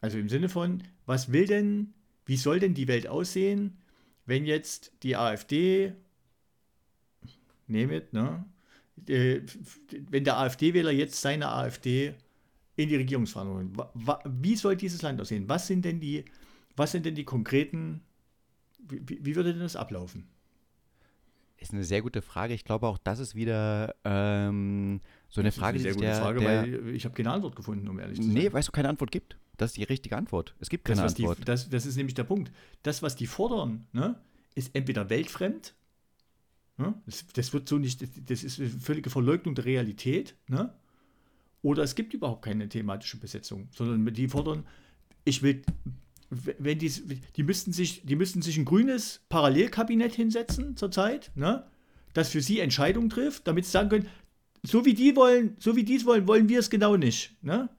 [0.00, 1.92] Also im Sinne von, was will denn,
[2.24, 3.78] wie soll denn die Welt aussehen,
[4.26, 5.92] wenn jetzt die AfD,
[7.66, 8.44] nehme it, ne,
[9.08, 9.40] äh,
[10.10, 12.14] wenn der AfD-Wähler jetzt seine AfD
[12.76, 13.76] in die Regierungsverhandlungen,
[14.26, 15.48] wie soll dieses Land aussehen?
[15.48, 16.24] Was sind denn die,
[16.76, 18.02] was sind denn die konkreten,
[18.78, 20.28] wie- wie würde denn das ablaufen?
[21.60, 22.54] Ist eine sehr gute Frage.
[22.54, 25.96] Ich glaube auch, das ist wieder ähm, so eine Das ist Frage, eine sehr die
[25.96, 28.32] gute der, Frage, der weil ich habe keine Antwort gefunden, um ehrlich zu sein.
[28.32, 29.36] Nee, weil es keine Antwort gibt.
[29.56, 30.54] Das ist die richtige Antwort.
[30.60, 31.48] Es gibt Das, keine die, Antwort.
[31.48, 32.52] das, das ist nämlich der Punkt.
[32.84, 34.20] Das, was die fordern, ne,
[34.54, 35.74] ist entweder weltfremd,
[36.76, 40.72] ne, das, das wird so nicht, das, das ist eine völlige Verleugnung der Realität, ne,
[41.62, 44.64] oder es gibt überhaupt keine thematische Besetzung, sondern die fordern,
[45.24, 45.62] ich will,
[46.30, 46.90] wenn die,
[47.36, 51.64] die müssten sich, die müssten sich ein grünes Parallelkabinett hinsetzen zurzeit, ne,
[52.12, 54.08] das für sie Entscheidungen trifft, damit sie sagen können,
[54.62, 57.70] so wie die wollen, so wie die wollen, wollen wir es genau nicht, ne?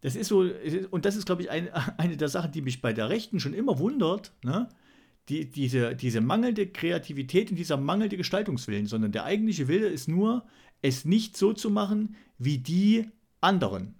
[0.00, 0.44] Das ist so,
[0.90, 3.54] und das ist, glaube ich, ein, eine der Sachen, die mich bei der Rechten schon
[3.54, 4.68] immer wundert, ne?
[5.28, 10.44] Die, diese, diese mangelnde Kreativität und dieser mangelnde Gestaltungswillen, sondern der eigentliche Wille ist nur,
[10.80, 13.08] es nicht so zu machen wie die
[13.40, 13.94] anderen.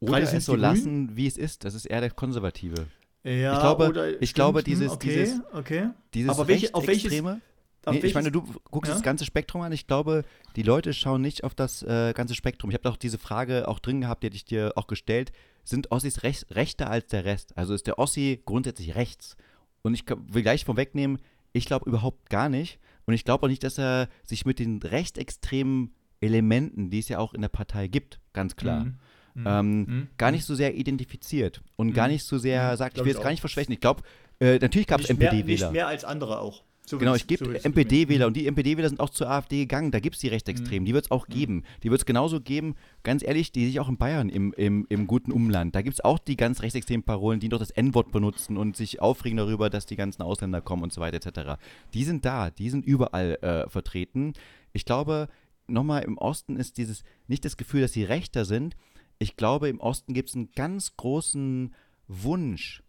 [0.00, 1.64] Oder es so lassen, wie es ist.
[1.64, 2.86] Das ist eher der Konservative.
[3.24, 5.88] Ja, Ich glaube- oder ich stimmt, glaube, hm, dieses- okay, dieses- okay.
[6.14, 7.40] Dieses Aber welche- auf welches- Rechtsextreme,
[7.84, 8.94] auf nee, ich meine, du guckst Ja?
[8.94, 9.72] das ganze Spektrum an.
[9.72, 10.24] Ich glaube,
[10.56, 12.70] die Leute schauen nicht auf das äh, ganze Spektrum.
[12.70, 15.32] Ich habe doch diese Frage auch drin gehabt, die hätte ich dir auch gestellt.
[15.64, 17.56] Sind Ossis rech rechter als der Rest?
[17.58, 19.36] Also ist der Ossi grundsätzlich rechts?
[19.82, 21.18] Und ich will gleich vorwegnehmen,
[21.52, 22.78] ich glaube überhaupt gar nicht.
[23.06, 27.18] Und ich glaube auch nicht, dass er sich mit den rechtsextremen Elementen, die es ja
[27.18, 28.94] auch in der Partei gibt, ganz klar, Mhm.
[29.40, 29.46] Mhm.
[29.46, 30.06] ähm, Mhm.
[30.18, 32.14] gar nicht so sehr identifiziert und gar Mhm.
[32.14, 32.76] nicht so sehr Mhm.
[32.76, 33.72] sagt, ich Glaub will ich jetzt gar nicht verschwächen.
[33.72, 34.02] Ich glaube,
[34.40, 35.66] äh, natürlich gab es NPD-Wähler.
[35.66, 36.62] nicht mehr als andere auch.
[36.86, 39.90] So Genau, ich gebe so MPD-Wähler und die MPD-Wähler sind auch zur AfD gegangen.
[39.90, 41.32] Da gibt es die Rechtsextremen, die wird es auch Mhm.
[41.32, 41.64] geben.
[41.82, 45.06] Die wird es genauso geben, ganz ehrlich, die sich auch in Bayern im, im, im
[45.06, 45.74] guten Umland.
[45.74, 49.02] Da gibt es auch die ganz rechtsextremen Parolen, die noch das N-Wort benutzen und sich
[49.02, 51.60] aufregen darüber, dass die ganzen Ausländer kommen und so weiter etc.
[51.92, 54.32] Die sind da, die sind überall äh, vertreten.
[54.72, 55.28] Ich glaube,
[55.66, 58.76] nochmal im Osten ist dieses nicht das Gefühl, dass sie rechter sind.
[59.18, 61.74] Ich glaube, im Osten gibt es einen ganz großen
[62.06, 62.82] Wunsch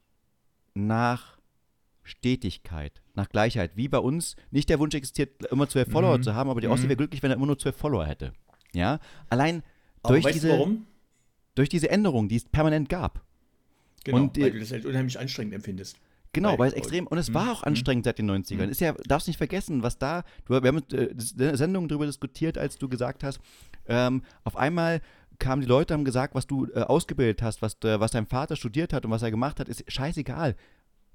[0.75, 1.37] nach
[2.03, 3.71] Stetigkeit, nach Gleichheit.
[3.75, 6.23] Wie bei uns nicht der Wunsch existiert, immer zwölf Follower Mhm.
[6.23, 6.73] zu haben, aber die Mhm.
[6.73, 8.33] Ossi wäre glücklich, wenn er immer nur zwölf Follower hätte.
[8.73, 8.99] Ja,
[9.29, 9.63] allein
[10.03, 10.77] Aber durch diese,
[11.55, 13.23] durch diese Änderung, die es permanent gab.
[14.03, 15.97] Genau, Und die- weil du das halt unheimlich anstrengend empfindest.
[16.31, 17.33] Genau, Weil- weil es extrem, und es Mhm.
[17.33, 18.67] war auch anstrengend seit den 90ern.
[18.67, 18.71] Mhm.
[18.71, 22.57] Ist ja, darfst nicht vergessen, was da, wir haben äh, das- eine Sendung darüber diskutiert,
[22.57, 23.39] als du gesagt hast,
[23.87, 25.01] ähm, auf einmal
[25.39, 28.55] kamen die Leute, haben gesagt, was du äh, ausgebildet hast, was, äh, was dein Vater
[28.55, 30.55] studiert hat und was er gemacht hat, ist scheißegal.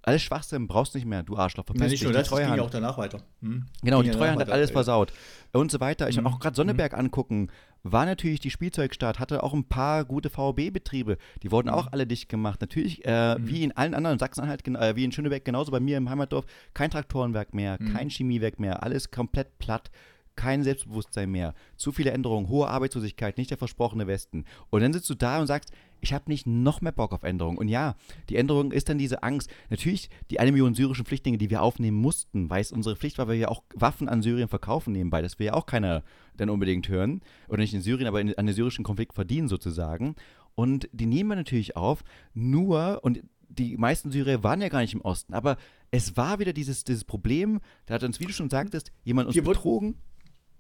[0.07, 2.45] Alles Schwachsinn, brauchst nicht mehr, du Arschloch, verpiss dich, nicht nur die das, das ging
[2.45, 2.59] Treuhand.
[2.59, 3.21] ja auch danach weiter.
[3.41, 3.65] Hm?
[3.83, 5.15] Genau, Ging die ja Treuhand hat alles versaut
[5.53, 6.11] und so weiter.
[6.11, 6.27] Ich Mhm.
[6.27, 7.49] auch gerade Sonneberg angucken,
[7.85, 11.75] war natürlich die Spielzeugstadt, hatte auch ein paar gute VOB-Betriebe, die wurden Mhm.
[11.75, 12.61] auch alle dicht gemacht.
[12.61, 13.49] Natürlich, äh, Mhm.
[13.49, 16.45] wie in allen anderen, Sachsen-Anhalt, äh, wie in Schöneberg, genauso bei mir im Heimatdorf,
[16.75, 17.95] kein Traktorenwerk mehr, Mhm.
[17.95, 19.91] kein Chemiewerk mehr, alles komplett platt.
[20.37, 24.45] Kein Selbstbewusstsein mehr, zu viele Änderungen, hohe Arbeitslosigkeit, nicht der versprochene Westen.
[24.71, 25.71] Und dann sitzt du da und sagst,
[26.01, 27.57] ich habe nicht noch mehr Bock auf Änderungen.
[27.59, 27.97] Und ja,
[28.29, 29.51] die Änderung ist dann diese Angst.
[29.71, 33.27] Natürlich die eine Million syrischen Flüchtlinge, die wir aufnehmen mussten, weil es unsere Pflicht war,
[33.27, 35.23] weil wir ja auch Waffen an Syrien verkaufen nebenbei.
[35.23, 36.03] Das will ja auch keiner
[36.37, 37.23] dann unbedingt hören.
[37.49, 40.15] Oder nicht in Syrien, aber in, an den syrischen Konflikt verdienen sozusagen.
[40.55, 42.05] Und die nehmen wir natürlich auf,
[42.35, 45.57] nur, und die meisten Syrer waren ja gar nicht im Osten, aber
[45.91, 49.41] es war wieder dieses, dieses Problem, da hat uns, wie du schon sagtest, jemand uns
[49.41, 49.97] betrogen.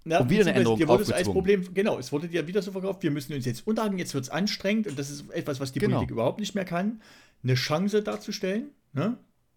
[0.04, 1.28] Na, Und wieder eine Änderung dir wurde es als.
[1.28, 4.24] Problem, genau, es wurde dir wieder so verkauft, wir müssen uns jetzt unterhalten, jetzt wird
[4.24, 5.96] es anstrengend und das ist etwas, was die Genau.
[5.96, 7.00] Politik überhaupt nicht mehr kann,
[7.42, 9.16] eine Chance darzustellen, ne?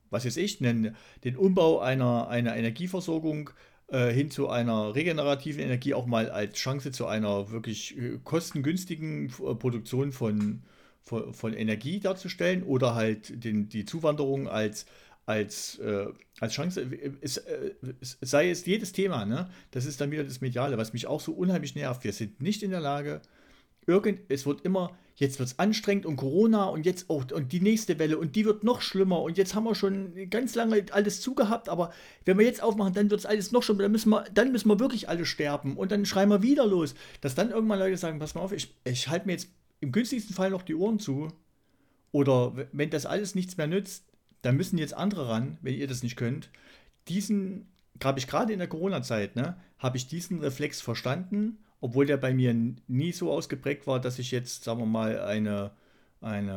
[0.09, 0.95] was jetzt ich, den,
[1.25, 3.49] den Umbau einer, einer Energieversorgung
[3.89, 9.27] äh, hin zu einer regenerativen Energie auch mal als Chance zu einer wirklich äh, kostengünstigen
[9.27, 10.63] äh, Produktion von,
[11.03, 14.85] von, von Energie darzustellen oder halt den, die Zuwanderung als
[15.27, 16.07] als, äh,
[16.39, 16.87] als Chance,
[17.19, 19.49] es, äh, es sei es jedes Thema, ne?
[19.71, 22.05] das ist dann wieder das Mediale, was mich auch so unheimlich nervt.
[22.05, 23.21] Wir sind nicht in der Lage,
[23.85, 27.59] irgend, es wird immer, jetzt wird es anstrengend und Corona und jetzt auch und die
[27.59, 31.19] nächste Welle und die wird noch schlimmer und jetzt haben wir schon ganz lange alles
[31.19, 31.91] zugehabt, aber
[32.23, 34.69] wenn wir jetzt aufmachen, dann wird es alles noch schlimmer, dann müssen wir, dann müssen
[34.69, 36.95] wir wirklich alle sterben und dann schreien wir wieder los.
[37.19, 39.49] Dass dann irgendwann Leute sagen, pass mal auf, ich, ich halte mir jetzt
[39.81, 41.27] im günstigsten Fall noch die Ohren zu
[42.13, 44.05] oder wenn das alles nichts mehr nützt,
[44.47, 46.49] dann müssen jetzt andere ran, wenn ihr das nicht könnt.
[47.09, 47.67] Diesen,
[48.01, 52.33] habe ich gerade in der Corona-Zeit, ne, habe ich diesen Reflex verstanden, obwohl der bei
[52.33, 52.55] mir
[52.87, 55.71] nie so ausgeprägt war, dass ich jetzt, sagen wir mal, eine,
[56.21, 56.53] eine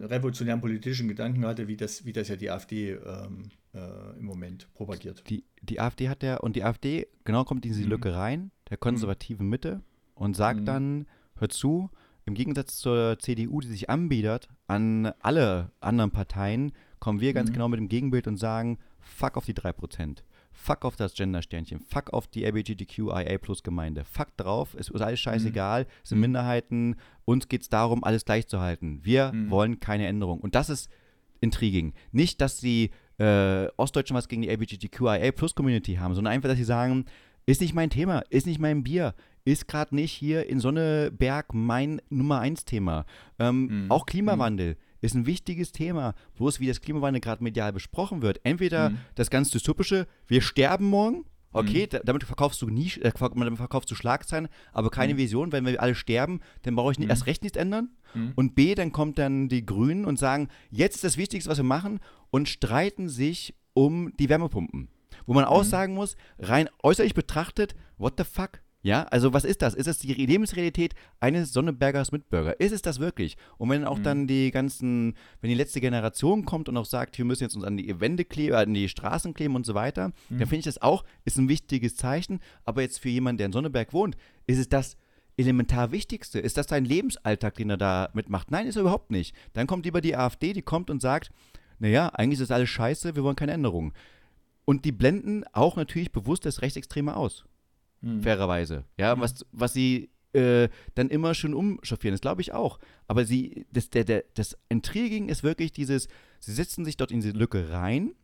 [0.00, 4.24] äh, revolutionären politischen Gedanken hatte, wie das, wie das ja die AfD ähm, äh, im
[4.24, 5.22] Moment propagiert.
[5.28, 7.90] Die, die AfD hat ja, und die AfD genau kommt in diese Mhm.
[7.90, 9.82] Lücke rein, der konservativen Mitte,
[10.14, 10.64] und sagt Mhm.
[10.64, 11.06] dann,
[11.36, 11.90] hör zu,
[12.24, 16.72] im Gegensatz zur CDU, die sich anbietet an alle anderen Parteien,
[17.02, 17.54] kommen wir ganz Mhm.
[17.54, 20.22] genau mit dem Gegenbild und sagen, fuck auf die 3%.
[20.52, 26.10] Fuck auf das Gender-Sternchen, fuck auf die LGBTQIA-Plus-Gemeinde, fuck drauf, es ist alles scheißegal, es
[26.10, 26.22] sind Mhm.
[26.22, 29.00] Minderheiten, uns geht es darum, alles gleich zu halten.
[29.02, 29.50] Wir Mhm.
[29.50, 30.40] wollen keine Änderung.
[30.40, 30.90] Und das ist
[31.40, 31.92] intriguing.
[32.12, 37.04] Nicht, dass die äh, Ostdeutschen was gegen die LGBTQIA-Plus-Community haben, sondern einfach, dass sie sagen,
[37.46, 42.00] ist nicht mein Thema, ist nicht mein Bier, ist gerade nicht hier in Sonneberg mein
[42.08, 43.04] Nummer 1 Thema.
[43.38, 43.90] Ähm, Mhm.
[43.90, 48.40] Auch Klimawandel ist ein wichtiges Thema, bloß wie das Klimawandel gerade medial besprochen wird.
[48.44, 48.98] Entweder Mhm.
[49.16, 51.90] das ganz dystopische, wir sterben morgen, okay, Mhm.
[51.90, 55.18] da, damit verkaufst du nie, äh, damit verkaufst du Schlagzeilen, aber keine Mhm.
[55.18, 57.10] Vision, wenn wir alle sterben, dann brauche ich nicht, Mhm.
[57.10, 57.90] erst recht nichts ändern.
[58.14, 58.32] Mhm.
[58.36, 61.64] Und B, dann kommt dann die Grünen und sagen, jetzt ist das Wichtigste, was wir
[61.64, 62.00] machen
[62.30, 64.88] und streiten sich um die Wärmepumpen.
[65.26, 65.68] Wo man auch Mhm.
[65.68, 68.60] sagen muss, rein äußerlich betrachtet, what the fuck?
[68.84, 69.74] Ja, also was ist das?
[69.74, 72.58] Ist es die Lebensrealität eines Sonnebergers Mitbürger?
[72.58, 73.36] Ist es das wirklich?
[73.56, 74.02] Und wenn auch Mhm.
[74.02, 77.64] dann die ganzen, wenn die letzte Generation kommt und auch sagt, wir müssen jetzt uns
[77.64, 80.38] an die Wände kleben, an die Straßen kleben und so weiter, Mhm.
[80.40, 82.40] dann finde ich das auch, ist ein wichtiges Zeichen.
[82.64, 84.16] Aber jetzt für jemanden, der in Sonneberg wohnt,
[84.48, 84.96] ist es das
[85.36, 86.40] elementar Wichtigste?
[86.40, 88.50] Ist das dein Lebensalltag, den er da mitmacht?
[88.50, 89.34] Nein, ist er überhaupt nicht.
[89.52, 91.30] Dann kommt lieber die AfD, die kommt und sagt,
[91.78, 93.92] naja, eigentlich ist das alles scheiße, wir wollen keine Änderungen.
[94.64, 97.44] Und die blenden auch natürlich bewusst das Rechtsextreme aus,
[98.02, 98.22] Mhm.
[98.22, 98.84] fairerweise.
[98.98, 99.20] Ja, Mhm.
[99.20, 102.78] was, was sie äh, dann immer schön umschaffieren, das glaube ich auch.
[103.06, 106.08] Aber sie, das, der, der, das Intriguing ist wirklich dieses,
[106.40, 108.14] sie setzen sich dort in diese Lücke rein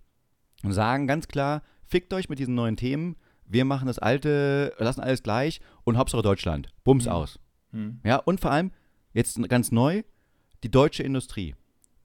[0.62, 3.16] und sagen ganz klar, fickt euch mit diesen neuen Themen,
[3.46, 6.68] wir machen das alte, lassen alles gleich und Hauptsache Deutschland.
[6.84, 7.10] Bums Mhm.
[7.12, 7.38] aus.
[7.72, 8.00] Mhm.
[8.04, 8.72] Ja, und vor allem,
[9.12, 10.02] jetzt ganz neu,
[10.64, 11.54] die deutsche Industrie.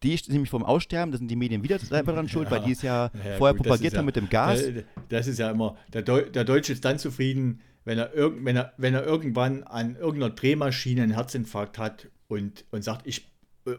[0.04, 2.58] Die ist nämlich vom Aussterben, da sind die Medien wieder selber dran schuld, Ja.
[2.58, 4.64] weil die es ja, Ja, vorher gut, propagiert haben ja- mit dem Gas.
[5.10, 8.56] Das ist ja immer, der, Deu der Deutsche ist dann zufrieden, wenn er, irg wenn
[8.56, 13.30] er, wenn er irgendwann an irgendeiner Drehmaschine einen Herzinfarkt hat und, und sagt, ich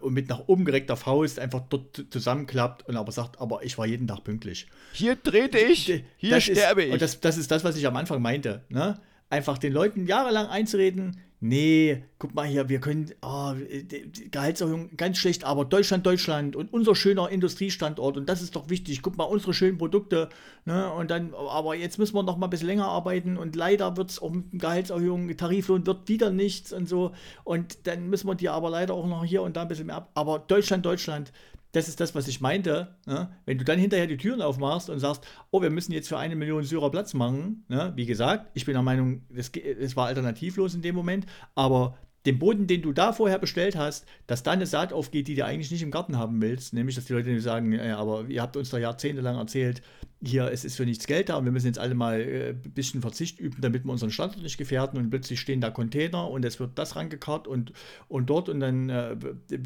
[0.01, 3.85] und mit nach oben gereckter Faust einfach dort zusammenklappt und aber sagt, aber ich war
[3.87, 4.66] jeden Tag pünktlich.
[4.95, 6.93] Hier trete ich, hier Das sterbe ist, ich.
[6.95, 8.64] Und das, das ist das, was ich am Anfang meinte.
[8.70, 8.99] Ne?
[9.29, 15.45] Einfach den Leuten jahrelang einzureden, nee, guck mal hier, wir können, die Gehaltserhöhung ganz schlecht,
[15.45, 19.53] aber Deutschland, Deutschland und unser schöner Industriestandort und das ist doch wichtig, guck mal, unsere
[19.53, 20.30] schönen Produkte,
[20.64, 20.90] ne?
[20.95, 24.11] und dann, aber jetzt müssen wir noch mal ein bisschen länger arbeiten und leider wird
[24.11, 27.12] es auch mit Gehaltserhöhung, Tariflohn wird wieder nichts und so
[27.45, 29.97] und dann müssen wir die aber leider auch noch hier und da ein bisschen mehr
[29.97, 31.30] ab, aber Deutschland, Deutschland,
[31.75, 32.95] das ist das, was ich meinte.
[33.05, 33.29] Ne?
[33.47, 36.37] Wenn du dann hinterher die Türen aufmachst und sagst, oh, wir müssen jetzt für eine
[36.37, 37.93] Million Syrer Platz machen, ne?
[37.97, 42.66] wie gesagt, ich bin der Meinung, das war alternativlos in dem Moment, aber den Boden,
[42.66, 45.83] den du da vorher bestellt hast, dass da eine Saat aufgeht, die du eigentlich nicht
[45.83, 48.79] im Garten haben willst, nämlich, dass die Leute sagen, ja, aber ihr habt uns da
[48.79, 49.83] jahrzehntelang erzählt,
[50.25, 52.72] hier, es ist für nichts Geld da und wir müssen jetzt alle mal äh, ein
[52.72, 56.45] bisschen Verzicht üben, damit wir unseren Standort nicht gefährden und plötzlich stehen da Container und
[56.45, 57.72] es wird das rangekarrt und,
[58.09, 59.16] und dort und dann äh,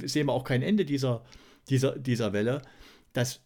[0.05, 1.23] sehen wir auch kein Ende dieser,
[1.71, 2.63] dieser, dieser Welle,
[3.13, 3.41] dass,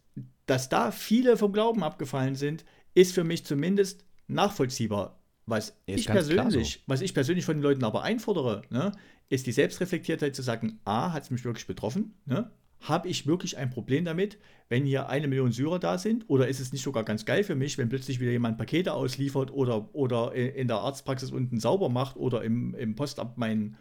[0.47, 2.65] dass da viele vom Glauben abgefallen sind,
[2.95, 5.19] ist für mich zumindest nachvollziehbar.
[5.47, 8.93] Was Ist ich persönlich, was ich persönlich von den Leuten aber einfordere, ne,
[9.29, 12.51] ist die Selbstreflektiertheit zu sagen, A, hat es mich wirklich betroffen, ne?
[12.81, 16.29] Habe ich wirklich ein Problem damit, wenn hier eine Million Syrer da sind?
[16.29, 19.53] Oder ist es nicht sogar ganz geil für mich, wenn plötzlich wieder jemand Pakete ausliefert
[19.53, 23.77] oder, oder in der Arztpraxis unten sauber macht oder im, im Postamt meinen,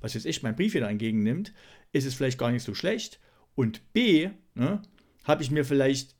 [0.00, 1.52] was weiß ich, meinen Brief wieder entgegennimmt?
[1.92, 3.20] Ist es vielleicht gar nicht so schlecht?
[3.56, 4.80] Und B, ne,
[5.24, 6.14] habe ich mir vielleicht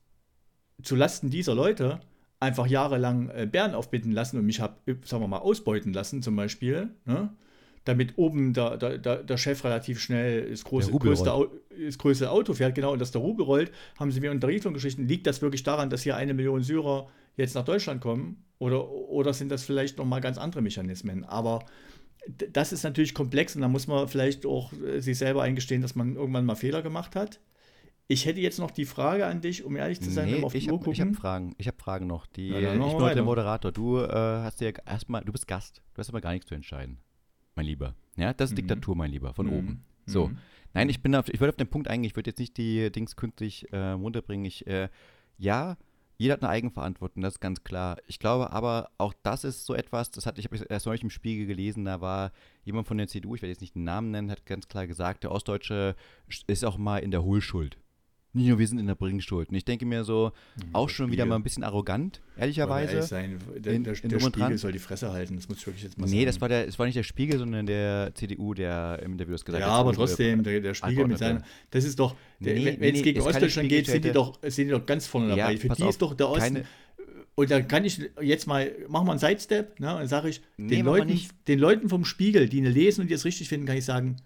[0.83, 2.01] zulasten dieser Leute
[2.41, 4.75] einfach jahrelang äh, Bären aufbitten lassen und mich habe,
[5.05, 7.31] sagen wir mal, ausbeuten lassen zum Beispiel, ne?
[7.85, 11.33] damit oben der, der, der, Chef relativ schnell das, große, größte,
[11.87, 15.07] das größte Auto fährt, genau, und dass der Rubel rollt, haben sie mir unter Tariflohngeschichten,
[15.07, 19.33] liegt das wirklich daran, dass hier eine Million Syrer jetzt nach Deutschland kommen oder, oder
[19.33, 21.25] sind das vielleicht nochmal ganz andere Mechanismen?
[21.25, 21.65] Aber
[22.53, 25.95] das ist natürlich komplex und da muss man vielleicht auch äh, sich selber eingestehen, dass
[25.95, 27.41] man irgendwann mal Fehler gemacht hat.
[28.09, 30.59] Ich hätte jetzt noch die Frage an dich, um ehrlich zu sein, Nee, auf die
[30.59, 31.09] ich Uhr habe gucken.
[31.09, 31.55] hab Fragen.
[31.59, 32.27] Ich habe Fragen noch.
[32.27, 33.25] Die, Na, ich bin heute der.
[33.25, 33.73] Moderator.
[33.73, 35.83] Du äh, hast ja erstmal, du bist Gast.
[35.95, 36.99] Du hast aber gar nichts zu entscheiden,
[37.57, 37.95] mein Lieber.
[38.17, 38.57] Ja, das ist Mhm.
[38.69, 39.53] Diktatur, mein Lieber, von Mhm.
[39.53, 39.85] oben.
[40.07, 40.29] So.
[40.29, 40.39] Mhm.
[40.73, 42.93] Nein, ich bin auf, ich würde auf den Punkt eingehen, ich würde jetzt nicht die
[42.93, 44.45] Dings künstlich äh, runterbringen.
[44.47, 44.89] Ich, äh,
[45.39, 45.77] ja,
[46.17, 47.99] jeder hat eine Eigenverantwortung, das ist ganz klar.
[48.07, 51.11] Ich glaube aber, auch das ist so etwas, das hatte ich, habe erst neulich im
[51.11, 52.33] Spiegel gelesen, da war
[52.65, 55.25] jemand von der CDU, ich werde jetzt nicht den Namen nennen, hat ganz klar gesagt,
[55.25, 55.95] der Ostdeutsche
[56.47, 57.79] ist auch mal in der Hohlschuld.
[58.37, 59.49] Nicht nur wir sind in der Bringschuld.
[59.49, 60.33] Und ich denke mir so,
[60.73, 62.93] auch schon wieder mal ein bisschen arrogant, ehrlicherweise.
[62.93, 64.59] ehrlich sein, der, in- der, in der Spiegel dran.
[64.59, 66.27] soll die Fresse halten, das muss ich wirklich jetzt mal Nee, sagen.
[66.27, 69.45] das war, der, das war nicht der Spiegel, sondern der CDU, der im Interview das
[69.45, 69.81] gesagt ja, hat.
[69.81, 72.89] aber CDU, trotzdem, der, der Spiegel mit seiner, das ist doch, der, Nee, wenn nee,
[72.89, 75.53] es nee, gegen Ostdeutschland geht, sind die, doch, sind die doch ganz vorne dabei.
[75.55, 76.65] Ja, Für die auf, ist doch der Osten, keine-
[77.37, 80.77] und da kann ich jetzt mal, machen wir einen Sidestep, ne, und sage ich, Nee,
[80.77, 83.77] den, Leuten, den Leuten vom Spiegel, die eine lesen und die es richtig finden, kann
[83.77, 84.17] ich sagen,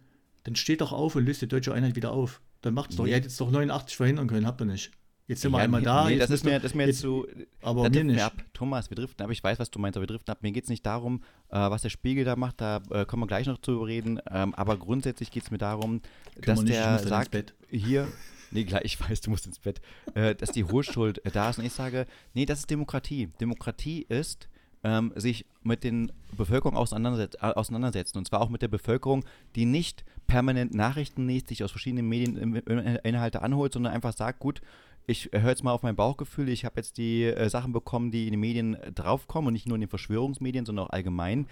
[0.44, 2.40] dann steht doch auf und löst die deutsche Einheit wieder auf.
[2.62, 3.04] Dann macht's doch.
[3.04, 3.11] Nee.
[3.11, 4.90] Ihr hättet es doch 89 verhindern können, habt ihr nicht.
[5.26, 6.08] Jetzt sind wir Ja, einmal nee, da.
[6.08, 7.24] Nee, das ist mir, wir- das ist mir jetzt zu.
[7.62, 8.24] aber mir driften wir nicht.
[8.24, 8.34] ab.
[8.52, 9.30] Thomas, wir driften ab.
[9.30, 10.38] Ich weiß, was du meinst, aber wir driften ab.
[10.42, 12.61] Mir geht es nicht darum, äh, was der Spiegel da macht.
[12.61, 14.20] Da äh, kommen wir gleich noch zu reden.
[14.28, 16.00] Ähm, aber grundsätzlich geht es mir darum,
[16.34, 17.54] Können dass wir nicht, ich der sagt, Bett.
[17.70, 18.08] hier,
[18.50, 19.80] nee, gleich, ich weiß, du musst ins Bett,
[20.14, 21.61] äh, dass die Hohlschuld äh, da ist.
[21.61, 23.28] Und ich sage, nee, das ist Demokratie.
[23.40, 24.48] Demokratie ist,
[24.83, 28.18] ähm, sich mit den Bevölkerung auseinanderset äh, auseinandersetzen.
[28.18, 29.24] Und zwar auch mit der Bevölkerung,
[29.55, 32.57] die nicht permanent Nachrichten liest, sich aus verschiedenen Medien
[33.03, 34.62] Inhalte anholt, sondern einfach sagt, gut,
[35.07, 38.26] ich höre jetzt mal auf mein Bauchgefühl, ich habe jetzt die äh, Sachen bekommen, die
[38.26, 41.47] in den Medien draufkommen und nicht nur in den Verschwörungsmedien, sondern auch allgemein.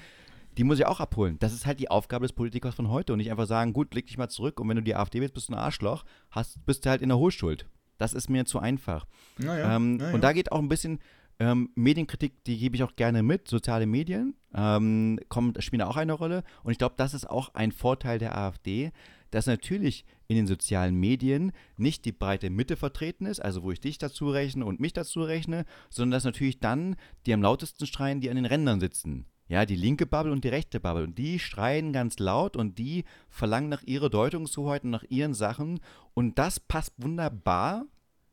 [0.57, 1.39] Die muss ich auch abholen.
[1.39, 4.07] Das ist halt die Aufgabe des Politikers von heute und nicht einfach sagen, gut, leg
[4.07, 6.85] dich mal zurück und wenn du die AfD willst, bist du ein Arschloch, hast, bist
[6.85, 7.67] du halt in der Hohlschuld.
[7.97, 9.07] Das ist mir zu einfach.
[9.39, 10.15] Naja, ähm, naja.
[10.15, 11.01] Und da geht auch ein bisschen
[11.41, 13.49] ähm, Medienkritik, die gebe ich auch gerne mit.
[13.49, 16.43] Soziale Medien ähm, kommen, spielen auch eine Rolle.
[16.63, 18.91] Und ich glaube, das ist auch ein Vorteil der AfD,
[19.31, 23.81] dass natürlich in den sozialen Medien nicht die breite Mitte vertreten ist, also wo ich
[23.81, 26.97] dich dazu rechne und mich dazu rechne, sondern dass natürlich dann
[27.27, 29.27] die am lautesten schreien, die an den Rändern sitzen.
[29.49, 31.05] Ja, die linke Bubble und die rechte Bubble.
[31.05, 35.81] Und die schreien ganz laut und die verlangen nach ihrer Deutungshoheit und nach ihren Sachen.
[36.13, 37.87] Und das passt wunderbar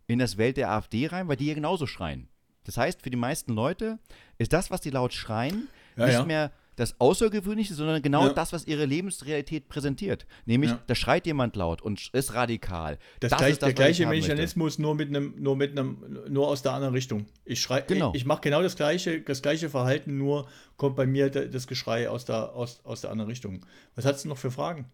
[0.08, 2.28] in das Welt der AfD rein, weil die hier genauso schreien.
[2.66, 4.00] Das heißt, für die meisten Leute
[4.38, 6.26] ist das, was die laut schreien, Ja, nicht ja.
[6.26, 8.34] mehr das Außergewöhnliche, sondern genau Ja.
[8.34, 10.26] das, was ihre Lebensrealität präsentiert.
[10.46, 10.84] Nämlich, Ja.
[10.88, 12.98] da schreit jemand laut und ist radikal.
[13.22, 14.28] Das, Das gleich, ist das, der gleiche möchte.
[14.34, 17.28] Mechanismus, nur mit einem, nur mit einem, nur aus der anderen Richtung.
[17.46, 18.10] Ich schrei, Genau.
[18.10, 21.66] ich, ich mache genau das gleiche, das gleiche Verhalten, nur kommt bei mir da- das
[21.66, 23.66] Geschrei aus der, aus, aus der anderen Richtung.
[23.96, 24.86] Was hast du noch für Fragen?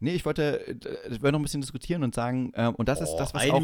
[0.00, 0.74] Nee, ich wollte, äh,
[1.06, 3.40] ich wollte noch ein bisschen diskutieren und sagen, äh, und das oh, ist das, was
[3.42, 3.62] eine, auch,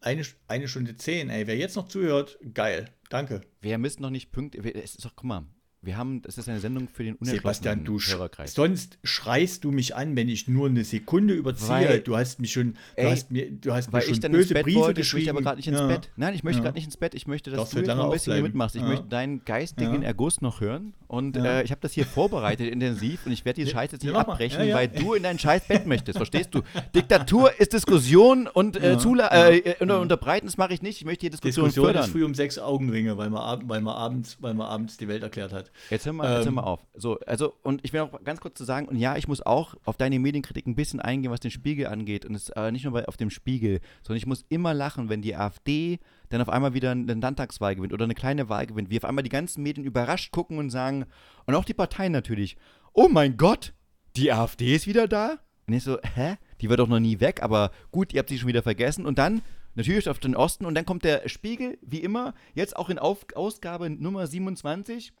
[0.00, 1.46] eine, eine Stunde zehn, ey.
[1.46, 2.86] Wer jetzt noch zuhört, geil.
[3.10, 3.42] Danke.
[3.60, 5.44] wir müssen noch nicht pünktlich, es ist doch, guck mal,
[5.82, 8.52] wir haben, das ist eine Sendung für den Sebastian, du Hörerkreis.
[8.52, 11.68] sonst schreist du mich an, wenn ich nur eine Sekunde überziehe.
[11.70, 14.20] Weil- du hast mich schon, du Ey, hast mir, du hast mir Weil schon ich
[14.20, 15.20] dann ins böse Bett Briefe wollte, ich geschrieben.
[15.24, 15.86] möchte aber gerade nicht ins Ja.
[15.86, 16.10] Bett.
[16.16, 16.64] Nein, ich möchte Ja.
[16.64, 17.14] gerade nicht ins Bett.
[17.14, 18.76] Ich möchte, dass Darfst du du noch ein bisschen hier mitmachst.
[18.76, 18.88] Ich Ja.
[18.88, 20.02] möchte deinen geistigen.
[20.02, 20.92] Erguss noch hören.
[21.08, 24.14] Und äh, ich habe das hier vorbereitet intensiv und ich werde die Scheiße jetzt nicht
[24.14, 26.18] abbrechen, weil du in dein scheiß Bett möchtest.
[26.18, 26.60] Verstehst du?
[26.94, 30.98] Diktatur ist Diskussion und äh, äh, unter, unterbreiten, das mache ich nicht.
[31.00, 32.04] Ich möchte hier Diskussion, Diskussion fördern.
[32.04, 35.22] ist früh um sechs Augenringe, weil man, weil man, abends, weil man abends die Welt
[35.22, 35.69] erklärt hat.
[35.90, 36.80] Jetzt hör, mal, jetzt hör Ähm, mal auf.
[36.94, 39.74] So, also, und ich will auch ganz kurz zu sagen, und ja, ich muss auch
[39.84, 42.24] auf deine Medienkritik ein bisschen eingehen, was den Spiegel angeht.
[42.24, 45.22] Und es äh, nicht nur bei, auf dem Spiegel, sondern ich muss immer lachen, wenn
[45.22, 45.98] die AfD
[46.28, 49.24] dann auf einmal wieder eine Landtagswahl gewinnt oder eine kleine Wahl gewinnt, wie auf einmal
[49.24, 51.06] die ganzen Medien überrascht gucken und sagen,
[51.46, 52.56] und auch die Parteien natürlich,
[52.92, 53.72] oh mein Gott,
[54.16, 55.38] die AfD ist wieder da?
[55.66, 56.36] Und ich so, hä?
[56.60, 59.06] Die war doch noch nie weg, aber gut, ihr habt sie schon wieder vergessen.
[59.06, 59.42] Und dann
[59.74, 63.24] natürlich auf den Osten und dann kommt der Spiegel, wie immer, jetzt auch in auf
[63.34, 65.12] Ausgabe Nummer 27.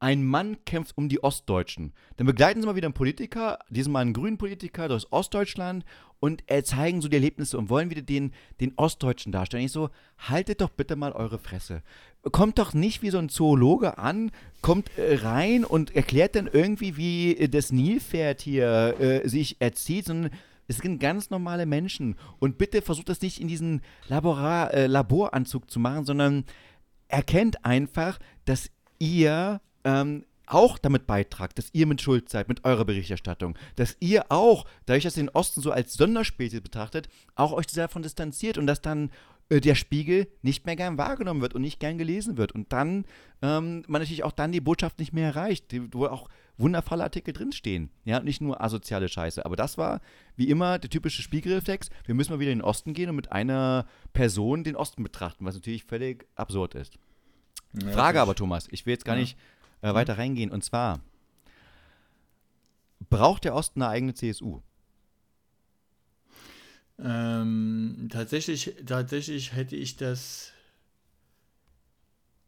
[0.00, 1.92] Ein Mann kämpft um die Ostdeutschen.
[2.16, 5.84] Dann begleiten sie mal wieder einen Politiker, diesmal einen grünen Politiker aus Ostdeutschland
[6.20, 9.64] und äh, zeigen so die Erlebnisse und wollen wieder den, den Ostdeutschen darstellen.
[9.64, 11.82] Ich so, haltet doch bitte mal eure Fresse.
[12.30, 14.30] Kommt doch nicht wie so ein Zoologe an,
[14.62, 20.30] kommt äh, rein und erklärt dann irgendwie, wie äh, das Nilpferd hier sich erzieht, sondern
[20.68, 22.14] es sind ganz normale Menschen.
[22.38, 26.44] Und bitte versucht das nicht in diesen Labora, Laboranzug zu machen, sondern
[27.08, 32.84] erkennt einfach, dass ihr ähm, auch damit beitragt, dass ihr mit Schuld seid, mit eurer
[32.84, 37.66] Berichterstattung, dass ihr auch, dadurch, dass ihr den Osten so als Sonderspezies betrachtet, auch euch
[37.66, 39.10] davon distanziert und dass dann
[39.50, 42.52] äh, der Spiegel nicht mehr gern wahrgenommen wird und nicht gern gelesen wird.
[42.52, 43.04] Und dann
[43.42, 47.90] ähm, man natürlich auch dann die Botschaft nicht mehr erreicht, wo auch wundervolle Artikel drinstehen,
[48.04, 50.00] ja, nicht nur asoziale Scheiße, aber das war
[50.34, 53.30] wie immer der typische Spiegelreflex, wir müssen mal wieder in den Osten gehen und mit
[53.30, 56.94] einer Person den Osten betrachten, was natürlich völlig absurd ist.
[57.80, 59.20] Ja, Frage aber, Thomas, ich will jetzt gar Ja.
[59.20, 59.36] nicht
[59.82, 60.50] äh, weiter reingehen.
[60.50, 61.00] Und zwar,
[63.10, 64.60] braucht der Osten eine eigene CSU?
[67.00, 70.52] Ähm, tatsächlich, tatsächlich hätte ich das,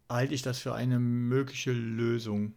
[0.09, 2.55] halte ich das für eine mögliche Lösung.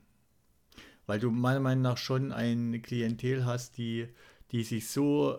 [1.05, 4.07] Weil du meiner Meinung nach schon ein Klientel hast, die,
[4.51, 5.37] die sich so,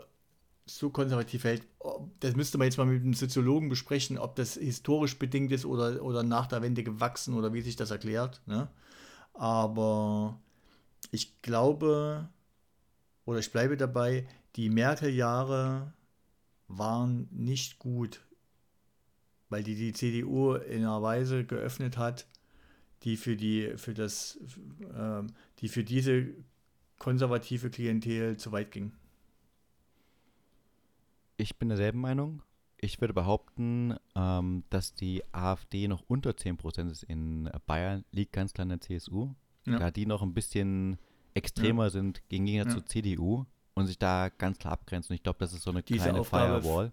[0.66, 1.66] so konservativ hält.
[2.20, 6.02] Das müsste man jetzt mal mit einem Soziologen besprechen, ob das historisch bedingt ist oder,
[6.02, 8.43] oder nach der Wende gewachsen oder wie sich das erklärt.
[8.47, 8.69] Ne?
[9.35, 10.40] Aber
[11.11, 12.28] ich glaube,
[13.24, 15.93] oder ich bleibe dabei, die Merkel-Jahre
[16.69, 18.20] waren nicht gut,
[19.48, 22.27] weil die die CDU in einer Weise geöffnet hat,
[23.02, 24.39] die für die für das
[24.94, 26.28] ähm, die für diese
[26.98, 28.93] konservative Klientel zu weit ging.
[31.36, 32.43] Ich bin derselben Meinung.
[32.85, 38.52] Ich würde behaupten, ähm, dass die AfD noch unter 10% ist in Bayern, liegt ganz
[38.52, 39.31] klar in der CSU.
[39.66, 39.78] Ja.
[39.78, 40.98] Da die noch ein bisschen
[41.32, 42.70] extremer sind gegen Gegner Ja.
[42.70, 45.12] zur CDU und sich da ganz klar abgrenzen.
[45.12, 46.93] Und ich glaube, das ist so eine Diese kleine Aufgabe Firewall.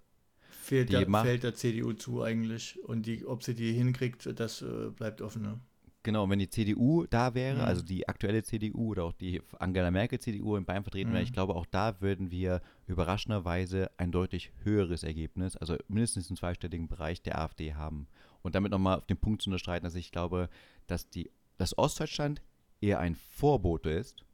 [0.61, 4.61] Fehlt Die der, fällt der CDU zu eigentlich und die, ob sie die hinkriegt, das
[4.61, 5.41] äh, bleibt offen.
[5.41, 5.59] Ne?
[6.03, 7.63] Genau, wenn die CDU da wäre, Mhm.
[7.65, 11.25] also die aktuelle CDU oder auch die Angela Merkel CDU in Bayern vertreten wäre, Mhm.
[11.27, 16.87] ich glaube, auch da würden wir überraschenderweise ein deutlich höheres Ergebnis, also mindestens im zweistelligen
[16.87, 18.07] Bereich der AfD haben.
[18.41, 20.49] Und damit nochmal auf den Punkt zu unterstreiten, dass ich glaube,
[20.87, 22.41] dass die, das Ostdeutschland
[22.79, 24.25] eher ein Vorbote ist,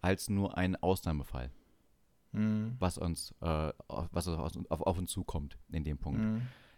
[0.00, 1.50] als nur ein Ausnahmefall,
[2.32, 2.74] Mhm.
[2.80, 6.20] was uns, äh, was auf, auf, auf uns zukommt in dem Punkt.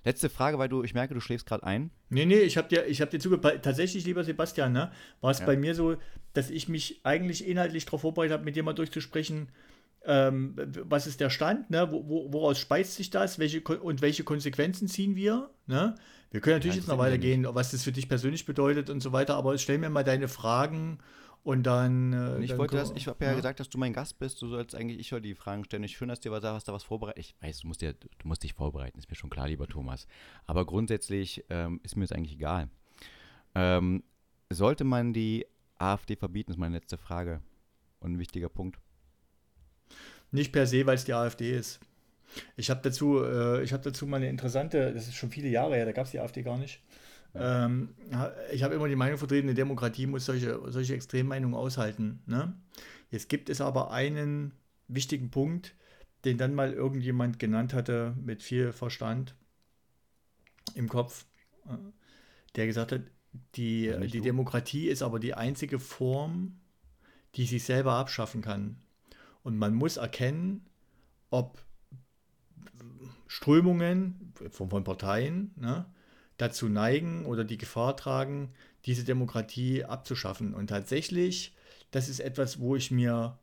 [0.04, 1.90] Letzte Frage, weil du, ich merke, du schläfst gerade ein.
[2.08, 3.62] Nee, nee, ich habe dir, ich hab dir zugepasst.
[3.62, 5.46] Tatsächlich, lieber Sebastian, ne, war es Ja.
[5.46, 5.96] bei mir so,
[6.32, 9.48] dass ich mich eigentlich inhaltlich darauf vorbereitet habe, mit dir mal durchzusprechen,
[10.04, 11.88] ähm, was ist der Stand, ne?
[11.92, 15.50] Wo, wo, woraus speist sich das, welche und welche Konsequenzen ziehen wir?
[15.66, 15.94] Ne?
[16.32, 19.12] Wir können natürlich Ja, jetzt noch weitergehen, was das für dich persönlich bedeutet und so
[19.12, 20.98] weiter, aber stell mir mal deine Fragen
[21.44, 22.12] und dann.
[22.12, 24.40] Äh, Und ich dann wollte das, ich habe ja, gesagt, dass du mein Gast bist,
[24.42, 25.84] du sollst eigentlich, ich soll die Fragen stellen.
[25.84, 27.18] Ich schön, dass dir was, hast da was vorbereitet.
[27.18, 30.06] Ich weiß, du musst, dir, du musst dich vorbereiten, ist mir schon klar, lieber Thomas.
[30.46, 32.68] Aber grundsätzlich ähm, ist mir das eigentlich egal.
[33.54, 34.02] Ähm,
[34.50, 35.46] sollte man die
[35.78, 37.40] AfD verbieten, ist meine letzte Frage.
[38.00, 38.80] Und ein wichtiger Punkt.
[40.30, 41.78] Nicht per se, weil es die AfD ist.
[42.56, 45.76] Ich habe dazu, äh, ich hab dazu mal eine interessante, das ist schon viele Jahre
[45.76, 46.80] her, da gab es die AfD gar nicht.
[47.34, 47.94] Ähm,
[48.52, 52.22] ich habe immer die Meinung vertreten, eine Demokratie muss solche, solche Extremmeinungen aushalten.
[52.26, 52.54] Ne?
[53.10, 54.52] Jetzt gibt es aber einen
[54.88, 55.74] wichtigen Punkt,
[56.24, 59.34] den dann mal irgendjemand genannt hatte mit viel Verstand
[60.74, 61.24] im Kopf,
[61.66, 61.76] äh,
[62.56, 63.02] der gesagt hat,
[63.54, 64.20] die, nicht die?
[64.20, 66.60] Demokratie ist aber die einzige Form,
[67.34, 68.76] die sich selber abschaffen kann.
[69.42, 70.66] Und man muss erkennen,
[71.30, 71.64] ob
[73.26, 75.86] Strömungen von, von Parteien ne,
[76.42, 78.52] dazu neigen oder die Gefahr tragen,
[78.84, 80.54] diese Demokratie abzuschaffen.
[80.54, 81.54] Und tatsächlich,
[81.92, 83.38] das ist etwas, wo ich mir,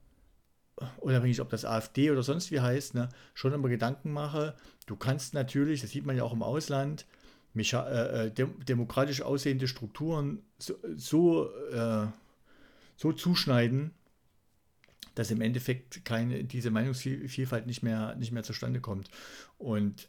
[0.98, 4.54] unabhängig ob das AfD oder sonst wie heißt, ne, schon immer Gedanken mache.
[4.86, 7.06] Du kannst natürlich, das sieht man ja auch im Ausland,
[7.56, 7.62] äh,
[8.28, 12.08] äh, dem, demokratisch aussehende Strukturen so, so, äh,
[12.98, 13.92] so zuschneiden,
[15.20, 19.10] dass im Endeffekt keine, diese Meinungsvielfalt nicht mehr, nicht mehr zustande kommt.
[19.58, 20.08] Und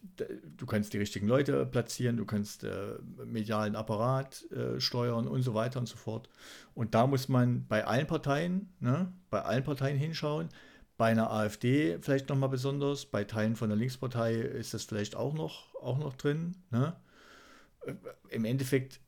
[0.57, 5.53] du kannst die richtigen Leute platzieren, du kannst äh, medialen Apparat äh, steuern und so
[5.53, 6.29] weiter und so fort.
[6.75, 10.49] Und da muss man bei allen Parteien, ne, bei allen Parteien hinschauen.
[10.97, 15.35] Bei einer AfD vielleicht nochmal besonders, bei Teilen von der Linkspartei ist das vielleicht auch
[15.35, 16.55] noch, auch noch drin.
[16.71, 16.95] Ne?
[17.85, 17.95] Äh,
[18.29, 19.01] Im Endeffekt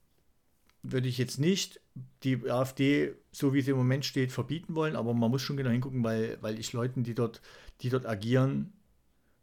[0.82, 1.80] würde ich jetzt nicht
[2.24, 5.70] die AfD, so wie sie im Moment steht, verbieten wollen, aber man muss schon genau
[5.70, 7.40] hingucken, weil, weil ich Leuten, die dort,
[7.80, 8.72] die dort agieren,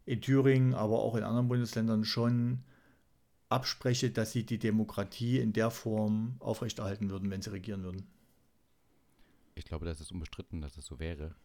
[0.05, 2.63] in Thüringen, aber auch in anderen Bundesländern schon
[3.47, 8.07] abspreche, dass sie die Demokratie in der Form aufrechterhalten würden, wenn sie regieren würden.
[9.55, 11.35] Ich glaube, das ist unbestritten, dass es so wäre.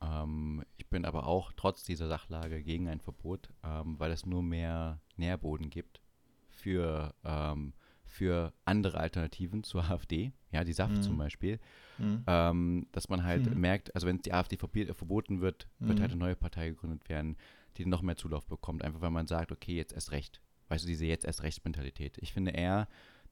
[0.00, 4.42] Ähm, ich bin aber auch trotz dieser Sachlage gegen ein Verbot, ähm, weil es nur
[4.42, 6.00] mehr Nährboden gibt
[6.48, 7.74] für ähm,
[8.14, 11.02] für andere Alternativen zur AfD, ja, die SAF mhm.
[11.02, 11.58] zum Beispiel,
[11.98, 12.22] mhm.
[12.28, 13.60] ähm, dass man halt mhm.
[13.60, 16.20] merkt, also wenn die AfD verboten wird, wird halt mhm.
[16.20, 17.36] eine neue Partei gegründet werden,
[17.76, 20.40] die noch mehr Zulauf bekommt, einfach weil man sagt, okay, jetzt erst recht.
[20.68, 22.16] Weißt du, diese jetzt erst recht Mentalität.
[22.20, 22.86] Ich finde eher,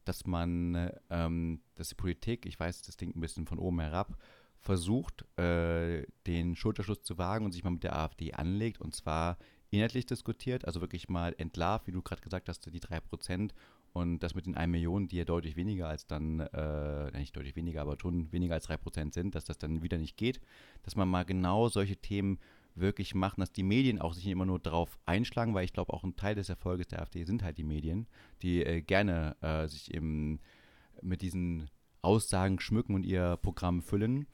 [0.05, 4.19] dass man, ähm, dass die Politik, ich weiß, das klingt ein bisschen von oben herab,
[4.59, 9.39] versucht, äh, den Schulterschluss zu wagen und sich mal mit der AfD anlegt und zwar
[9.71, 13.53] inhaltlich diskutiert, also wirklich mal entlarvt, wie du gerade gesagt hast, die 3%
[13.93, 17.57] und das mit den 1 Million, die ja deutlich weniger als dann, äh, nicht deutlich
[17.57, 20.41] weniger, aber schon weniger als 3% sind, dass das dann wieder nicht geht,
[20.83, 22.39] dass man mal genau solche Themen
[22.75, 25.93] wirklich macht, dass die Medien auch sich nicht immer nur darauf einschlagen, weil ich glaube,
[25.93, 28.07] auch ein Teil des Erfolges der AfD sind halt die Medien,
[28.41, 30.41] die äh, gerne äh, sich eben
[31.03, 31.69] mit diesen
[32.01, 34.27] Aussagen schmücken und ihr Programm füllen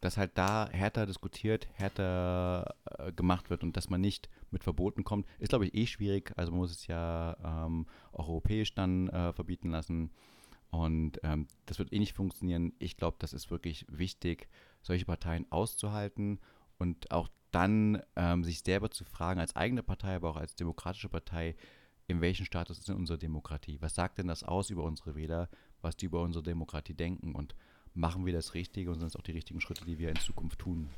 [0.00, 5.04] dass halt da härter diskutiert, härter äh, gemacht wird und dass man nicht mit Verboten
[5.04, 6.32] kommt, ist, glaube ich, eh schwierig.
[6.36, 10.10] Also man muss es ja ähm, auch europäisch dann äh, verbieten lassen.
[10.70, 12.72] Und ähm, das wird eh nicht funktionieren.
[12.78, 14.48] Ich glaube, das ist wirklich wichtig,
[14.82, 16.38] solche Parteien auszuhalten
[16.78, 21.08] und auch dann ähm, sich selber zu fragen, als eigene Partei, aber auch als demokratische
[21.08, 21.56] Partei,
[22.06, 23.78] in welchem Status ist denn unsere Demokratie?
[23.80, 25.48] Was sagt denn das aus über unsere Wähler,
[25.80, 27.34] was die über unsere Demokratie denken?
[27.34, 27.54] Und
[27.94, 30.58] machen wir das Richtige und sind es auch die richtigen Schritte, die wir in Zukunft
[30.58, 30.88] tun,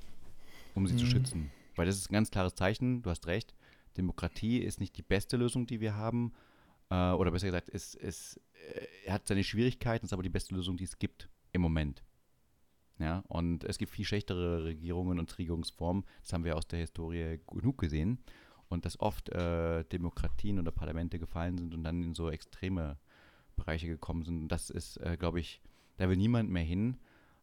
[0.74, 0.98] um sie mhm.
[0.98, 1.51] zu schützen.
[1.77, 3.55] Weil das ist ein ganz klares Zeichen, du hast recht,
[3.97, 6.32] Demokratie ist nicht die beste Lösung, die wir haben,
[6.90, 8.40] äh, oder besser gesagt, es, es
[9.06, 12.02] äh, hat seine Schwierigkeiten, ist aber die beste Lösung, die es gibt im Moment.
[12.98, 17.40] Ja, und es gibt viel schlechtere Regierungen und Regierungsformen, das haben wir aus der Historie
[17.47, 18.19] genug gesehen,
[18.69, 22.98] und dass oft äh, Demokratien oder Parlamente gefallen sind und dann in so extreme
[23.56, 24.43] Bereiche gekommen sind.
[24.43, 25.60] Und das ist, äh, glaube ich,
[25.97, 26.98] da will niemand mehr hin.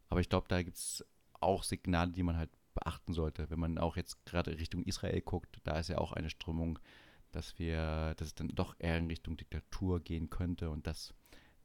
[0.08, 1.06] Aber ich glaube, da gibt es
[1.40, 3.50] auch Signale, die man halt beachten sollte.
[3.50, 6.80] Wenn man auch jetzt gerade Richtung Israel guckt, da ist ja auch eine Strömung,
[7.32, 10.70] dass wir, dass es dann doch eher in Richtung Diktatur gehen könnte.
[10.70, 11.14] Und das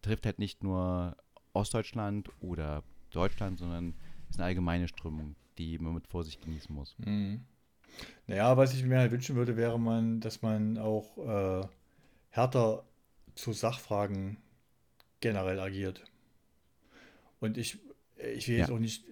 [0.03, 1.17] trifft halt nicht nur
[1.53, 3.95] Ostdeutschland oder Deutschland, sondern
[4.29, 6.97] ist eine allgemeine Strömung, die man mit Vorsicht genießen muss.
[6.99, 7.45] Mhm.
[8.27, 11.67] Naja, was ich mir halt wünschen würde, wäre man, dass man auch äh,
[12.31, 12.85] härter
[13.35, 14.39] zu Sachfragen
[15.21, 16.05] generell agiert.
[17.41, 17.79] Und ich,
[18.35, 19.05] ich will jetzt auch nicht,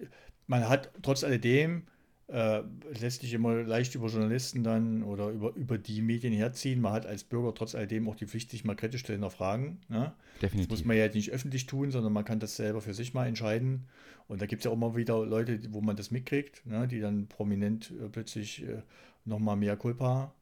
[0.47, 1.83] man hat trotz alledem,
[2.27, 2.61] äh,
[2.99, 6.81] lässt sich immer leicht über Journalisten dann oder über, über die Medien herziehen.
[6.81, 9.79] Man hat als Bürger trotz alledem auch die Pflicht, sich mal kritisch zu hinterfragen.
[9.89, 10.13] Ne?
[10.41, 10.69] Definitiv.
[10.69, 13.27] Das muss man ja nicht öffentlich tun, sondern man kann das selber für sich mal
[13.27, 13.87] entscheiden.
[14.27, 16.87] Und da gibt es ja auch immer wieder Leute, wo man das mitkriegt, ne?
[16.87, 18.81] die dann prominent äh, plötzlich äh,
[19.25, 20.33] nochmal mehr Culpa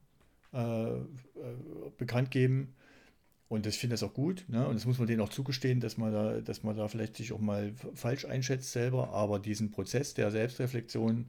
[0.54, 1.02] äh, äh,
[1.98, 2.76] bekannt geben.
[3.52, 4.66] Und ich finde das auch gut, ne?
[4.66, 7.34] Und das muss man denen auch zugestehen, dass man da, dass man da vielleicht sich
[7.34, 9.10] auch mal falsch einschätzt selber.
[9.10, 11.26] Aber diesen Prozess der Selbstreflexion,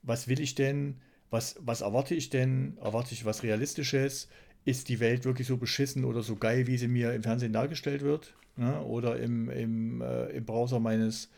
[0.00, 0.96] was will ich denn,
[1.28, 2.78] was, was erwarte ich denn?
[2.80, 4.28] Erwarte ich was Realistisches?
[4.64, 8.00] Ist die Welt wirklich so beschissen oder so geil, wie sie mir im Fernsehen dargestellt
[8.00, 8.32] wird?
[8.56, 8.80] Ne?
[8.84, 11.28] Oder im, im, äh, im Browser meines,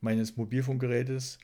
[0.00, 1.38] meines Mobilfunkgerätes?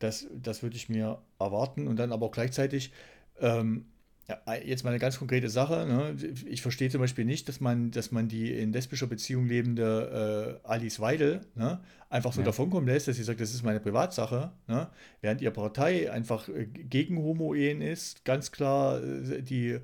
[0.00, 1.86] Das, das würde ich mir erwarten.
[1.86, 2.90] Und dann aber auch gleichzeitig,
[3.38, 3.84] ähm,
[4.28, 5.86] ja, jetzt mal eine ganz konkrete Sache.
[5.86, 6.16] Ne?
[6.46, 10.68] Ich verstehe zum Beispiel nicht, dass man, dass man die in lesbischer Beziehung lebende äh,
[10.68, 11.80] Alice Weidel ne?
[12.10, 12.44] einfach so ja.
[12.44, 14.52] davonkommen lässt, dass sie sagt, das ist meine Privatsache.
[14.66, 14.88] Ne?
[15.22, 19.78] Während ihre Partei einfach äh, gegen Homo-Ehen ist, ganz klar äh, die,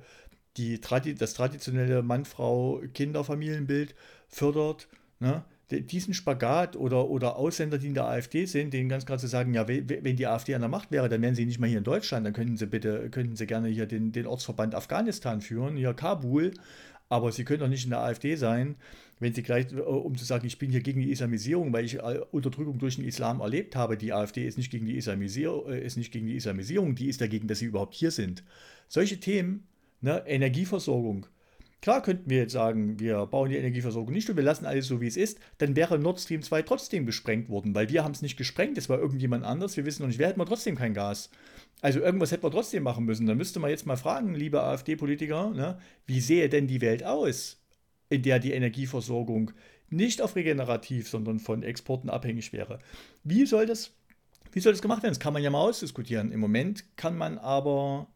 [0.57, 3.95] die, das traditionelle Mann-Frau-Kinderfamilienbild
[4.27, 4.87] fördert.
[5.19, 5.43] Ne?
[5.71, 9.53] Diesen Spagat oder, oder Ausländer, die in der AfD sind, denen ganz klar zu sagen,
[9.53, 11.83] ja, wenn die AfD an der Macht wäre, dann wären sie nicht mal hier in
[11.83, 15.93] Deutschland, dann könnten sie bitte, könnten sie gerne hier den, den Ortsverband Afghanistan führen, hier
[15.93, 16.51] Kabul,
[17.09, 18.75] aber sie können doch nicht in der AfD sein,
[19.19, 21.95] wenn sie gleich, äh, um zu sagen, ich bin hier gegen die Islamisierung, weil ich
[21.95, 25.79] äh, Unterdrückung durch den Islam erlebt habe, die AfD ist nicht gegen die Islamisierung, äh,
[25.79, 28.43] ist nicht gegen die Islamisierung, die ist dagegen, dass sie überhaupt hier sind.
[28.87, 29.67] Solche Themen,
[30.01, 31.27] ne, Energieversorgung,
[31.85, 35.01] Klar könnten wir jetzt sagen, wir bauen die Energieversorgung nicht und wir lassen alles so,
[35.01, 38.23] wie es ist, dann wäre Nord Stream 2 trotzdem gesprengt worden, weil wir haben es
[38.23, 40.95] nicht gesprengt, es war irgendjemand anders, wir wissen noch nicht, wer hätten wir trotzdem kein
[40.95, 41.29] Gas.
[41.81, 43.27] Also irgendwas hätten wir trotzdem machen müssen.
[43.27, 47.61] Dann müsste man jetzt mal fragen, liebe AfD-Politiker, ne, wie sähe denn die Welt aus,
[48.09, 49.51] in der die Energieversorgung
[49.87, 52.79] nicht auf regenerativ, sondern von Exporten abhängig wäre.
[53.23, 53.91] Wie soll das,
[54.51, 55.13] wie soll das gemacht werden?
[55.13, 56.31] Das kann man ja mal ausdiskutieren.
[56.31, 58.07] Im Moment kann man aber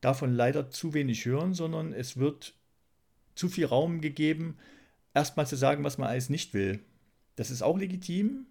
[0.00, 2.56] davon leider zu wenig hören, sondern es wird
[3.34, 4.56] zu viel Raum gegeben,
[5.14, 6.80] erstmal zu sagen, was man alles nicht will.
[7.36, 8.46] Das ist auch legitim,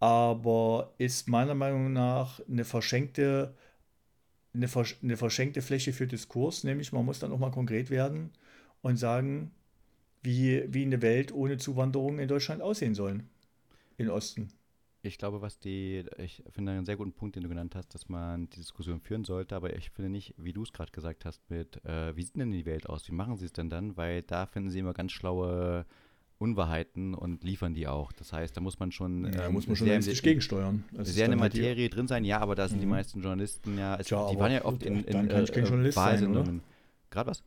[0.00, 3.54] aber ist meiner Meinung nach eine verschenkte,
[4.52, 8.30] eine, vers eine verschenkte Fläche für Diskurs, nämlich man muss dann auch mal konkret werden
[8.82, 9.50] und sagen,
[10.22, 13.24] wie, wie eine Welt ohne Zuwanderung in Deutschland aussehen soll.
[13.96, 14.48] In Osten.
[15.06, 18.08] Ich glaube, was die, ich finde einen sehr guten Punkt, den du genannt hast, dass
[18.08, 21.42] man die Diskussion führen sollte, aber ich finde nicht, wie du es gerade gesagt hast,
[21.50, 23.06] mit, äh, wie sieht denn die Welt aus?
[23.06, 23.98] Wie machen sie es denn dann?
[23.98, 25.84] Weil da finden sie immer ganz schlaue
[26.38, 28.12] Unwahrheiten und liefern die auch.
[28.12, 29.30] Das heißt, da muss man schon.
[29.30, 30.84] Ja, ähm, muss man schon sehr, gegensteuern.
[30.92, 32.82] Das sehr in der halt Materie drin sein, ja, aber da sind mhm.
[32.82, 33.96] die meisten Journalisten ja.
[33.96, 36.62] Es, Tja, die waren ja oft in, in, in äh, Wahlsendungen.
[37.10, 37.42] Gerade was?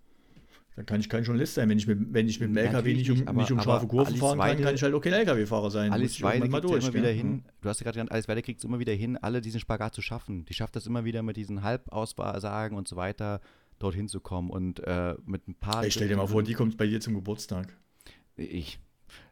[0.78, 1.68] Dann kann ich kein Journalist sein.
[1.70, 4.16] Wenn ich mit, wenn ich mit dem LKW nicht um, aber, nicht um scharfe Kurven
[4.16, 5.92] fahren kann, kann ich halt auch kein LKW-Fahrer sein.
[5.92, 7.44] Alice Weide kriegt durch, immer wieder hin.
[7.62, 9.96] Du hast ja gerade genannt, Alice Weide kriegt es immer wieder hin, alle diesen Spagat
[9.96, 10.46] zu schaffen.
[10.46, 13.42] Die schafft das immer wieder mit diesen Halbaussagen und so weiter,
[13.80, 15.84] dorthin zu kommen und äh, mit ein paar.
[15.84, 17.76] Ich stell dir mal vor, die kommt bei dir zum Geburtstag.
[18.36, 18.80] Ich.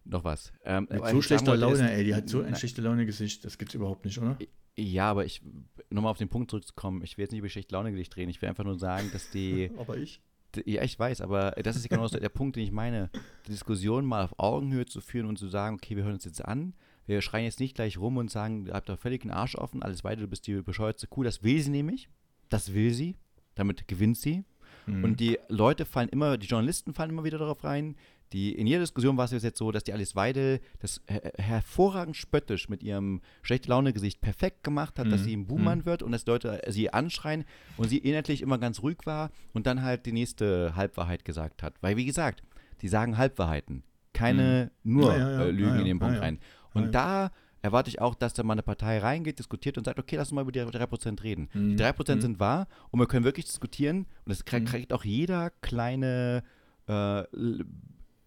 [0.03, 0.51] Noch was.
[0.63, 4.03] Ähm, mit so schlechter Laune, ey, die hat so ein schlechte Laune-Gesicht, das gibt's überhaupt
[4.05, 4.35] nicht, oder?
[4.77, 5.43] Ja, aber ich,
[5.91, 8.49] nochmal auf den Punkt zurückzukommen, ich will jetzt nicht über schlechte Laune-Gesicht reden, ich will
[8.49, 9.69] einfach nur sagen, dass die.
[9.77, 10.21] aber ich?
[10.65, 13.09] Ja, ich weiß, aber das ist genau der Punkt, den ich meine.
[13.47, 16.43] Die Diskussion mal auf Augenhöhe zu führen und zu sagen, okay, wir hören uns jetzt
[16.43, 16.73] an.
[17.05, 19.83] Wir schreien jetzt nicht gleich rum und sagen, ihr habt da völlig den Arsch offen,
[19.83, 21.23] alles weiter, du bist die bescheuerte Kuh.
[21.23, 22.09] Das will sie nämlich.
[22.49, 23.15] Das will sie.
[23.53, 24.43] Damit gewinnt sie.
[24.85, 25.03] Mhm.
[25.03, 27.95] Und die Leute fallen immer, die Journalisten fallen immer wieder darauf rein,
[28.33, 32.17] die, in jeder Diskussion war es jetzt so, dass die Alice Weidel das her hervorragend
[32.17, 35.11] spöttisch mit ihrem schlechte Laune-Gesicht perfekt gemacht hat, mhm.
[35.11, 35.85] dass sie ein Buhmann mhm.
[35.85, 37.45] wird und dass Leute sie anschreien
[37.77, 41.75] und sie inhaltlich immer ganz ruhig war und dann halt die nächste Halbwahrheit gesagt hat.
[41.81, 42.43] Weil, wie gesagt,
[42.81, 43.83] die sagen Halbwahrheiten,
[44.13, 44.93] keine mhm.
[44.93, 45.45] nur ja, ja, ja.
[45.45, 46.39] Äh, Lügen in den Punkt rein.
[46.73, 47.31] Und da
[47.61, 50.35] erwarte ich auch, dass da mal eine Partei reingeht, diskutiert und sagt, okay, lass uns
[50.35, 51.49] mal über die 3% reden.
[51.53, 51.77] Mhm.
[51.77, 52.21] Die 3% mhm.
[52.21, 54.71] sind wahr und wir können wirklich diskutieren und das kriegt, mhm.
[54.71, 56.43] kriegt auch jeder kleine
[56.87, 57.23] äh,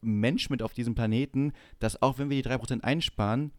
[0.01, 3.53] Mensch mit auf diesem Planeten, dass auch wenn wir die 3% einsparen,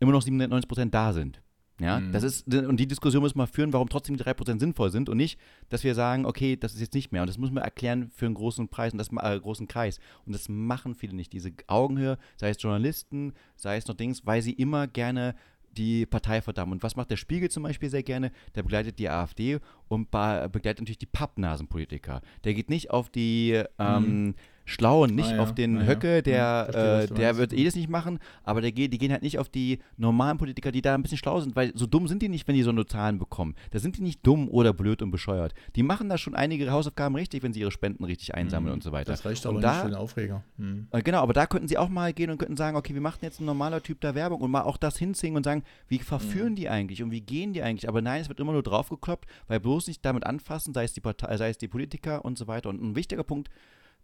[0.00, 1.42] immer noch 97% da sind.
[1.78, 2.12] Ja, mhm.
[2.12, 5.18] das ist, und die Diskussion müssen wir führen, warum trotzdem die 3% sinnvoll sind und
[5.18, 5.38] nicht,
[5.68, 7.22] dass wir sagen, okay, das ist jetzt nicht mehr.
[7.22, 9.98] Und das müssen wir erklären für einen großen Preis und das äh, großen Kreis.
[10.24, 11.32] Und das machen viele nicht.
[11.34, 15.34] Diese Augenhöhe, sei es Journalisten, sei es noch Dings, weil sie immer gerne
[15.76, 16.72] die Partei verdammen.
[16.72, 18.32] Und was macht der Spiegel zum Beispiel sehr gerne?
[18.54, 19.58] Der begleitet die AfD
[19.88, 22.22] und begleitet natürlich die Pappnasenpolitiker.
[22.44, 24.34] Der geht nicht auf die ähm, mhm
[24.68, 25.42] Schlauen, nicht ah, ja.
[25.42, 26.64] auf den ah, Höcke, der, ja.
[26.64, 29.48] Verstehe, äh, der wird eh das nicht machen, aber der die gehen halt nicht auf
[29.48, 32.48] die normalen Politiker, die da ein bisschen schlau sind, weil so dumm sind die nicht,
[32.48, 33.54] wenn die so eine Zahlen bekommen.
[33.70, 35.54] Da sind die nicht dumm oder blöd und bescheuert.
[35.76, 38.78] Die machen da schon einige Hausaufgaben richtig, wenn sie ihre Spenden richtig einsammeln mhm.
[38.78, 39.12] und so weiter.
[39.12, 40.42] Das reicht aber und nicht da, für den Aufreger.
[40.56, 40.88] Mhm.
[40.90, 43.20] Äh, genau, aber da könnten sie auch mal gehen und könnten sagen, okay, wir machen
[43.22, 46.50] jetzt ein normaler Typ da Werbung und mal auch das hinzingen und sagen, wie verführen
[46.50, 46.56] mhm.
[46.56, 47.88] die eigentlich und wie gehen die eigentlich?
[47.88, 51.00] Aber nein, es wird immer nur draufgekloppt, weil bloß nicht damit anfassen, sei es die
[51.00, 52.68] Partei, sei es die Politiker und so weiter.
[52.68, 53.48] Und ein wichtiger Punkt,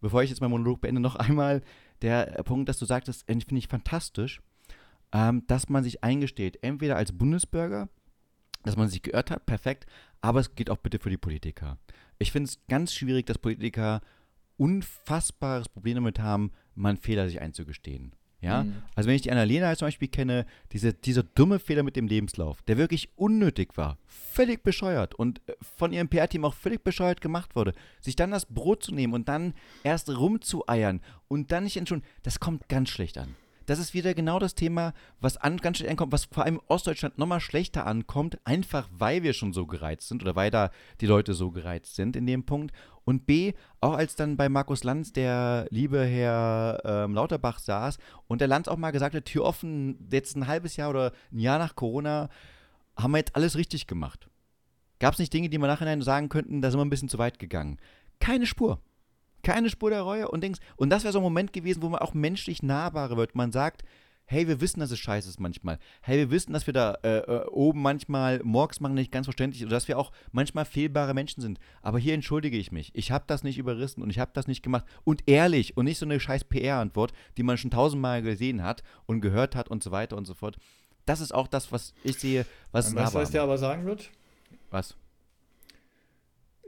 [0.03, 1.63] bevor ich jetzt meinen Monolog beende, noch einmal
[2.03, 4.43] der Punkt, dass du sagtest, finde ich fantastisch,
[5.13, 7.89] ähm, dass man sich eingesteht, entweder als Bundesbürger,
[8.65, 9.87] dass man sich geirrt hat, perfekt,
[10.21, 11.79] aber es geht auch bitte für die Politiker.
[12.19, 14.01] Ich finde es ganz schwierig, dass Politiker
[14.57, 18.15] unfassbares Problem damit haben, mal Fehler sich einzugestehen.
[18.43, 18.83] Ja, mhm.
[18.97, 22.61] also wenn ich die Annalena zum Beispiel kenne, diese, dieser dumme Fehler mit dem Lebenslauf,
[22.63, 27.55] der wirklich unnötig war, völlig bescheuert und äh, von ihrem PR-Team auch völlig bescheuert gemacht
[27.55, 29.55] wurde, sich dann das Brot zu nehmen und dann
[29.85, 33.37] erst rumzueiern und dann nicht entschuldigen, das kommt ganz schlecht an
[33.67, 37.19] das ist wieder genau das Thema, was an, ganz schön ankommt, was vor allem Ostdeutschland
[37.19, 40.71] nochmal schlechter ankommt, einfach weil wir schon so gereizt sind oder weil da
[41.01, 42.75] die Leute so gereizt sind in dem Punkt.
[43.05, 47.99] Und B, auch als dann bei Markus Lanz der liebe Herr ähm, Lauterbach saß
[48.29, 51.39] und der Lanz auch mal gesagt hat, Tür offen, jetzt ein halbes Jahr oder ein
[51.39, 52.29] Jahr nach Corona,
[52.97, 54.29] haben wir jetzt alles richtig gemacht.
[55.01, 57.19] Gab es nicht Dinge, die wir nachher sagen könnten, da sind wir ein bisschen zu
[57.19, 57.79] weit gegangen?
[58.21, 58.81] Keine Spur.
[59.43, 62.01] Keine Spur der Reue und denkst, und das wäre so ein Moment gewesen, wo man
[62.01, 63.35] auch menschlich nahbarer wird.
[63.35, 63.83] Man sagt,
[64.27, 65.79] hey, wir wissen, dass es scheiße ist manchmal.
[66.01, 69.63] Hey, wir wissen, dass wir da äh, äh, oben manchmal Morgs machen nicht ganz verständlich
[69.63, 71.59] oder dass wir auch manchmal fehlbare Menschen sind.
[71.83, 72.91] Aber hier entschuldige ich mich.
[72.95, 74.87] Ich habe das nicht überrissen und ich habe das nicht gemacht.
[75.05, 79.21] Und ehrlich und nicht so eine scheiß PR-Antwort, die man schon tausendmal gesehen hat und
[79.21, 80.57] gehört hat und so weiter und so fort.
[81.05, 83.85] Das ist auch das, was ich sehe, was es Weißt du, was der aber sagen
[83.85, 84.11] wird?
[84.71, 84.97] Was?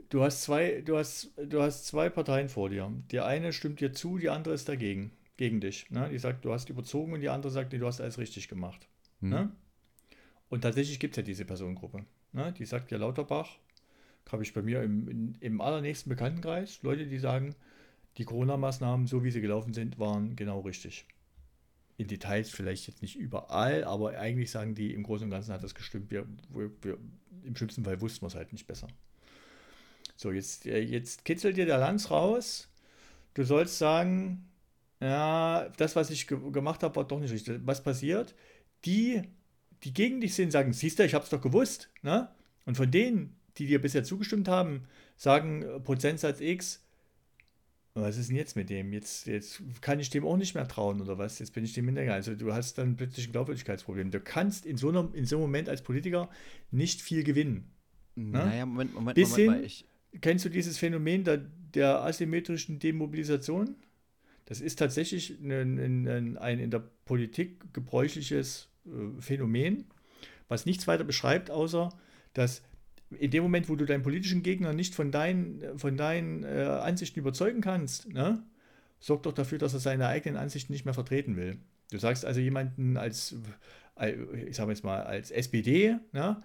[0.09, 2.91] Du hast zwei, du hast, du hast zwei Parteien vor dir.
[3.11, 5.89] Die eine stimmt dir zu, die andere ist dagegen gegen dich.
[5.89, 6.09] Ne?
[6.09, 8.87] Die sagt, du hast überzogen und die andere sagt, nee, du hast alles richtig gemacht.
[9.19, 9.29] Mhm.
[9.29, 9.51] Ne?
[10.49, 12.05] Und tatsächlich gibt es ja diese Personengruppe.
[12.33, 12.53] Ne?
[12.57, 13.57] Die sagt ja Lauterbach,
[14.31, 17.55] habe ich bei mir im, im, im allernächsten Bekanntenkreis, Leute, die sagen,
[18.17, 21.05] die Corona-Maßnahmen, so wie sie gelaufen sind, waren genau richtig.
[21.97, 25.63] In Details vielleicht jetzt nicht überall, aber eigentlich sagen die, im Großen und Ganzen hat
[25.63, 26.11] das gestimmt.
[26.11, 26.97] Wir, wir, wir
[27.43, 28.87] Im schlimmsten Fall wussten wir es halt nicht besser.
[30.17, 32.69] So, jetzt, äh, jetzt kitzelt dir der Lanz raus.
[33.33, 34.47] Du sollst sagen,
[35.05, 37.59] ja, das, was ich ge gemacht habe, war doch nicht richtig.
[37.65, 38.33] Was passiert?
[38.85, 39.21] Die,
[39.83, 41.89] die gegen dich sind, sagen, siehst du, ich habe es doch gewusst.
[42.01, 42.29] Ne?
[42.65, 46.81] Und von denen, die dir bisher zugestimmt haben, sagen äh, Prozentsatz X,
[47.93, 48.91] was ist denn jetzt mit dem?
[48.91, 51.39] Jetzt, jetzt kann ich dem auch nicht mehr trauen oder was?
[51.39, 52.13] Jetzt bin ich dem hinterher.
[52.13, 54.11] Also du hast dann plötzlich ein Glaubwürdigkeitsproblem.
[54.11, 56.29] Du kannst in so, einem, in so einem Moment als Politiker
[56.71, 57.71] nicht viel gewinnen.
[58.15, 58.39] Ne?
[58.39, 59.85] Naja, Moment, Moment, Bis Moment, hin,
[60.21, 63.75] Kennst du dieses Phänomen der, der asymmetrischen Demobilisation?
[64.45, 69.85] Das ist tatsächlich ein, ein, ein in der Politik gebräuchliches äh, Phänomen,
[70.47, 71.89] was nichts weiter beschreibt, außer
[72.33, 72.61] dass
[73.11, 77.19] in dem Moment, wo du deinen politischen Gegner nicht von deinen, von deinen äh, Ansichten
[77.19, 78.43] überzeugen kannst, ne,
[78.99, 81.57] sorg doch dafür, dass er seine eigenen Ansichten nicht mehr vertreten will.
[81.91, 83.35] Du sagst also jemanden als,
[83.97, 84.13] äh,
[84.47, 86.41] ich sage jetzt mal, als SPD, ne,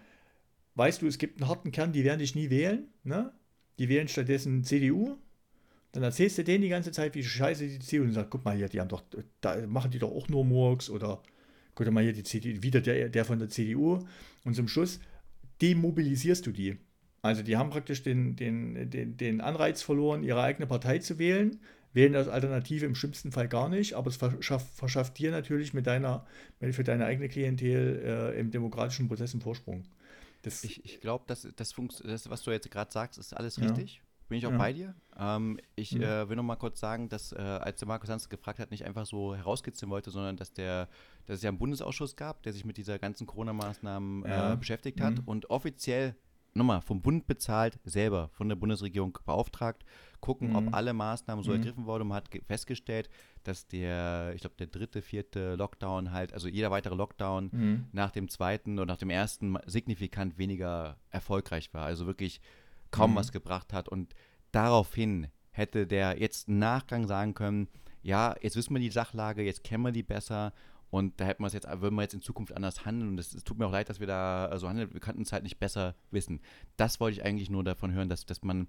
[0.74, 3.32] weißt du, es gibt einen harten Kern, die werden dich nie wählen, ne?
[3.78, 5.16] die wählen stattdessen CDU,
[5.92, 8.56] dann erzählst du denen die ganze Zeit, wie scheiße die CDU und sagst, guck mal
[8.56, 9.02] hier, die haben doch,
[9.40, 11.22] da machen die doch auch nur Murks oder
[11.74, 13.98] guck mal hier, die CDU, wieder der, der von der CDU.
[14.44, 15.00] Und zum Schluss
[15.60, 16.78] demobilisierst du die.
[17.22, 21.60] Also die haben praktisch den, den, den, den Anreiz verloren, ihre eigene Partei zu wählen,
[21.92, 25.86] wählen als Alternative im schlimmsten Fall gar nicht, aber es verschafft, verschafft dir natürlich mit
[25.86, 26.24] deiner,
[26.70, 29.84] für deine eigene Klientel äh, im demokratischen Prozess einen Vorsprung.
[30.42, 33.96] Das ich ich glaube, das, das, das, was du jetzt gerade sagst, ist alles richtig.
[33.96, 34.09] Ja.
[34.30, 34.58] Bin ich auch ja.
[34.58, 34.94] bei dir.
[35.18, 36.02] Ähm, ich mhm.
[36.02, 38.84] äh, will noch mal kurz sagen, dass äh, als der Markus Hans gefragt hat, nicht
[38.84, 40.88] einfach so herauskitzeln wollte, sondern dass der,
[41.26, 44.52] dass es ja einen Bundesausschuss gab, der sich mit dieser ganzen Corona-Maßnahmen ja.
[44.52, 45.24] äh, beschäftigt hat mhm.
[45.26, 46.14] und offiziell
[46.54, 49.84] nochmal vom Bund bezahlt, selber von der Bundesregierung beauftragt,
[50.20, 50.56] gucken, mhm.
[50.56, 51.58] ob alle Maßnahmen so mhm.
[51.58, 52.06] ergriffen wurden.
[52.06, 53.10] Man hat festgestellt,
[53.42, 57.86] dass der, ich glaube, der dritte, vierte Lockdown halt, also jeder weitere Lockdown mhm.
[57.90, 61.84] nach dem zweiten und nach dem ersten signifikant weniger erfolgreich war.
[61.84, 62.40] Also wirklich
[62.90, 63.16] kaum mhm.
[63.16, 63.88] was gebracht hat.
[63.88, 64.14] Und
[64.52, 67.68] daraufhin hätte der jetzt im Nachgang sagen können,
[68.02, 70.52] ja, jetzt wissen wir die Sachlage, jetzt kennen wir die besser
[70.90, 73.10] und da hätten wir es jetzt, würden wir jetzt in Zukunft anders handeln.
[73.10, 74.92] Und es, tut mir auch leid, dass wir da so handeln.
[74.92, 76.40] Wir könnten es halt nicht besser wissen.
[76.76, 78.66] Das wollte ich eigentlich nur davon hören, dass, dass man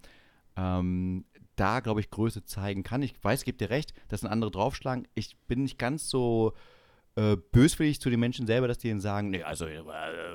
[0.56, 1.26] ähm,
[1.56, 3.02] da, glaube ich, Größe zeigen kann.
[3.02, 5.08] Ich weiß, ich gebe dir recht, dass ein andere draufschlagen.
[5.16, 6.54] Ich bin nicht ganz so
[7.16, 9.84] äh, böswillig zu den Menschen selber, dass die ihnen sagen, nee, also äh,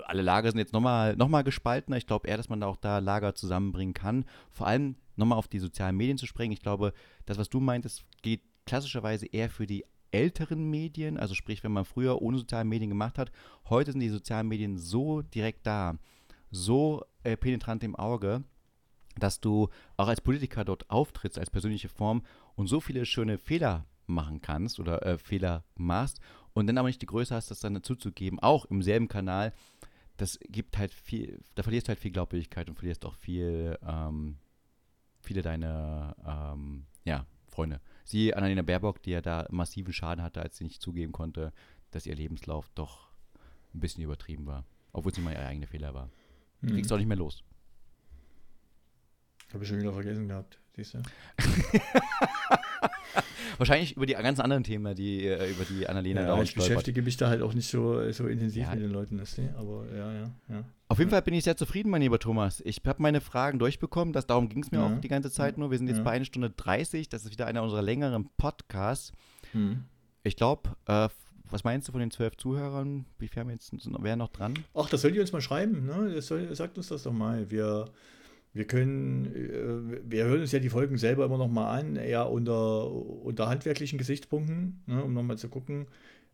[0.05, 1.97] alle Lager sind jetzt nochmal noch mal gespaltener.
[1.97, 4.25] Ich glaube eher, dass man da auch da Lager zusammenbringen kann.
[4.51, 6.53] Vor allem nochmal auf die sozialen Medien zu springen.
[6.53, 6.93] Ich glaube,
[7.25, 11.85] das, was du meintest, geht klassischerweise eher für die älteren Medien, also sprich, wenn man
[11.85, 13.33] früher ohne soziale Medien gemacht hat,
[13.69, 15.99] heute sind die sozialen Medien so direkt da,
[16.51, 18.45] so äh, penetrant im Auge,
[19.19, 22.23] dass du auch als Politiker dort auftrittst, als persönliche Form
[22.55, 26.21] und so viele schöne Fehler machen kannst oder äh, Fehler machst
[26.57, 29.53] und dann aber nicht die Größe hast, das dann dazuzugeben, auch im selben Kanal,
[30.17, 34.39] das gibt halt viel, da verlierst du halt viel Glaubwürdigkeit und verlierst auch viel, ähm,
[35.21, 37.83] viele deine, ähm, ja, Freunde.
[38.05, 41.53] Sie, Annalena Baerbock, die ja da massiven Schaden hatte, als sie nicht zugeben konnte,
[41.91, 43.11] dass ihr Lebenslauf doch
[43.75, 44.65] ein bisschen übertrieben war.
[44.95, 46.09] Obwohl es nicht mal ihr eigener Fehler war.
[46.63, 46.69] Mhm.
[46.69, 47.45] Kriegst du auch nicht mehr los.
[49.53, 51.03] Habe ich schon wieder vergessen gehabt, siehst du?
[53.59, 57.17] Wahrscheinlich über die ganzen anderen Themen, die äh, über die Annalena ja, Ich beschäftige mich
[57.17, 58.75] da halt auch nicht so, so intensiv ja.
[58.75, 60.65] mit den Leuten, das, aber ja, ja, ja.
[60.89, 62.63] Auf jeden Fall bin ich sehr zufrieden, mein lieber Thomas.
[62.65, 64.87] Ich habe meine Fragen durchbekommen, das, darum ging es mir ja.
[64.87, 65.71] auch die ganze Zeit nur.
[65.71, 69.13] Wir sind jetzt bei 1 Stunde 30, das ist wieder einer unserer längeren Podcasts.
[69.53, 69.85] Hm.
[70.23, 71.09] Ich glaube, äh,
[71.51, 73.07] was meinst du von den zwölf Zuhörern?
[73.19, 74.55] Wie viel haben wir jetzt, wer noch dran?
[74.75, 76.21] Ach, das sollt ihr uns mal schreiben, ne?
[76.21, 77.51] Soll, sagt uns das doch mal.
[77.51, 77.87] Wir
[78.57, 82.31] wir können, äh, wir hören uns ja die Folgen selber immer noch mal an, eher
[82.31, 85.87] unter, unter handwerklichen Gesichtspunkten, ne, um nochmal zu gucken,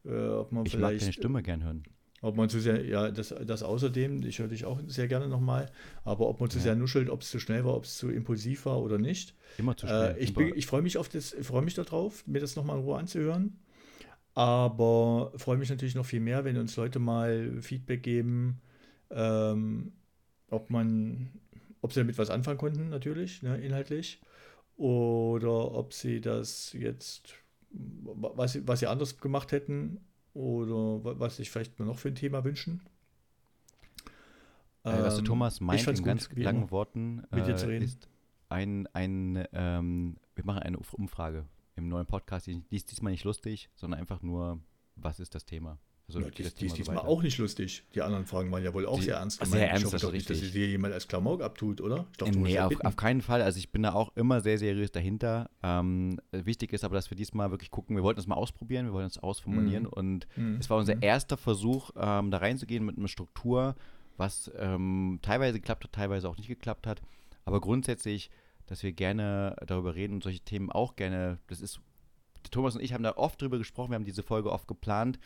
[0.05, 0.97] äh, ob man ich vielleicht.
[0.97, 1.82] Ich mag deine Stimme gern hören.
[2.24, 5.70] Ob man zu sehr, ja, das, das außerdem, ich höre dich auch sehr gerne nochmal,
[6.05, 6.62] aber ob man zu Ja.
[6.62, 9.35] sehr nuschelt, ob es zu schnell war, ob es zu impulsiv war oder nicht.
[9.59, 10.15] Immer zu schnell.
[10.16, 12.85] Äh, ich bin, ich freue mich auf das, freue mich darauf, mir das nochmal in
[12.85, 13.59] Ruhe anzuhören.
[14.35, 18.61] Aber freue mich natürlich noch viel mehr, wenn uns Leute mal Feedback geben,
[19.11, 19.93] ähm,
[20.49, 21.28] ob man,
[21.82, 24.20] ob sie damit was anfangen konnten, natürlich, ne, inhaltlich,
[24.76, 27.34] oder ob sie das jetzt,
[27.70, 30.00] was, sie- was sie anders gemacht hätten,
[30.34, 32.80] oder wa- was sich vielleicht noch für ein Thema wünschen.
[34.84, 36.70] Der Ähm, Thomas meint in gut, ganz langen.
[36.70, 37.84] Worten, mit dir äh, zu reden.
[37.84, 38.09] ist
[38.48, 41.46] ein, ein ähm, wir machen eine Umf- Umfrage
[41.76, 42.46] im neuen Podcast.
[42.48, 44.60] Die ist diesmal nicht lustig, sondern einfach nur,
[44.96, 45.78] was ist das Thema?
[46.20, 47.09] Also geht die, die ist so diesmal weiter.
[47.09, 47.84] auch nicht lustig.
[47.94, 49.62] Die anderen Fragen waren ja wohl auch Die- sehr ernst sehr gemeint.
[49.70, 52.06] ernst, ich hoffe das doch nicht, dass dir jemand als Klamauk abtut, oder?
[52.12, 53.43] Ich dachte, musst Nee, auf, auf keinen Fall.
[53.43, 55.48] Also ich bin da auch immer sehr seriös dahinter.
[55.62, 58.93] Ähm, wichtig ist aber, dass wir diesmal wirklich gucken, wir wollten es mal ausprobieren, wir
[58.93, 59.89] wollten es ausformulieren Mhm.
[59.90, 60.56] und Mhm.
[60.60, 61.02] es war unser Mhm.
[61.02, 63.74] erster Versuch, ähm, da reinzugehen mit einer Struktur,
[64.16, 67.01] was ähm, teilweise geklappt hat, teilweise auch nicht geklappt hat.
[67.44, 68.30] Aber grundsätzlich,
[68.66, 71.80] dass wir gerne darüber reden und solche Themen auch gerne, das ist,
[72.51, 75.18] Thomas und ich haben da oft drüber gesprochen, wir haben diese Folge oft geplant,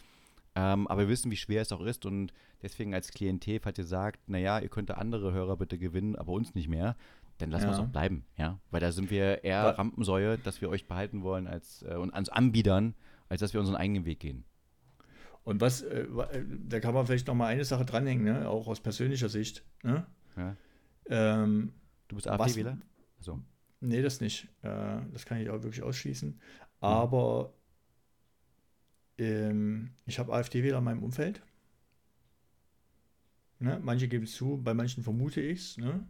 [0.57, 3.85] ähm, aber wir wissen, wie schwer es auch ist und deswegen als Klientel, falls ihr
[3.85, 6.97] sagt, naja, ihr könnt andere Hörer bitte gewinnen, aber uns nicht mehr,
[7.39, 7.85] dann lassen wir es Ja.
[7.85, 11.47] auch bleiben, ja, weil da sind wir eher Wa- Rampensäue, dass wir euch behalten wollen
[11.47, 12.95] als äh, und ans Anbiedern,
[13.29, 14.45] als dass wir unseren eigenen Weg gehen.
[15.45, 18.49] Und was, äh, äh, da kann man vielleicht noch mal eine Sache dranhängen, ne?
[18.49, 19.63] auch aus persönlicher Sicht.
[19.85, 20.05] Ne?
[20.37, 20.57] Ja.
[21.09, 21.73] Ähm,
[22.09, 22.79] Du bist AfD-Wähler?
[23.19, 23.41] Also,
[23.81, 24.49] nee, das nicht.
[24.63, 26.41] Äh, das kann ich auch wirklich ausschließen.
[26.81, 27.53] Aber
[29.19, 31.43] ähm, ich habe AfD-Wähler in meinem Umfeld.
[33.59, 33.81] Ne?
[33.83, 35.79] Manche geben es zu, bei manchen vermute ich es.
[35.79, 36.07] Ne?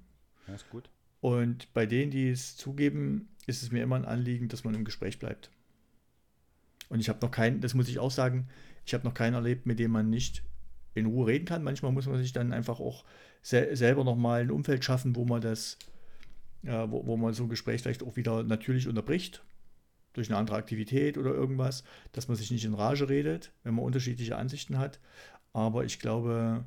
[0.48, 0.90] ja, ist gut.
[1.20, 4.84] Und bei denen, die es zugeben, ist es mir immer ein Anliegen, dass man im
[4.84, 5.50] Gespräch bleibt.
[6.88, 8.48] Und ich habe noch keinen, das muss ich auch sagen,
[8.84, 10.42] ich habe noch keinen erlebt, mit dem man nicht
[10.94, 11.64] in Ruhe reden kann.
[11.64, 13.04] Manchmal muss man sich dann einfach auch
[13.42, 15.78] sel selber nochmal ein Umfeld schaffen, wo man das,
[16.62, 19.44] äh, wo, wo man so ein Gespräch vielleicht auch wieder natürlich unterbricht,
[20.16, 23.84] durch eine andere Aktivität oder irgendwas, dass man sich nicht in Rage redet, wenn man
[23.84, 25.00] unterschiedliche Ansichten hat.
[25.52, 26.64] Aber ich glaube,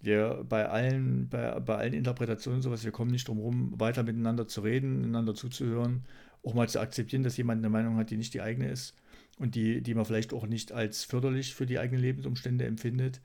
[0.00, 4.46] wir bei allen, bei, bei allen Interpretationen sowas, wir kommen nicht drum rum, weiter miteinander
[4.46, 6.04] zu reden, einander zuzuhören,
[6.42, 8.94] auch mal zu akzeptieren, dass jemand eine Meinung hat, die nicht die eigene ist
[9.38, 13.20] und die, die man vielleicht auch nicht als förderlich für die eigenen Lebensumstände empfindet.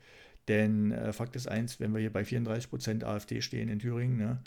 [0.48, 4.42] Denn äh, Fakt ist eins, wenn wir hier bei 34% AfD stehen in Thüringen, ne,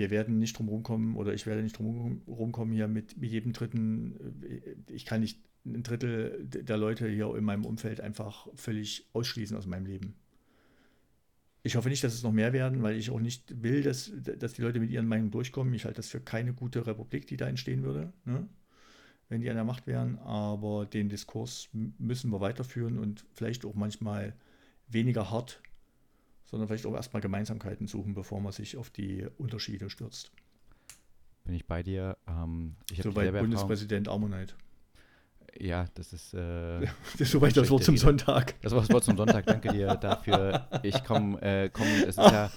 [0.00, 3.52] wir werden nicht drum rumkommen oder ich werde nicht drum rum- rumkommen hier mit, jedem
[3.52, 9.56] dritten, ich kann nicht ein Drittel der Leute hier in meinem Umfeld einfach völlig ausschließen
[9.58, 10.14] aus meinem Leben.
[11.62, 14.54] Ich hoffe nicht, dass es noch mehr werden, weil ich auch nicht will, dass, dass
[14.54, 15.74] die Leute mit ihren Meinungen durchkommen.
[15.74, 18.48] Ich halte das für keine gute Republik, die da entstehen würde, ne?
[19.28, 20.18] wenn die an der Macht wären.
[20.20, 21.68] Aber den Diskurs
[21.98, 24.34] müssen wir weiterführen und vielleicht auch manchmal
[24.88, 25.60] weniger hart,
[26.50, 30.32] sondern vielleicht auch erstmal Gemeinsamkeiten suchen, bevor man sich auf die Unterschiede stürzt.
[31.44, 32.16] Bin ich bei dir.
[32.28, 33.32] Ähm, ich Soweit.
[33.32, 34.54] Bundespräsident Ammonite.
[35.58, 36.32] Ja, das ist.
[36.34, 36.86] Äh,
[37.18, 38.54] Soweit das Wort zum Schlechte Sonntag.
[38.62, 39.46] das war das Wort zum Sonntag.
[39.46, 40.68] Danke dir dafür.
[40.82, 41.40] Ich komme.
[41.42, 42.50] Äh, komm, es ist ja.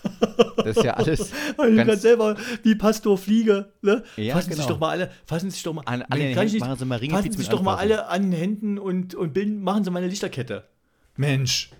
[0.57, 1.31] Das ist ja alles.
[1.31, 3.71] Ich Ganz- selber wie Pastor Fliege.
[3.81, 4.03] Ne?
[4.15, 4.69] Ja, fassen sich genau.
[4.73, 7.31] doch mal alle, fassen sich doch mal, An, alle Händen nicht- machen sie mal fassen
[7.31, 10.65] sich doch mal alle an den Händen und, und bilden, machen sie mal eine Lichterkette.
[11.15, 11.71] Mensch.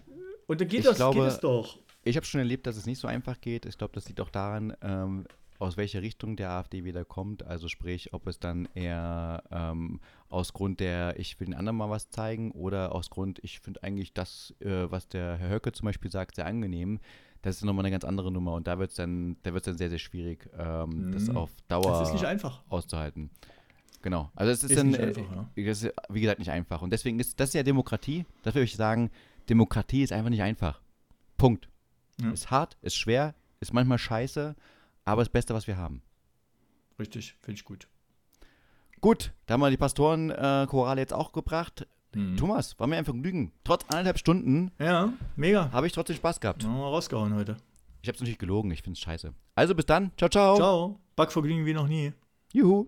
[0.48, 1.78] Und dann geht, Ich das, glaube- geht es doch.
[2.04, 3.66] Ich habe schon erlebt, dass es nicht so einfach geht.
[3.66, 5.26] Ich glaube, das liegt auch daran, ähm,
[5.60, 7.44] aus welcher Richtung der AfD wieder kommt.
[7.44, 11.90] Also sprich, ob es dann eher ähm, aus Grund der, ich will den anderen mal
[11.90, 15.86] was zeigen oder aus Grund, ich finde eigentlich das, äh, was der Herr Höcke zum
[15.86, 17.00] Beispiel sagt, sehr angenehm.
[17.42, 19.78] Das ist nochmal eine ganz andere Nummer und da wird es dann, da wird's dann
[19.78, 21.38] sehr, sehr schwierig, ähm, das Mhm.
[21.38, 22.62] auf Dauer Das ist nicht einfach.
[22.70, 23.30] auszuhalten.
[24.02, 24.32] Genau.
[24.36, 25.50] Also es ist, Ist dann, nicht äh, einfach, ja.
[25.64, 26.82] das ist, wie gesagt, nicht einfach.
[26.82, 28.26] Und deswegen ist das ist ja Demokratie.
[28.44, 29.12] Das würde ich sagen,
[29.50, 30.82] Demokratie ist einfach nicht einfach.
[31.38, 31.70] Punkt.
[32.22, 32.32] Ja.
[32.32, 34.56] Ist hart, ist schwer, ist manchmal scheiße,
[35.06, 36.02] aber das Beste, was wir haben.
[37.00, 37.88] Richtig, finde ich gut.
[39.02, 41.88] Gut, da haben wir die Pastoren-Chorale jetzt auch gebracht.
[42.16, 42.38] Mhm.
[42.38, 43.52] Thomas, war mir ein Vergnügen.
[43.64, 45.72] Trotz anderthalb Stunden Ja, mega.
[45.72, 46.64] habe ich trotzdem Spaß gehabt.
[46.64, 47.58] Ja, rausgehauen heute.
[48.02, 49.34] Ich habe es natürlich gelogen, ich finde es scheiße.
[49.56, 50.56] Also bis dann, ciao, ciao.
[50.56, 51.00] Ciao.
[51.16, 52.14] Backvergnügen wie noch nie.
[52.54, 52.88] Juhu.